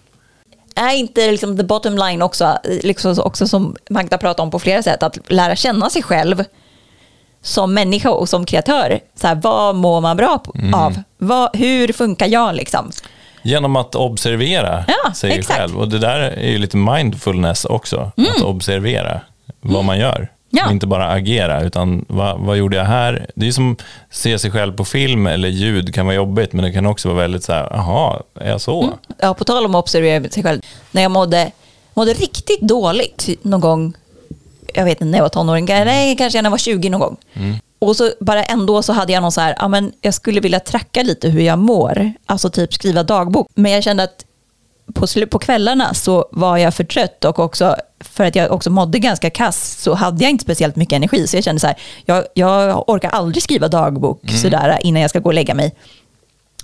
[0.80, 4.84] Är inte liksom the bottom line också, liksom också som Magda pratar om på flera
[4.84, 6.44] sätt, att lära känna sig själv
[7.42, 9.00] som människa och som kreatör.
[9.16, 10.74] Så här, vad mår man bra Mm.
[10.74, 11.02] av?
[11.18, 12.92] Vad, hur funkar jag liksom?
[13.44, 15.60] Genom att observera Ja, sig exakt.
[15.60, 15.80] själv.
[15.80, 18.12] Och det där är ju lite mindfulness också.
[18.36, 19.22] Att observera
[19.62, 20.28] vad man gör.
[20.52, 20.62] Mm.
[20.64, 20.66] Ja.
[20.66, 23.28] Och inte bara agera, utan vad, vad gjorde jag här?
[23.36, 26.64] Det är som att se sig själv på film eller ljud kan vara jobbigt, men
[26.64, 28.94] det kan också vara väldigt så här, jaha, är jag så?
[29.18, 30.62] Ja, på tal om att observera sig själv.
[30.92, 31.52] När jag mådde,
[31.94, 33.94] mådde riktigt dåligt någon gång,
[34.74, 37.18] jag vet inte när jag var tonåring, nej, kanske när jag var 20 någon gång.
[37.80, 40.60] Och så bara ändå så hade jag någon så här, ja men jag skulle vilja
[40.60, 43.48] tracka lite hur jag mår, alltså typ skriva dagbok.
[43.56, 44.26] Men jag kände att
[44.94, 49.00] på, på kvällarna så var jag för trött och också för att jag också mådde
[49.00, 51.28] ganska kass så hade jag inte speciellt mycket energi.
[51.28, 51.76] Så jag kände så här,
[52.06, 55.76] jag, jag orkar aldrig skriva dagbok sådär innan jag ska gå och lägga mig.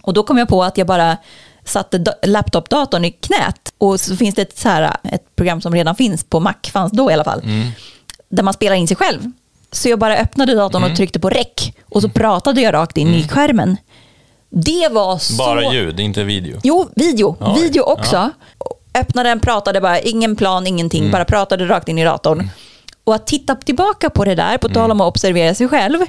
[0.02, 1.18] Och då kom jag på att jag bara
[1.66, 5.74] satte da- laptopdatorn i knät och så finns det ett, så här, ett program som
[5.76, 7.42] redan finns på Mac, fanns då i alla fall,
[8.30, 9.32] där man spelar in sig själv.
[9.72, 11.48] Så jag bara öppnade datorn och tryckte på rec
[11.90, 13.78] och så pratade jag rakt in i skärmen.
[14.58, 15.34] Det var så...
[15.36, 16.60] Bara ljud, inte video.
[16.64, 17.38] Jo, video.
[17.40, 18.30] Oj, Video också.
[19.00, 21.12] Öppnade den, pratade bara, ingen plan, ingenting, Mm.
[21.12, 22.50] bara pratade rakt in i datorn.
[23.04, 26.00] Och att titta tillbaka på det där, på tal om att observera sig själv,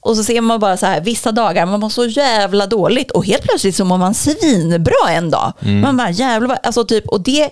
[0.00, 3.26] och så ser man bara så här, vissa dagar, man mår så jävla dåligt och
[3.26, 5.52] helt plötsligt så mår man svinbra en dag.
[5.62, 5.80] Mm.
[5.80, 7.50] Man bara jävlar, alltså typ, och det,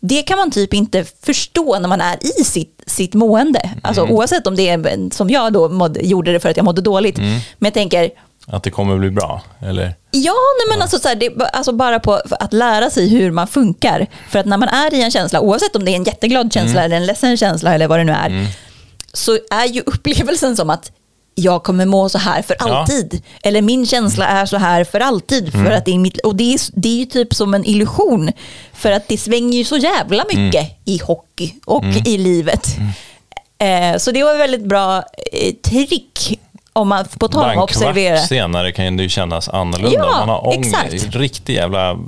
[0.00, 3.70] det kan man typ inte förstå när man är i sitt, sitt mående.
[3.82, 4.14] Alltså Mm.
[4.14, 7.18] oavsett om det är som jag då mådde, gjorde det för att jag mådde dåligt.
[7.18, 8.10] Men jag tänker,
[8.52, 9.42] Att det kommer bli bra?
[9.62, 9.94] Eller?
[10.10, 13.46] Ja, nej, men alltså, så här, det, alltså bara på att lära sig hur man
[13.48, 14.06] funkar.
[14.28, 16.84] För att när man är i en känsla, oavsett om det är en jätteglad känsla
[16.84, 18.46] eller en ledsen känsla eller vad det nu är,
[19.12, 20.90] så är ju upplevelsen som att
[21.34, 22.76] jag kommer må så här för Ja.
[22.78, 23.22] alltid.
[23.42, 25.52] Eller min känsla är så här för alltid.
[25.52, 28.30] För att det är mitt, och det är, det är ju typ som en illusion.
[28.72, 32.66] För att det svänger ju så jävla mycket i hockey och i livet.
[33.58, 34.96] Eh, så det var ett väldigt bra
[35.32, 36.40] eh, trick.
[36.80, 38.18] Om man på tal om att observera.
[38.18, 39.98] senare kan det ju kännas annorlunda.
[39.98, 41.14] Ja, Om man har ångest, exakt.
[41.16, 41.98] riktig jävla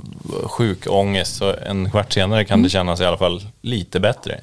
[0.43, 4.39] sjuk ångest, så en kvart senare kan det kännas i alla fall lite bättre.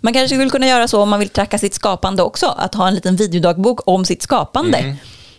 [0.00, 2.46] Man kanske skulle kunna göra så om man vill tracka sitt skapande också.
[2.46, 4.78] Att ha en liten videodagbok om sitt skapande.
[4.78, 4.96] Mm.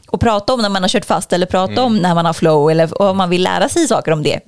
[0.07, 2.71] Och prata om när man har kört fast eller prata om när man har flow
[2.71, 4.39] eller om man vill lära sig saker om det.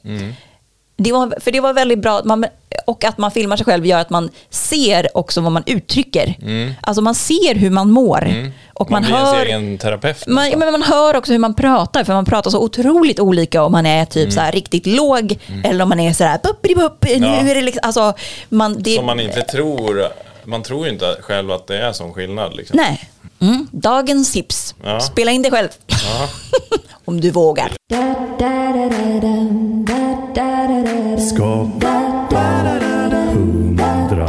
[0.98, 1.04] Mm.
[1.04, 2.22] det var, för det var väldigt bra.
[2.26, 2.46] Man,
[2.88, 6.36] och att man filmar sig själv gör att man ser också vad man uttrycker.
[6.82, 8.34] Alltså man ser hur man mår.
[8.74, 9.12] Och man, Mm.
[9.12, 9.46] man blir hör...
[9.46, 10.28] ens egen terapeut.
[10.28, 13.72] Man, men man hör också hur man pratar, för man pratar så otroligt olika om
[13.72, 14.32] man är typ Mm.
[14.32, 17.36] så här riktigt låg eller om man är så här bupp, nu Ja.
[17.36, 18.14] är det liksom, alltså,
[18.50, 20.02] man, det, Som man inte tror,
[20.46, 22.56] man tror ju inte själv att det är sån skillnad.
[22.56, 22.78] Liksom.
[22.78, 23.10] Nej.
[23.40, 23.68] Mm.
[23.72, 24.76] Dagens tips.
[24.84, 25.00] Ja.
[25.00, 25.70] Spela in dig själv.
[25.88, 26.30] Ja.
[27.06, 27.72] Om du vågar.
[31.30, 32.06] Skapa
[33.32, 34.28] 100.